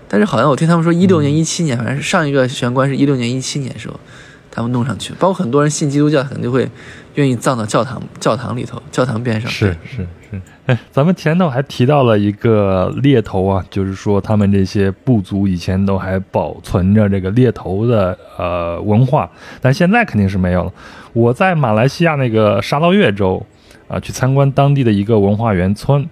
[0.07, 3.98] 但是好像我听他们说，一六年、一七年，反正是上一个玄关是一六年、一七年时候，
[4.50, 5.12] 他们弄上去。
[5.18, 6.68] 包括很多人信基督教，可能就会
[7.14, 9.50] 愿意葬到教堂、教堂里头、教堂边上。
[9.50, 10.40] 是是是。
[10.66, 19.28] 哎，咱们前头还提到了一个猎头啊，就是说他们这些部族以前都还保存着这个猎头的呃文化，
[19.61, 20.72] 但现在肯定是没有了。
[21.12, 23.44] 我在马来西亚那个沙捞越州
[23.88, 26.09] 啊，去参观当地的一个文化园村。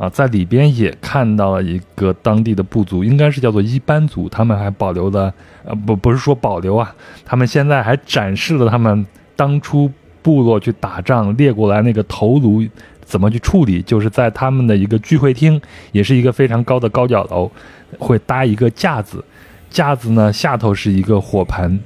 [0.00, 5.30] 啊，在里边也看到了一个当地的部族，应该是叫做一班族，他们还保留了，
[5.62, 6.90] 呃，不，不是说保留啊，
[7.22, 9.92] 他们现在还展示了他们当初
[10.22, 12.66] 部落去打仗猎过来那个头颅
[13.04, 15.60] 怎么去处理，就是在他们的一个聚会厅，
[15.92, 17.50] 也是一个非常高的高脚楼，
[17.98, 19.22] 会搭一个架子，
[19.68, 21.78] 架子呢下头是一个火盆，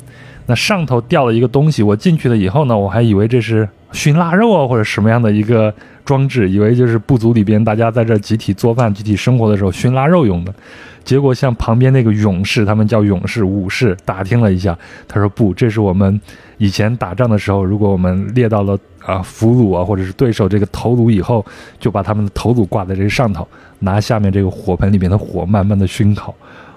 [0.46, 5.72] 那上头吊了一个东西，我进去了以后呢，我还以为这是熏腊肉啊或者什么样的一个。
[6.04, 10.54] 装置以为就是部族里边大家在这集体做饭、集体生活的时候熏腊肉用的，
[11.02, 14.78] 结果向旁边那个勇士，他们叫勇士、武士打听了一下，
[15.08, 16.20] 他说不，这是我们
[16.58, 21.42] 以前打仗的时候，如果我们猎到了啊俘虏啊或者是对手这个头颅以后，
[21.80, 26.34] 就把他们的头颅挂在这上头，拿下面这个火盆里面的火慢慢的熏烤。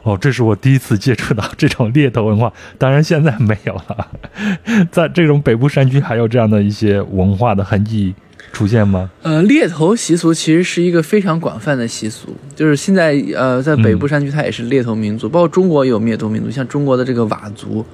[0.08, 4.08] 哦，这是我第一次接触到这种猎头文化，当然现在没有了，
[4.89, 8.16] 在这种北部山区还有这样的一些文化的痕迹。
[8.53, 9.12] 出现吗？
[9.22, 17.86] 呃，猎头习俗其实是一个非常广泛的习俗，就是现在呃，在北部山区它也是猎头民族，包括中国也有猎头民族，像中国的这个佤族，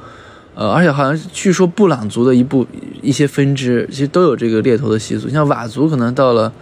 [0.53, 2.66] 呃，而且好像据说布朗族的一部
[3.01, 6.53] 一些分支其实都有这个猎头的习俗，像佤族可能到了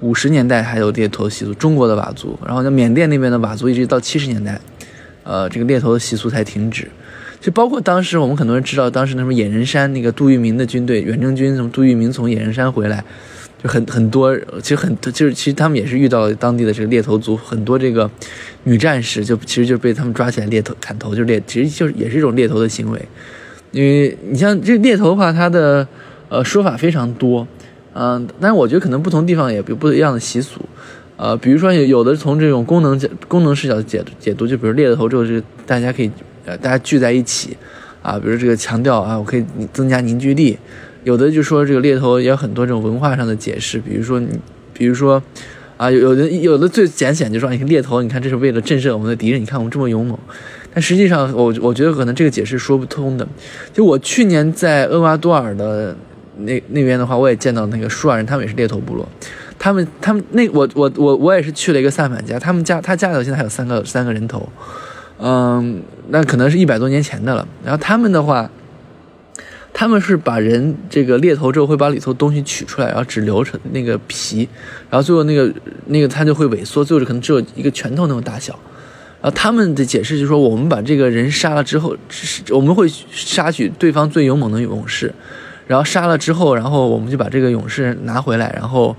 [0.00, 4.58] 五十年代还有猎头习俗，中国的佤族，然后像缅甸那边的佤族一直到七十年代，
[5.24, 6.88] 呃，这个猎头的习俗才停止。
[7.40, 13.04] 就包括当时我们很多人知道，当时那什么野人山那个杜聿明的军队远征军，什么杜聿明从野人山回来。
[13.62, 18.10] 就很很多，其实很就是其实他们也是遇到当地的这个猎头族，很多这个
[18.64, 23.08] 女战士就其实就被他们抓起来猎头砍头，就是猎，其实就是也是一种猎头的行为。
[23.72, 25.86] 因为你像这猎头的话，它的
[26.28, 27.46] 呃说法非常多，
[27.94, 30.60] 嗯，但是我觉得可能不同地方也有不一样的习俗，
[31.16, 36.10] 呃，比如说有有的从这种功能功能视角解解读，就比如猎头之后，是大家可以
[36.44, 37.56] 呃大家聚在一起，
[38.02, 40.58] 啊，比如这个强调啊，我可以增加凝聚力。
[41.04, 44.28] 有的就说这个猎头也有很多这种文化上的解释，比如说你，
[44.72, 45.22] 比如说，
[45.76, 50.18] 啊，有有的有的最简显就说，你看猎头，你看这是为了震慑我们的敌人，你看我们这么勇猛，
[50.72, 53.28] 但实际上我我觉得可能这个解释说不通的。
[53.72, 55.94] 就我去年在厄瓜多尔的
[56.38, 59.06] 那那边的话，我也见到那个舒尔人，他们也是猎头部落，
[59.64, 64.46] 他们他们那我我我我也是去了一个萨满家，他们家他家里头现在还有三个三个人头，
[65.18, 68.50] 嗯，那可能是一百多年前的了，然后他们的话。
[69.76, 74.48] 他们是把人这个猎头之后，会把里头东西取出来，然后只留成那个皮，
[74.88, 75.52] 然后最后那个
[75.86, 78.56] 那个它就会萎缩，最后可能只有一个拳头那么大小。
[79.20, 81.96] 然后他们的解释就是说，我们把这个人杀了之后，
[82.50, 85.12] 我们会杀取对方最勇猛的勇士，
[85.66, 88.94] 然后杀了之后，然后我们就把这个勇士拿回来，然后，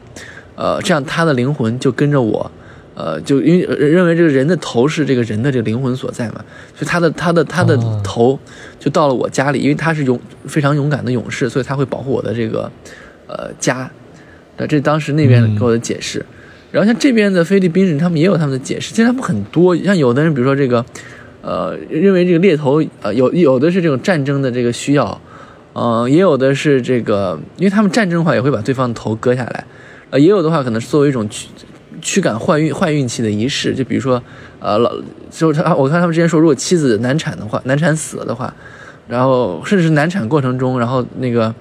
[0.55, 2.51] 呃，这样他的灵魂就跟着我。
[2.95, 6.35] 呃，就因为认为这个人的头是这个人的这个灵魂所在嘛，
[6.73, 8.39] 所以他的他的他的头
[8.79, 12.71] 就到了我家里，因为他是勇非常勇敢的勇士，所以他会保护我的这个
[13.27, 13.91] 呃家。
[14.55, 16.25] 那这当时那边给我的解释。
[16.71, 20.85] 然后像这边的菲律宾人，他们也有他们的解释，其实他们很多，像有的人比如说这个，
[21.41, 25.21] 呃，认为这个猎头，呃，有有的是这种战争的这个需要，
[25.73, 29.65] 呃，也有的是这个，因为他们战争的话也会把对方的头割下来，
[30.17, 31.47] 也有的话可能是作为一种驱
[32.01, 34.21] 驱赶坏运坏运气的仪式，就比如说，
[34.59, 34.91] 呃，老
[35.29, 38.53] 就他，我看他们之前说，如果妻子难产的话，难产死了的话，
[39.07, 41.53] 然后甚至是难产过程中，然后那个。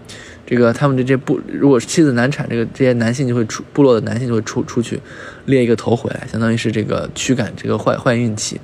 [0.46, 5.00] 这个他们这些部，如果妻子难产，这个这些男性就会出部落的男性就会出出去
[5.46, 8.60] 猎一个头回来，相当于是这个驱赶这个坏坏运气。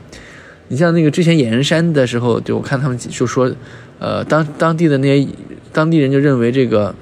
[0.69, 3.51] 你像那个之前野人山的时候，就我看他们就说，
[3.99, 5.27] 呃，当当地的那些
[5.73, 6.95] 当地人就认为这个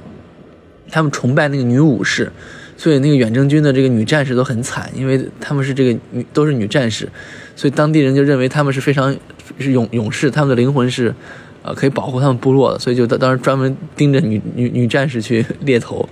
[0.92, 2.30] 他们崇拜那个女武士，
[2.78, 7.06] 所以那个远征军的这个女战士都很惨，因为他们是这个女都是女战士，
[7.54, 9.14] 所以当地人就认为他们是非常
[9.58, 11.14] 是勇勇士，他们的灵魂是。
[11.60, 16.08] 呃，可以保护他们部落的，所以就当当时专门盯着女女女战士去 猎头，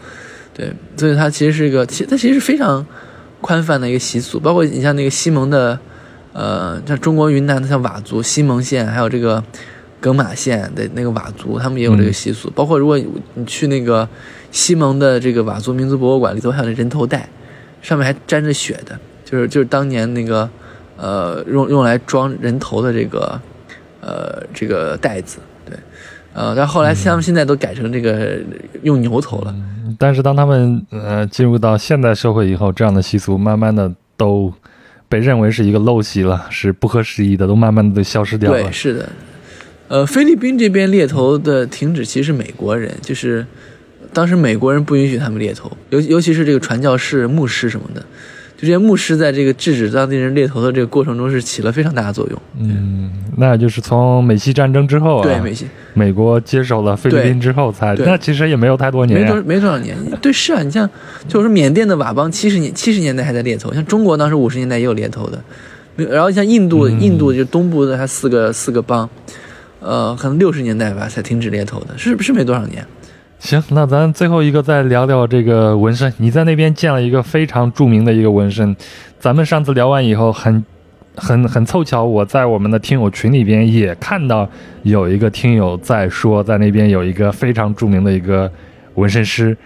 [0.53, 2.85] 对，所以它其实是一个，其实它其实是非常
[3.41, 4.41] 宽泛的一个习俗。
[4.41, 5.79] 包括你像那个西蒙的，
[6.33, 9.43] 呃，像中国云南的像佤族西蒙县，还有这个
[10.01, 12.51] 耿马县的那个佤族，他们也有这个习俗。
[12.55, 12.99] 包括如果
[13.35, 14.09] 你去那个
[14.51, 17.29] 西蒙的这个佤族民族博物馆里头，还有那人头带，
[17.83, 20.49] 上面还沾着血的，就是就是当年那个
[20.97, 23.41] 呃用用来装人头的这个。
[23.99, 25.39] 呃，这个袋子，
[25.69, 25.77] 对，
[26.33, 28.39] 呃，但后来他们现在都改成这个
[28.83, 29.53] 用牛头了。
[29.99, 34.53] 但是当他们呃进入到现代社会以后，这样的习俗慢慢的都
[35.09, 38.63] 被认为是一个陋习了，是不合时宜的，都慢慢的都消失掉了。
[38.63, 39.09] 对，是的。
[39.89, 43.47] 呃，菲律宾这边猎头的停止其实是美国人，就是
[44.13, 48.05] 当时美国人不允许他们猎头，尤尤其是这个传教士、牧师什么的。
[48.57, 52.43] 就这些牧师在这个制止当地人猎头的这个过程中是起了非常大的作用。
[52.59, 59.95] 嗯，那就是从美西战争之后啊，对美西，美国接手了菲律宾之后才，那其实也没有太多年，没多没多少年。
[60.23, 60.89] 对，是啊，你像
[61.29, 65.39] 就是缅甸的佤邦，七十年七十年代还在猎头，像中国当时五十年代也有猎头的，
[66.09, 69.07] 然后像印度，印度就东部的它四个四个邦，
[69.87, 72.85] 呃，可能六十年代吧才停止猎头的，是是没多少年？
[73.39, 76.13] 行，那咱最后一个再聊聊这个纹身。
[76.17, 78.75] 你在那边见了一个非常著名的一个纹身，
[79.21, 80.65] 咱们上次聊完以后，很、
[81.15, 84.49] 很、很凑巧，我在我们的听友群里边也看到
[84.83, 88.51] 有一个听友在说，在那边有一个非常著名的一个
[88.95, 89.57] 纹身师，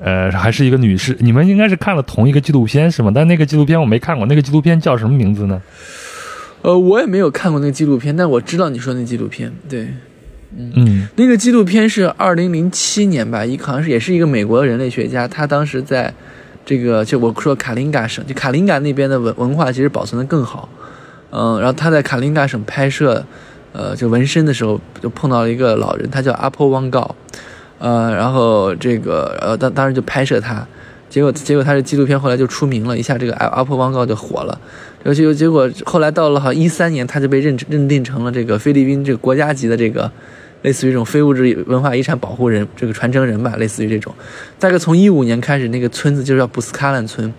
[0.00, 1.16] 呃，还是一个女士。
[1.20, 3.12] 你们应该是看了同一个纪录片是吗？
[3.14, 5.60] 但那个纪录片我没看过，那个纪录片叫什么名字呢？
[6.62, 9.88] 呃，我也没有看过那个纪录片，但我知道你说那纪录片，对。
[10.56, 10.72] 嗯。
[10.74, 16.12] 嗯，那个纪录片是二零零七年吧，一好像是也是一个美国的人类学家，他当时在，
[16.64, 20.68] 这个就我说卡林嘎省，就卡林嘎那边的文文化其实保存的更好，
[21.30, 23.24] 嗯，然后他在卡林嘎省拍摄，
[23.72, 27.14] 呃，就纹身的时候就碰到了一个老人，他叫阿波旺告，
[27.78, 30.66] 呃，然后这个呃当当时就拍摄他，
[31.08, 34.60] 结果结果他这纪录片后来就出名了一下，这个阿阿波旺告就火了，
[35.02, 40.10] 然后结果结果后来到了好像一三年，他就被认认定成了这个菲律宾这个国家级的这个。
[40.62, 44.12] 类似于这种非物质文化遗产保护人，这个传承人吧，类似于这种。
[44.58, 47.32] 大概从一五年开始，那个村子就叫布斯卡兰村，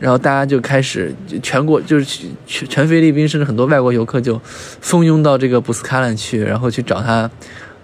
[0.00, 4.40] 然后大家就开始全国就是全全菲律宾，甚至很多外国游客就
[4.80, 7.30] 蜂拥到这个布斯卡兰去，然后去找他，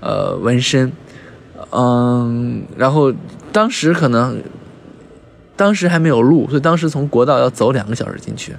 [0.00, 0.90] 呃，纹身。
[1.70, 3.12] 嗯，然后
[3.52, 4.42] 当时可能
[5.58, 8.52] 当时还没有路，所以当时从国道要走两个小时进去。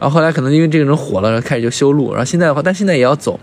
[0.00, 2.12] 然后后来可能因为这个人火了，然后开始就修路。
[2.12, 3.38] 然后现在的话，但现在也要走。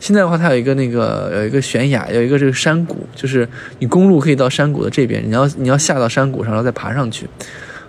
[0.00, 3.46] 现在的话，它有一个那个 有一个悬崖，有一个这个山谷，就是
[3.78, 7.28] 你公路可以到山谷的这边，你要你要下到山谷上，然后再爬上去。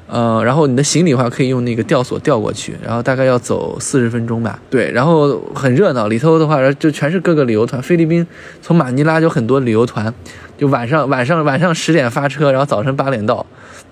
[0.09, 4.59] 呃，然后你的行李的话可以用那个吊索吊过去，然后大概要走四十分钟吧。
[4.69, 7.81] 对，然后很热闹，里头的话就全是各个旅游团。
[7.81, 8.25] 菲律宾
[8.61, 10.13] 从马尼拉就很多旅游团，
[10.57, 13.45] 就晚上晚上晚上十点发车，然后早晨八点到。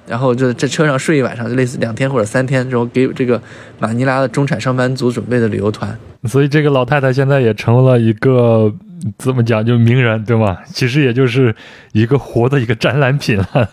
[0.08, 3.42] 然后就在车上睡一晚上，就类似两天或者三天，之后给这个
[3.78, 5.94] 马尼拉的中产上班族准备的旅游团。
[6.24, 8.74] 所以这个老太太现在也成了一个
[9.18, 10.58] 怎么讲，就名人，对吗？
[10.66, 11.54] 其实也就是
[11.92, 13.70] 一个活的一个展览品了。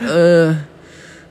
[0.00, 0.54] 呃，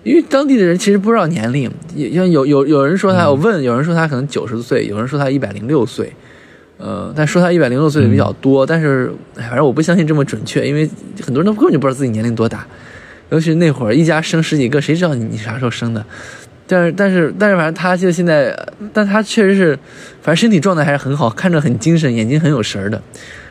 [0.08, 1.70] 因为当地的人其实不知道年龄，
[2.14, 6.14] 像有有有人说他，我问有人说他可能九十岁，有人说他一百零六岁，
[6.78, 10.90] 呃，但说他一百零六岁的比较多，但是反正我不相信这么准确，因为
[11.22, 12.66] 很多人都根本就不知道自己年龄多大。
[13.30, 16.06] 尤其是那会儿一家生十几个，谁知道你你啥时候生的？
[16.66, 18.58] 但是但是但是，反正他就现在，
[18.94, 19.78] 但他确实是，
[20.22, 23.02] 反正身体状态还是很好，看着很精神，眼睛很有神儿的。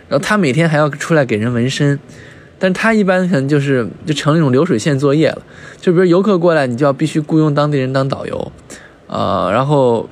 [0.09, 1.99] 然后他每天还要出来给人纹身，
[2.59, 5.43] 但他一般可能就是就成了一种流水线作业了。
[5.81, 8.53] 就比如游客过来，你就要必须雇佣当地人当导游，
[9.07, 10.09] 呃，然后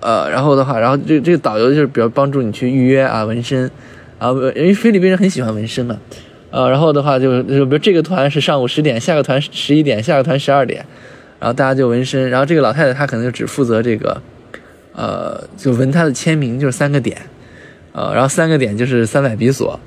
[0.00, 3.70] 呃，然后的话，然后这这个导游就是比如帮助你去预约啊纹身，
[4.18, 5.98] 啊，因为菲律宾人很喜欢纹身嘛。
[6.50, 10.86] 呃，然后的话就就比如这个团是上午十点，下个团十一点，下个团十二点，
[11.40, 14.22] 然后大家就纹身，然后这个老太太她可能就只负责这个，
[14.94, 17.18] 呃，就纹她的签名，就是三个点，
[17.92, 19.80] 呃，然后三个点就是三百比索，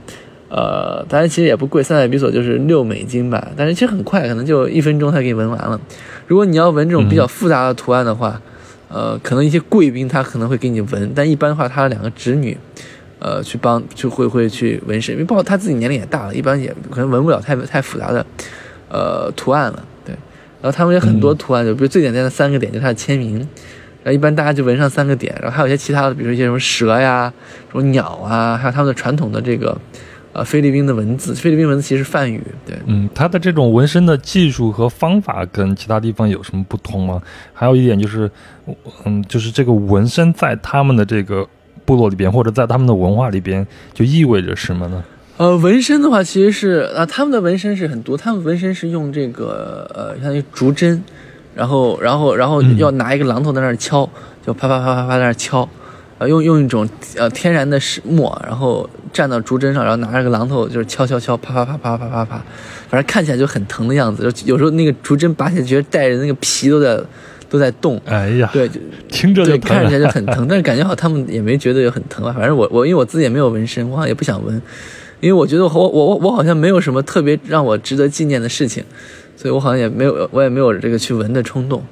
[0.50, 5.80] 呃，当然其实也不贵，三百比索就是六美金吧，但是其实很快，可能就一分钟他给你纹完了。
[6.26, 8.42] 如果你要纹这种比较复杂的图案的话，
[8.88, 12.58] 呃，可能一些贵宾他可能会给你纹，但一般的话，他的两个侄女，
[13.20, 18.26] 呃，去帮就会会去纹身，因为包括他自己年龄也大了，一般也可能纹不了太太复杂的，
[18.88, 19.84] 呃，图案了。
[20.06, 20.16] 对，
[20.62, 23.40] 然后他们有很多图案，就比如最简单的三个点，就是他的签名，
[24.04, 27.34] 然后一般大家就纹上三个点，然后还有一些其他的，比如说一些什么蛇呀、
[27.70, 29.78] 什么鸟啊，还有他们的传统的这个。
[30.38, 37.20] 呃，菲律宾的文字，菲律宾文字其实是梵语，对，嗯，它的这种纹身的技术和方法跟其他地方有什么不同吗？
[37.56, 38.30] 还有一点就是，
[39.04, 41.44] 嗯，就是这个纹身在他们的这个
[41.86, 43.66] 部落里边，或者在他们的文化里边，
[43.96, 45.04] 就意味着什么呢？
[45.38, 51.04] 呃，纹身的话，其实是啊，他们的纹身是很多，他们纹身是用这个呃，相当于竹针，
[51.56, 54.08] 然后，然后，然后要拿一个榔头在那儿敲，
[54.46, 55.68] 就啪啪啪啪啪在那儿敲。
[56.20, 62.44] 呃，用用一种呃天然的石墨，然后蘸到竹针上，然后拿着个榔头，就是敲敲敲，啪啪啪啪啪啪啪，
[62.90, 64.32] 反正看起来就很疼的样子。
[64.32, 67.00] 就有时候那个竹针拔起来，觉得带着那个皮都在
[67.50, 68.02] 都在动。
[68.06, 68.68] 哎呀，对，
[69.10, 72.34] 听着就看起来就很疼，但是感觉好，他们也没觉得有很疼啊。
[72.34, 74.60] 反正我我因为我自己也没有纹身，我好像也不想纹，
[75.20, 78.84] 因为我觉得我我我我好像没有什么特别让我值得纪念的事情，
[79.36, 81.84] 所以我好像也没有我也没有这个去纹的冲动。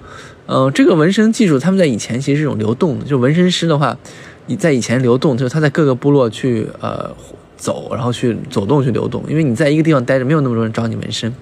[0.47, 3.05] 嗯，这个纹身技术，他们在以前其实是一种流动的。
[3.05, 3.97] 就纹身师的话，
[4.45, 7.09] 你在以前流动，就是他在各个部落去呃
[7.57, 9.23] 走，然后去走动去流动。
[9.27, 11.34] 因为你在一个地方待着，没有那么多人找你纹身。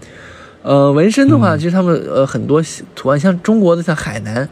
[0.62, 2.64] 呃，纹身的话，其实他们呃很多
[2.96, 4.48] 图案，像中国的像海南，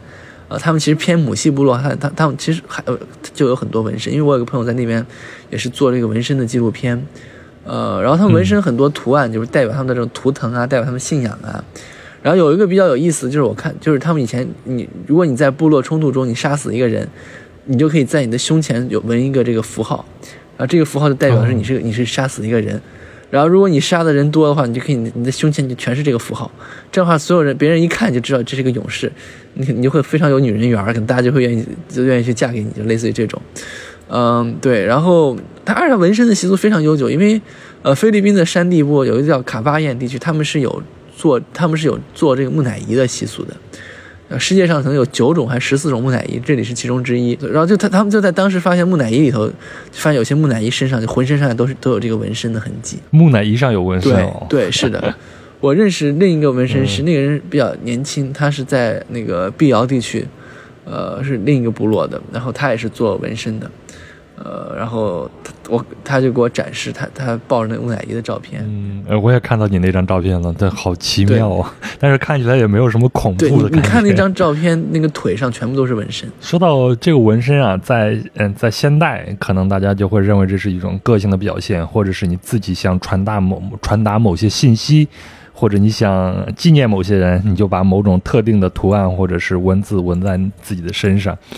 [0.49, 2.83] 呃，他们其实偏母系部落，他他他们其实还
[3.33, 4.11] 就有很多纹身。
[4.11, 5.05] 因为我有个朋友在那边
[5.49, 7.01] 也是做这个纹身的纪录片，
[7.63, 11.63] 呃，然后他们纹身很多图案，就是代表他们的这种图腾啊，代表他们信仰啊。
[12.22, 17.07] 然后有一个比较有意思，就是我看，就是他们以前，你如果你在部落冲突中你杀死一个人，
[17.65, 20.06] 你就可以在你的胸前有纹一个这个符号，
[20.57, 22.80] 然后这个符号就代表是你是你是杀死一个人，
[23.30, 26.52] 然后如果你杀的人多的话，你就可以你的胸前就全是这个符号，
[26.91, 29.11] 这样的话所有人别人一看就知道这是个勇士，
[29.56, 33.41] 你你就会非常有女人缘，可能大家就会愿意就愿意去嫁给你，就类似于这种，
[34.10, 35.35] 嗯，对，然后
[35.65, 37.41] 他二上纹身的习俗非常悠久，因为
[37.81, 40.84] 呃菲律宾的山地部有一个叫卡巴彦地区，他们是有。
[41.22, 43.56] 做他们是有做这个木乃伊的习俗的，
[44.27, 47.38] 呃，世界上可能有九种还是十四种木乃伊，这里是其中之一。
[47.43, 49.48] 然后就他他们就在当时发现木乃伊里头，
[49.91, 52.98] 发现有些木乃伊身上就浑身上下都是都有这个纹身的痕迹。
[53.11, 54.11] 木乃伊上有纹身？
[54.11, 55.14] 对对，是的。
[55.61, 60.26] 我认识另一个纹身师，那个人比较年轻，他是在那个碧瑶地区，
[60.85, 63.69] 呃，是另一个部落的，然后他也是做纹身的。
[64.43, 73.76] 呃，然后他我他就给我展示他他抱着那木乃伊的照片，嗯，我也看到你那张照片了，对，好奇妙啊， 但是看起来也没有什么恐怖的感觉。
[73.76, 76.30] 你看那张照片，那个腿上全部都是纹身。
[76.39, 85.07] 说到这个纹身啊，在嗯在现代，可能大家就会认为这是一种个性的表现，或者是你自己想传达某传达某些信息，
[85.53, 91.38] 或者你想纪念某些人，你就把某种特定的图案或者是文字纹在自己的身上。
[91.51, 91.57] 嗯，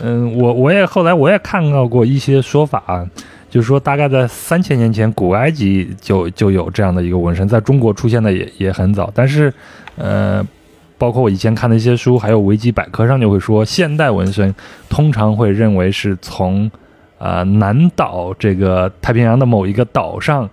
[0.00, 3.06] 嗯我我也后来我也看到过一些说法，
[3.48, 9.10] 就是说大概在三千年前，古埃及就就有这样的一个纹身，在中国出现的也也很早。
[9.14, 9.50] 但是，
[9.96, 10.46] 呃，
[10.98, 14.54] 包括我以前看的一些书，还有维基百科上就会说，现代纹身
[14.90, 16.70] 通常会认为是从
[17.16, 20.46] 呃南岛这个太平洋的某一个岛上，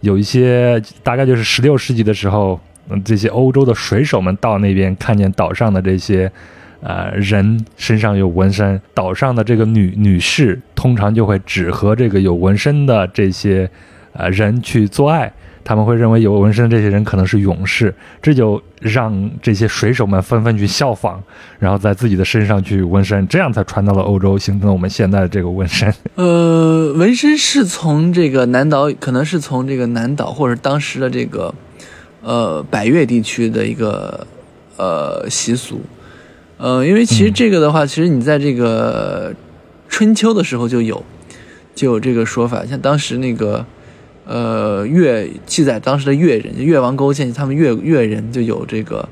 [0.00, 2.58] 有一些大概就是十六世纪的时候，
[2.88, 6.28] 嗯，这些欧洲的水手们到那边看见岛上的这些。
[6.80, 13.68] 呃，人身上有纹身，岛上的这个女女士通常就会只和这个有纹身的这些
[14.12, 15.32] 呃人去做爱，
[15.64, 17.92] 他们会认为有纹身的这些人可能是勇士，
[18.22, 21.20] 这就让这些水手们纷纷去效仿，
[21.58, 25.92] 然后在自己的身上去纹身，这样才传到了欧洲，形成了我们现在的这个纹身。
[26.14, 31.52] 呃，纹身是从这个南岛，可能是从这个南岛或者当时的这个
[32.22, 34.24] 呃百越地区的一个
[34.76, 35.80] 呃习俗。
[36.58, 39.32] 呃，因为其实这个的话，其实你在这个
[39.88, 41.02] 春秋的时候就有，
[41.74, 42.66] 就有这个说法。
[42.66, 43.64] 像当时那个
[44.26, 49.08] 呃越记载，当时的越人，越王勾践他们越越人就有这个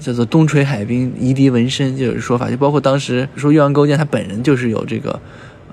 [0.00, 2.50] 叫做东垂海滨夷狄纹身，就有说法。
[2.50, 5.20] 就包括当时说越王勾践他本人就是有这个，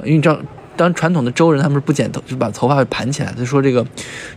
[0.04, 0.40] 因为你知道。
[0.80, 3.34] 当传统的周人他们是不剪头，就把头发盘起来。
[3.38, 3.86] 他说这个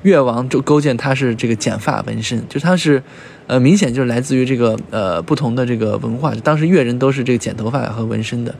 [0.02, 3.00] 越王就勾践他是这个剪发纹身，就他是
[3.46, 6.34] 呃明显就是来自于这个呃不同的这个文化。
[6.42, 8.52] 当时越人都是这个剪头发和纹身的，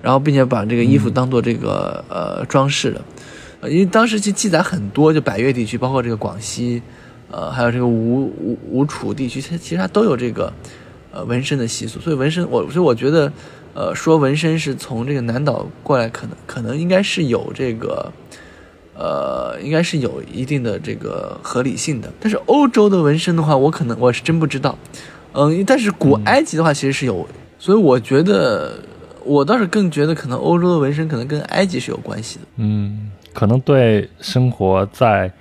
[0.00, 3.00] 然后并且把这个衣服当做这个呃装饰的。
[3.68, 6.80] 因为当时其记载很多，就百越地区，包括这个广西，
[7.32, 10.52] 呃还有这个吴吴吴楚地区，它其实它都有这个
[11.10, 13.32] 呃纹身的习俗，所以纹身我所以我觉得，
[13.74, 18.12] 呃说纹身是从这个南岛过来，可能可能应该是有这个，
[18.96, 22.12] 呃应该是有一定的这个合理性的。
[22.20, 24.78] 但是欧洲的纹身的话，我可能我是真不知道，
[25.32, 27.26] 嗯，但是古埃及的话其实是有，
[27.58, 28.78] 所以我觉得
[29.24, 32.44] 我倒是更觉得可能欧洲的纹身可能跟埃及是有关系的。
[32.56, 35.32] 嗯，可能对生活在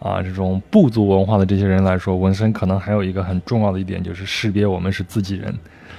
[0.00, 5.54] 啊这种部族文化的这些人来说，纹身可能还有一个很重要的一点，就是识别我们是自己人，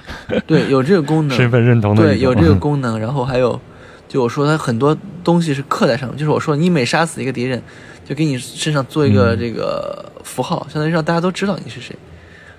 [0.46, 2.98] 对，有这个功能，身份认同的对，有这个功能。
[2.98, 3.60] 然后还有，
[4.08, 7.62] 就我说它很多东西是刻在上面，就是我说你每杀死一个敌人，
[8.04, 11.94] 就给你身上做一个嗯这个符号，相当于让大家都知道你是谁。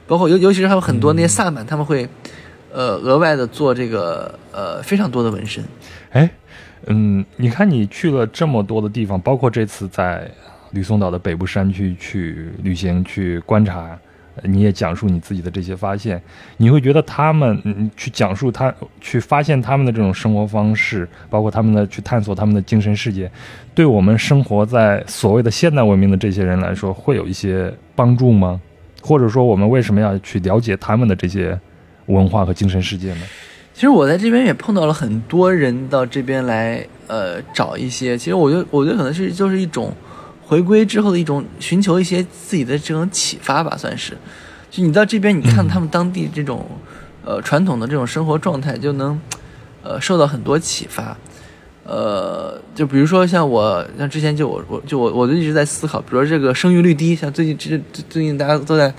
[0.07, 2.09] 包括尤尤其是还有很多那些萨满，他们会
[2.71, 5.63] 呃额外的做这个呃非常多的纹身。
[6.11, 6.27] 哎，
[6.87, 10.29] 嗯，你看你去了这么多的地方，包括这次在
[10.71, 13.99] 吕宋岛的北部山区去旅行去观察，呃
[14.43, 16.21] 你也讲述你自己的这些发现，
[16.57, 23.29] 你会觉得他们去讲述他去发现他们的这种生活方式，包括他们的去探索他们的精神世界，
[23.73, 28.59] 对我们生活在所谓的现代文明的这些人来说，会有一些帮助吗？
[29.01, 31.57] 或者说，我们为什么要去了解他们的这些
[32.07, 33.21] 文化和精神世界呢？
[33.73, 38.17] 其实我在这边也碰到了很多人到这边来，呃，找一些。
[38.17, 39.93] 其实我觉得，我觉得可能是就是一种
[40.49, 44.17] 回归之后的一种寻求一些自己的这种启发吧，算是。
[44.71, 46.65] 就你到这边，你看他们当地这种，
[47.23, 49.21] 呃，传统的这种生活状态，就能，
[49.83, 51.15] 呃，受到很多启发。
[51.83, 58.91] 呃，就比如说像我，像之前就我我就我我就一直在思考，比如说这个生育率低，像最近这最最近大家都在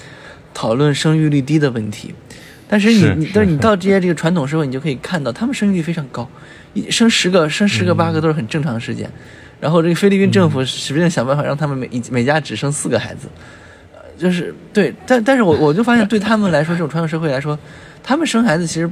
[0.55, 2.15] 讨论生育率低的问题。
[2.69, 6.29] 但是你但是你到这些这个传统社会，你就可以看到，他们生育率非常高，
[6.75, 9.11] 一生十个生十个八个都是很正常的事件。
[9.61, 13.29] 然后这个菲律宾政府使劲想办法让他们每一每家只生四个孩子，
[13.93, 17.59] 呃，就是对，但但是我我就发现对他们来说，这种传统社会来说，
[18.03, 18.91] 他们生孩子其实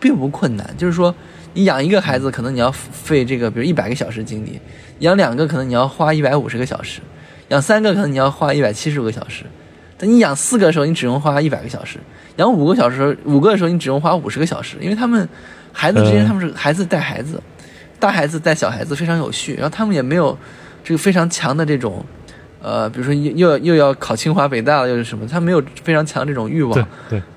[0.00, 1.14] 并不困难，就是说
[1.52, 4.58] 你养一个孩子可能你要费这个比如一百个小时精力，
[5.00, 7.00] 养两个可能你要花一百五十个小时，
[7.48, 9.44] 养三个可能你要花一百七十个小时，
[9.98, 11.98] 但你养四个的时候你只用花一百个小时。
[12.36, 15.26] 养五个小时，五个的时候你只用花五十个小时，因为他们
[15.72, 16.26] 孩子之间嗯。
[16.26, 17.42] 他们是孩子带孩子，
[17.98, 20.36] 大孩子带小孩子非常有序，然后他们也没有
[20.84, 22.04] 这个非常强的这种，
[22.62, 26.74] 呃，比如说又又又要考清华北大了，又是什么，他没有非常强这种欲望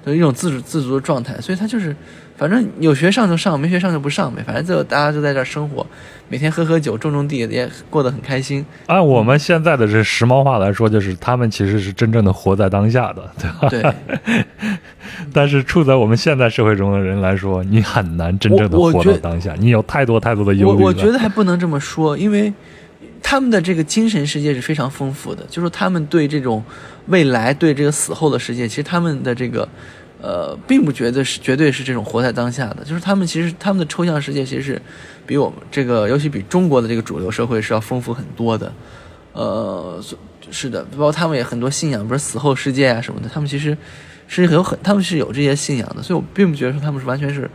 [0.04, 1.96] 对，一种自主自足的状态，所以他就是
[2.40, 5.86] 反正有学上就上，没学上就不上呗，反正最后大家就在这儿生活，
[6.30, 8.66] 每天喝喝酒，种种地，也过得很开心。
[8.86, 13.94] 按我们现在的这时髦话来说，就是他们其实是真正的活在当下的，对吧？
[14.24, 14.76] 对，
[15.34, 22.54] 但是处在我们现代社会中的人来说，你很难真正的活到当下，你有太多太多的忧虑我觉得还不能这么说，因为
[23.22, 26.64] 他们的这个精神世界是非常丰富的，就是他们对这种
[27.08, 29.68] 未来、对这个死后的世界，其实他们的这个
[30.22, 34.82] 呃，并不觉得是绝对是这种活在当下的，就是他们其实他们的抽象世界其实是
[35.26, 38.72] 比我们这个，尤其比中国的这个主流社会是要丰富很多的。
[39.32, 40.04] 呃，
[40.52, 43.78] 是的，包括他们也很多信仰，比如死后世界啊什么的，他们其实
[44.28, 47.50] 是很有很，他们是有这些信仰的，所以我并不觉得说他们是完全是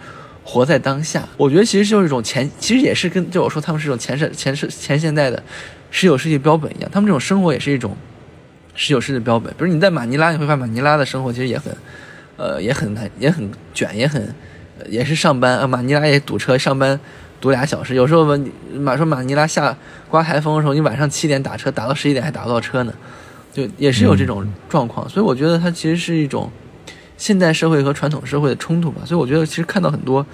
[0.44, 1.28] 活在当下。
[1.36, 5.42] 我觉得其实就是一种前，其实也是跟就我说他们是一种前世前世前现代的
[5.90, 7.94] 十九世纪标本一样，他们这种生活也是一种
[8.74, 9.52] 十九世纪标本。
[9.58, 11.76] 比如你在马尼拉，你会发现马尼拉的生活其实也很，
[12.36, 14.34] 呃，也很难，也很卷，也很，
[14.88, 16.98] 也是上班啊，马尼拉也堵车，上班
[17.40, 17.94] 堵俩小时。
[17.94, 18.42] 有时候吧，
[18.74, 19.76] 马说马尼拉下
[20.08, 22.92] 刮台风的时候，你晚上七点打车，打到十一点还打不到车呢，
[23.52, 25.08] 就也是有这种状况。
[25.08, 26.50] 所以我觉得它其实是一种
[27.16, 29.02] 现代社会和传统社会的冲突吧。
[29.04, 30.24] 所以我觉得其实看到很多。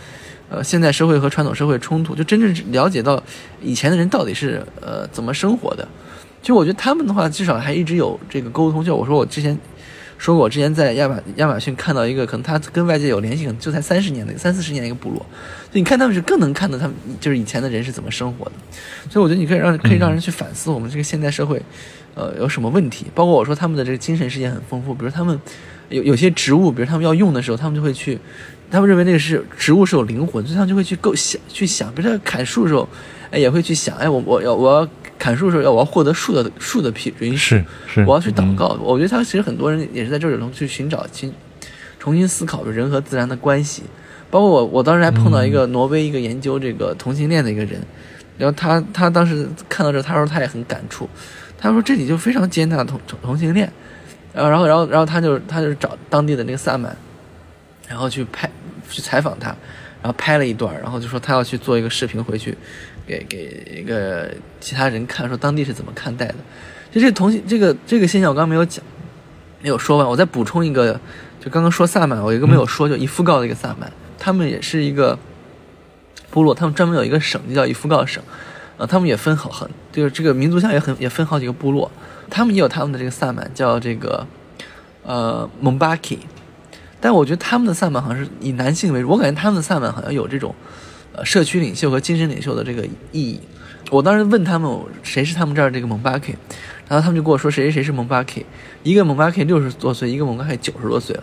[0.53, 3.23] 呃，现代社会和传统社会冲突，就真正了解到
[3.63, 5.87] 以前的人到底是呃怎么生活的。
[6.43, 8.85] 就我觉得他们的话，至少还一直有这个沟通。
[8.85, 9.57] 就我说我之前
[10.21, 15.19] 说过，我之前在亚马亚马逊看到一个，可能他跟外界有联系，可能就才三十年的三四十年的一个部落。
[15.71, 18.53] 所以你看他们是更能看到他们就是以前的人是怎么生活的。
[19.09, 21.63] 所以我觉得你可以让可以让人去反思我们这个现代社会，
[22.15, 23.07] 呃，有什么问题。
[23.15, 25.41] 包括我说他们的这个精神世界很丰富，比如他们
[25.89, 28.19] 有有些植物，比如他们要用的时候，他们就会去。
[28.71, 32.89] 他们认为那个是植物是有灵魂，所以他们就会去构想去想，比如说砍树的时候，
[33.33, 34.89] 哎，也会去想，哎，我我要我要
[35.21, 38.69] 砍树的时候，要我要获得树的树的批允许，是是，我要去祷告。
[38.83, 41.31] 我觉得他其实很多人也是在这里头去寻找、去
[41.99, 43.83] 重新思考人和自然的关系。
[44.31, 47.81] 包括我，我当时还碰到一个挪威一个研究这个同性恋的一个人，
[48.39, 51.09] 然后他他当时看到这，他说他也很感触，
[51.59, 53.71] 他说这里就非常接纳同同同性恋，
[54.33, 56.97] 然后然后然后然后他就他就找当地的那个萨满，
[57.89, 58.49] 然后去拍
[58.89, 59.49] 去采访他，
[60.01, 62.57] 然后拍了一段，然后就说他要去做一个视频回去
[63.11, 66.37] 给给一个其他人看，说当地是怎么看待的。
[66.93, 68.85] 就这个同性这个这个现象我刚刚没有讲，
[69.61, 70.93] 没有说完，我再补充一个
[71.41, 75.19] 就刚刚说萨满，我一个没有说，就伊夫告的一个萨满，他们也是一个
[76.31, 78.23] 部落，他们专门有一个省，就叫伊夫告省，
[78.79, 81.91] 啊，他们也分好很，就是这个民族像也很也分好几个部落，
[82.29, 84.27] 他们也有他们的这个萨满，叫这个
[85.03, 86.21] 呃蒙巴基
[87.01, 90.55] 但我觉得他们的萨满好像是以男性为主，我感觉他们的萨满好像有这种
[91.13, 93.41] 呃社区领袖和精神领袖的这个意义。
[93.91, 94.71] 我当时问他们
[95.03, 96.37] 谁是他们这儿这个蒙巴 k
[96.89, 98.45] 然后他们就跟我说谁谁谁是蒙巴 k
[98.83, 101.23] 一个蒙巴 k 六十多岁，一个蒙巴 k 九十多岁了。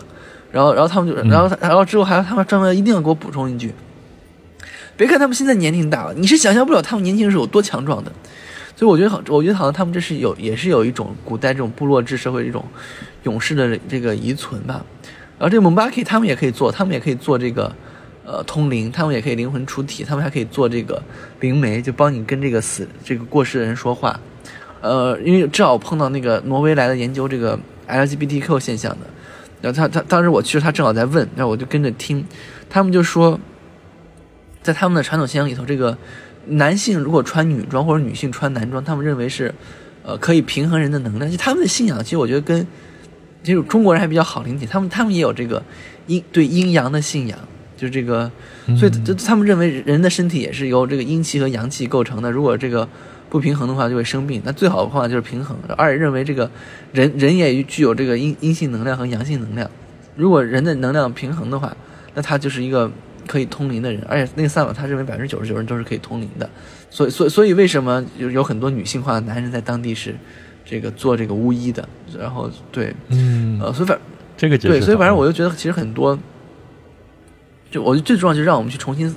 [0.52, 3.74] 然后然后他们就然后然后之后还要他们专门一定要给我补充一句，
[4.96, 8.12] 别看他们现在年龄大了，你是想象不了他们年轻时候有多强壮的。
[8.76, 12.64] 所以我觉得好，我觉得好像他们这是有也是有一种古代这种部落制社会这种
[13.24, 14.86] 勇士的这个遗存吧。
[15.40, 17.74] 然后这个蒙巴 k 他们也可以做，他们也可以做这个，
[18.30, 21.02] 呃，通灵，他们也可以灵魂出体，他们还可以做这个
[21.40, 24.20] 灵媒，就帮你跟这个死这个过世的人说话。
[24.82, 29.08] 呃，因为正好碰到那个挪威来的研究这个 LGBTQ 现象的，
[29.62, 32.26] 然后他他当时我去，他正好在问，然后我就跟着听，
[32.70, 33.40] 他们就说，
[34.62, 35.98] 在他们的传统信仰里头，这个
[36.48, 39.56] 男性如果穿女装或者女性穿男装，他们认为是，
[40.04, 41.32] 呃，可以平衡人的能量。
[41.32, 42.68] 就他们的信仰，其实我觉得跟。
[43.44, 45.64] 其实中国人还比较好理解，他们他们也有这个
[46.08, 47.40] 阴对阴阳的信仰，
[47.78, 48.30] 就是这个，
[48.78, 52.86] 所以就他们认为人的身体也是由这个阴气和阳气构成的，如果这个
[53.30, 55.56] 不平衡的话就会生病，那最好的方法就是平衡。
[55.78, 56.52] 二认为这个
[56.92, 59.70] 人人也具有这个阴阴性能量和阳性能量，
[60.16, 61.74] 如果人的能量平衡的话，
[62.14, 62.92] 那他就是一个
[63.28, 66.50] 可以通灵的人，而且那个萨满他认为百分之九十九人都是可以通灵的，
[66.90, 70.16] 所以所以所以为什么有有很多女性化的男人在当地是？
[70.70, 71.88] 这个做这个巫医的，
[72.20, 73.98] 然后对，嗯，呃，所以反
[74.36, 76.20] 这个对，所以反正我就觉得其实很多，
[77.78, 79.16] 就我觉得最重要就是让我们去重新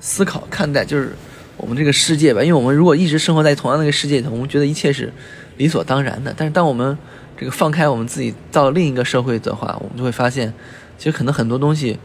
[0.00, 1.12] 思考看待，就是
[1.56, 2.42] 我们这个世界吧。
[2.42, 5.12] 因为我们如果一直生活在同样的一个世界里头，我们觉得一切是
[5.56, 6.34] 理所当然的。
[6.36, 6.98] 但是当我们
[7.38, 10.52] 这个放开我们自己到另一个社会的话，我们就会发现，
[10.98, 11.98] 其实可能很多东西，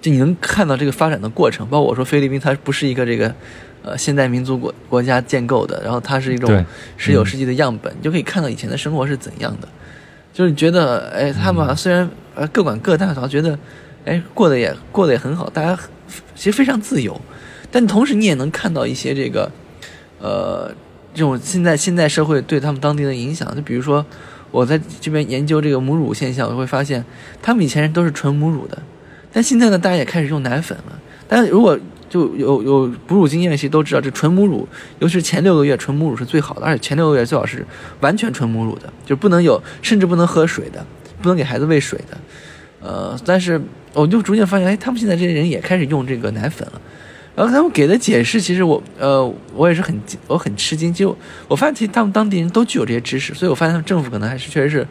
[0.00, 1.66] 就你能看到这个发展的过程。
[1.68, 3.34] 包括我说菲律宾，它不是一个这个。
[3.86, 6.64] 呃，现代民族国国家建构的，然后它是一种
[6.96, 9.68] 十九世纪的样本，你就可以看到以前的生活是怎样的。
[10.32, 13.58] 就是觉得，哎，他们虽然呃各管各，但好像觉得，
[14.04, 15.78] 哎，过得也过得也很好，大家
[16.34, 17.20] 其实非常自由。
[17.70, 19.50] 但同时，你也能看到一些这个，
[20.20, 20.70] 呃，
[21.12, 23.54] 这种现在现在社会对他们当地的影响。
[23.56, 24.04] 就比如说，
[24.50, 27.04] 我在这边研究这个母乳现象，我会发现，
[27.42, 28.80] 他们以前都是纯母乳的，
[29.32, 31.00] 但现在呢，大家也开始用奶粉了。
[31.26, 31.78] 但如果
[32.08, 34.68] 就有有哺乳经验的，其实都知道，这纯母乳，
[35.00, 37.66] 尤其是前六个月，纯母乳是最好的，而且前六个月最好是
[38.00, 40.86] 完全纯母乳的，就不能有，甚至不能喝水的，
[41.20, 42.18] 不能给孩子喂水的。
[42.80, 43.60] 呃，但是
[43.94, 46.80] 我就逐渐发现，哎，他们现在这些人也开始用这个奶粉了。
[47.34, 51.16] 然后他们给的解释，其实我呃，我也是很我很吃惊，就
[51.48, 54.86] 我发现其实他们当地人都具有这些知识，所以我发现他们政府可能还是确实是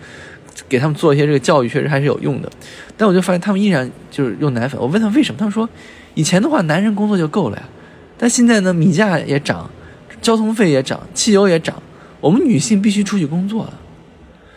[0.68, 2.52] 给他们做一些这个教育，确实还是有用的。
[2.98, 4.80] 但我就发现他们依然就是用奶粉。
[4.80, 5.70] 我问他为什么，他们说。
[6.16, 7.64] 以前的话，男人工作就够了呀，
[8.20, 9.68] 但现在呢，米价也涨，
[10.22, 11.82] 交通费也涨，汽油也涨，
[12.22, 13.74] 我们女性必须出去工作了。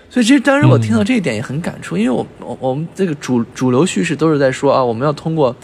[0.09, 5.55] 所以，其实当时我听到这一点也很感触，因为我我我们这个主主流叙事都是在说啊，我们要通过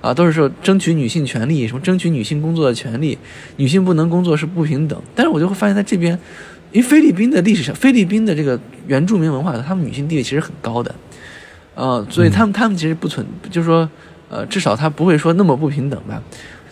[0.00, 3.16] 啊，都是说争取女性权利，什么争取女性工作的权利，
[3.56, 5.00] 女性不能工作是不平等。
[5.14, 6.18] 但是我就会发现，在这边，
[6.72, 10.94] 因为菲律宾的历史上，菲律宾的这个原住民文化，他们女性地位其实很高的，
[11.74, 13.88] 呃，所以他们他们其实不存，就是说。
[14.32, 16.22] 呃，至少他不会说那么不平等吧，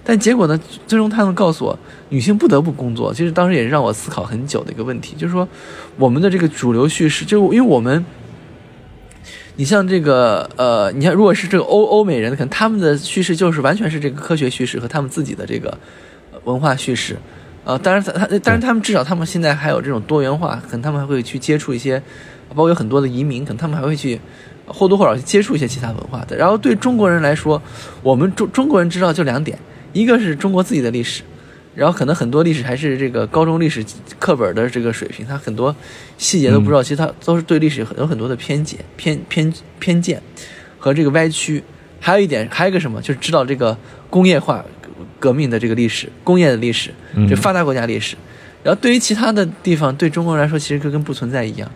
[0.08, 1.78] 但结果呢，最终他们告诉我，
[2.08, 3.12] 女性不得不工作。
[3.12, 5.46] 其实当时也是让我思考很久的一个问题，就是说，
[5.98, 8.02] 我们的这个主流叙事，就因为我们，
[9.56, 15.76] 你像这个，呃，你像，如果是这个欧欧美人，可能他们的叙事就是完全是这个科学叙事和他们自己的这个
[16.44, 17.14] 文化叙事，
[17.64, 22.02] 呃，当然他他，当然他们至少他们现在还有这种多元化，可能他们还会去接触一些，
[22.48, 24.18] 包括有很多的移民，可能他们还会去。
[24.70, 27.62] 或多或少去接触一些其他文化的，然后对中国人来说，
[28.02, 29.58] 我们中中国人知道就两点，
[29.98, 31.22] 一个是中国自己的历史，
[31.74, 33.84] 然后可能很多历史还是这个高中历史
[34.18, 35.74] 课本的这个水平，他很多
[36.16, 40.22] 细节都不知道，其实他都是对历史有很多的偏见、偏偏偏见
[40.78, 41.62] 和这个歪曲。
[42.00, 43.76] 还有一点，还有一个什么，就是知道这个
[44.08, 44.64] 工业化
[45.18, 46.90] 革命的这个历史、工业的历史，
[47.28, 48.14] 这发达国家历史。
[48.62, 51.68] 然后对于其他的地方，对中国人来说，其实就跟不存在一样。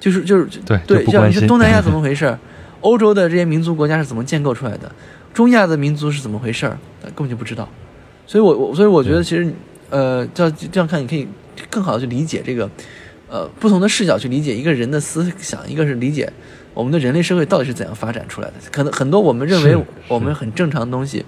[0.00, 2.36] 就是就是对对，像你说东南亚怎么回事
[2.80, 4.90] 欧洲的这些民族国家是怎么建构出来的？
[5.36, 6.78] 中亚的民族是怎么回事儿？
[7.02, 7.68] 根本就不知道。
[8.26, 9.52] 所以我我所以我觉得其实
[9.90, 11.28] 呃，这样这样看，你可以
[11.68, 12.66] 更好的去理解这个
[13.28, 16.32] 呃不同的视角去理解一个人的思想，一个是理解
[16.72, 18.54] 我们的人类社会到底是怎样发展出来的。
[18.72, 19.76] 可能很多我们认为
[20.08, 21.22] 我们很正常的东西，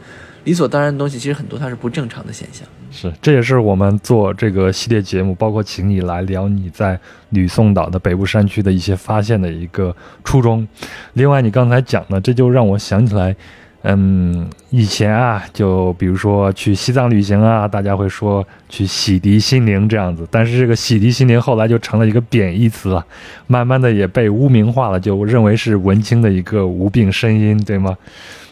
[0.44, 2.66] 理所当然的东西，其实很多它是不正常的现象。
[2.90, 6.98] 是，这也是我们做这个系列节目，包括请你来聊你在
[7.28, 9.94] 吕宋岛的北部山区的一些发现的一个
[10.24, 10.66] 初衷。
[11.12, 13.36] 另外，你刚才讲的，这就让我想起来，
[13.82, 23.06] 嗯，以前啊，就比如说去西藏旅行啊，大家会说去洗涤心灵这样子，但是这个洗涤心灵后来就成了一个贬义词了，
[23.46, 27.96] 慢慢的也被污名化了，就认为是文青的一个无病呻吟，对吗？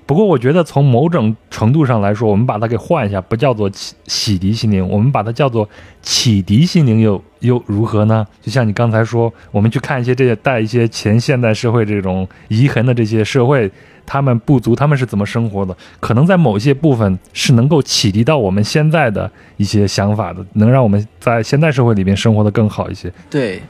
[0.06, 5.68] 不过我觉得从某种程度上来说，我们把它给换一下，不叫做洗洗涤心灵，我们把它叫做
[6.00, 8.24] 启迪心灵，又又如何呢？
[8.40, 13.68] 就像你刚才说，我们去看一些这些带一些前现代社会这种遗痕的这些社会，
[14.06, 15.76] 他们部族他们是怎么生活的？
[15.98, 23.12] 可能在某些部分是能够启迪到我们现在的一些想法的，能让我们在现代社会里面生活的更好一些。
[23.28, 23.60] 对，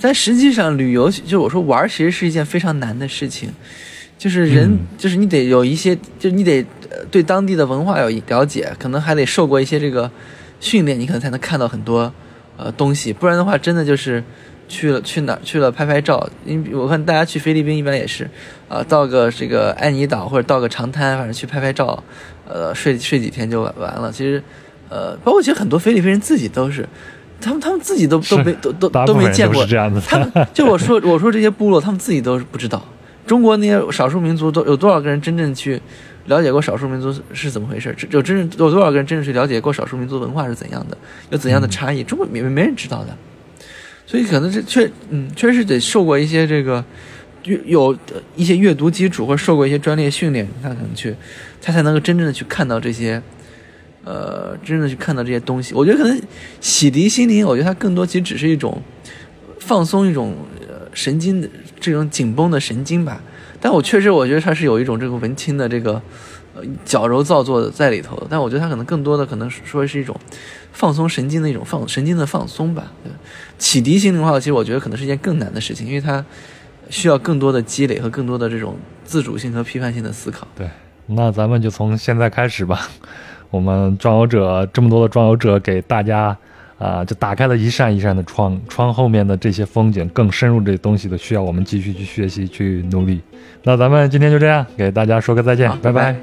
[0.00, 3.48] 但实际上旅游，就我说玩，其实是一件非常难的事情。
[4.16, 6.64] 就是人，就是你得有一些，就是你得
[7.10, 10.10] 对当地的文化有了解，可能还得受过一些这个
[10.60, 12.10] 训练，你可能才能看到很多
[12.56, 13.12] 呃东西。
[13.12, 14.22] 不然的话，真的就是
[14.66, 16.26] 去了去哪去了拍拍照。
[16.46, 18.30] 因为我看大家去菲律宾一般也是，
[18.68, 22.02] 呃，到个这个爱尼岛或者到个长滩，反正去拍拍照，
[22.48, 24.10] 呃，睡睡几天就完完了。
[24.10, 24.42] 其实，
[24.88, 26.88] 呃，包括其实很多菲律宾人自己都是，
[27.40, 29.66] 他们他们自己都都没都都都没见过。
[30.06, 32.82] 他们就我说我说这些部落，他们自己都是不知道。
[33.26, 35.80] 中国那些少数民族都有多少个人真正去
[36.26, 37.94] 了解过少数民族是怎么回事？
[38.10, 40.96] 有真正有多少个人真正去了解过少数民族文化是怎样的？
[41.30, 42.02] 有怎样的差异？
[42.04, 43.16] 中国没没人知道的。
[44.06, 46.84] 所以可能是确嗯，确实得受过一些这个
[47.44, 47.96] 阅有
[48.36, 51.14] 一些阅读基础，或者受过一些专业训练，他可能去
[51.62, 53.22] 他才能够真正的去看到这些
[54.04, 55.74] 呃，真正的去看到这些东西。
[55.74, 56.20] 我觉得可能
[56.60, 58.82] 洗涤心灵，我觉得它更多其实只是一种
[59.58, 60.63] 放松一种呃
[60.94, 61.48] 神经的。
[61.80, 63.20] 这种紧绷的神经吧，
[63.60, 66.00] 但我确实我觉得它是有一种这个文青的这个
[66.56, 70.18] 呃矫揉造作的在里头，但我觉得它可能更多的可能说是一种
[70.72, 72.90] 放松神经的一种放神经的放松吧。
[73.58, 76.24] 启迪心灵的话，其实我觉得可能是一件更难的事情，因为它
[76.88, 80.48] 需要更多的积累和更多的这种自主性和批判性的思考。
[80.56, 80.70] 对，
[81.08, 82.88] 那咱们就从现在开始吧，
[83.50, 86.34] 我们装游者这么多的装游者给大家。
[86.78, 93.20] 啊，就打开了一扇一扇的窗，窗后面的这些风景，更深入这东西的需要我们继续去学习，去努力。
[93.62, 96.14] 那咱们今天就这样，给大家说个再见，拜拜。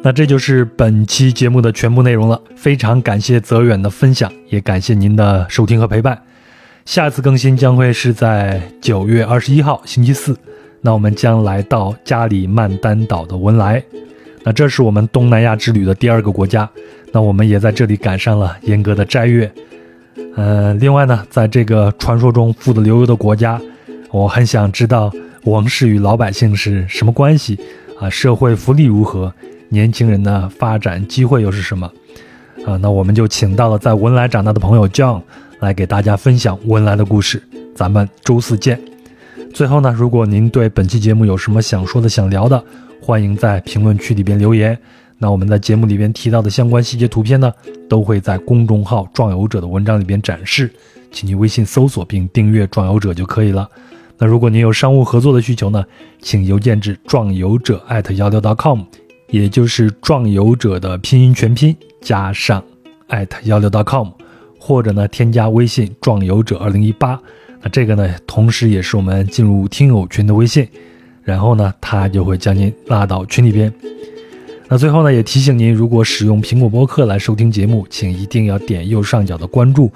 [0.00, 6.22] 那这就是本期节目的全部内容了，非常感谢泽远的分享，也感谢您的收听和陪伴。
[6.86, 10.38] 下次更新将会是在九月二十一号星期四，
[10.80, 13.82] 那我们将来到加里曼丹岛的文莱。
[14.48, 16.66] 那这是我们东南亚之旅的第二个国家，
[17.12, 19.52] 那我们也在这里赶上了严格的斋月。
[20.36, 23.60] 呃，另外呢，在这个传说中富得流油的国家，
[24.10, 25.12] 我很想知道
[25.44, 27.60] 王室与老百姓是什么关系
[28.00, 28.08] 啊？
[28.08, 29.30] 社会福利如何？
[29.68, 31.92] 年轻人的发展机会又是什么？
[32.64, 35.20] 啊，那我们就请到了在文莱长大的朋友 John
[35.60, 37.42] 来给大家分享文莱的故事。
[37.74, 38.80] 咱们周四见。
[39.52, 42.64] 最后呢，如果您对本期节目有什么想说的、想聊的，
[43.08, 44.78] 欢迎在评论区里边留言。
[45.16, 47.50] 那我们在节目里边提到的相关细节图片呢，
[47.88, 50.70] 都会在公众号“壮游者”的文章里边展示，
[51.10, 53.66] 请您微信搜索并订阅“壮游者”就可以了。
[54.18, 55.82] 那如果您有商务合作的需求呢，
[56.20, 58.82] 请邮件至壮游者艾特幺六 .com，
[59.30, 62.62] 也就是壮游者的拼音全拼加上
[63.06, 64.08] 艾特幺六 .com，
[64.60, 67.18] 或者呢添加微信“壮游者二零一八”。
[67.62, 70.68] 那这个呢，同时也是我们进入听友群的微信。
[71.28, 73.70] 然后呢，他就会将您拉到群里边。
[74.66, 79.90] 那最后呢，也提醒您，如果使用苹果播客来收听节目，请一定要点右上角的关注；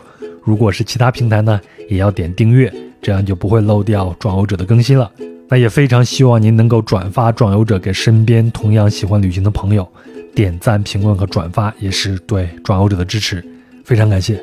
[0.45, 5.11] 如果是其他平台呢，也要点订阅，这样就不会漏掉壮游者的更新了。
[5.49, 9.89] 那也非常希望您能够转发壮游者给身边同样喜欢旅行的朋友，
[10.35, 13.43] 点赞、评论和转发也是对壮游者的支持，
[13.85, 14.39] 非常感谢。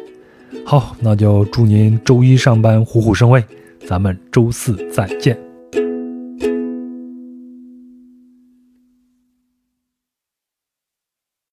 [0.65, 3.43] 好，那就祝您周一上班虎虎生威，
[3.87, 5.48] 咱们周四再见。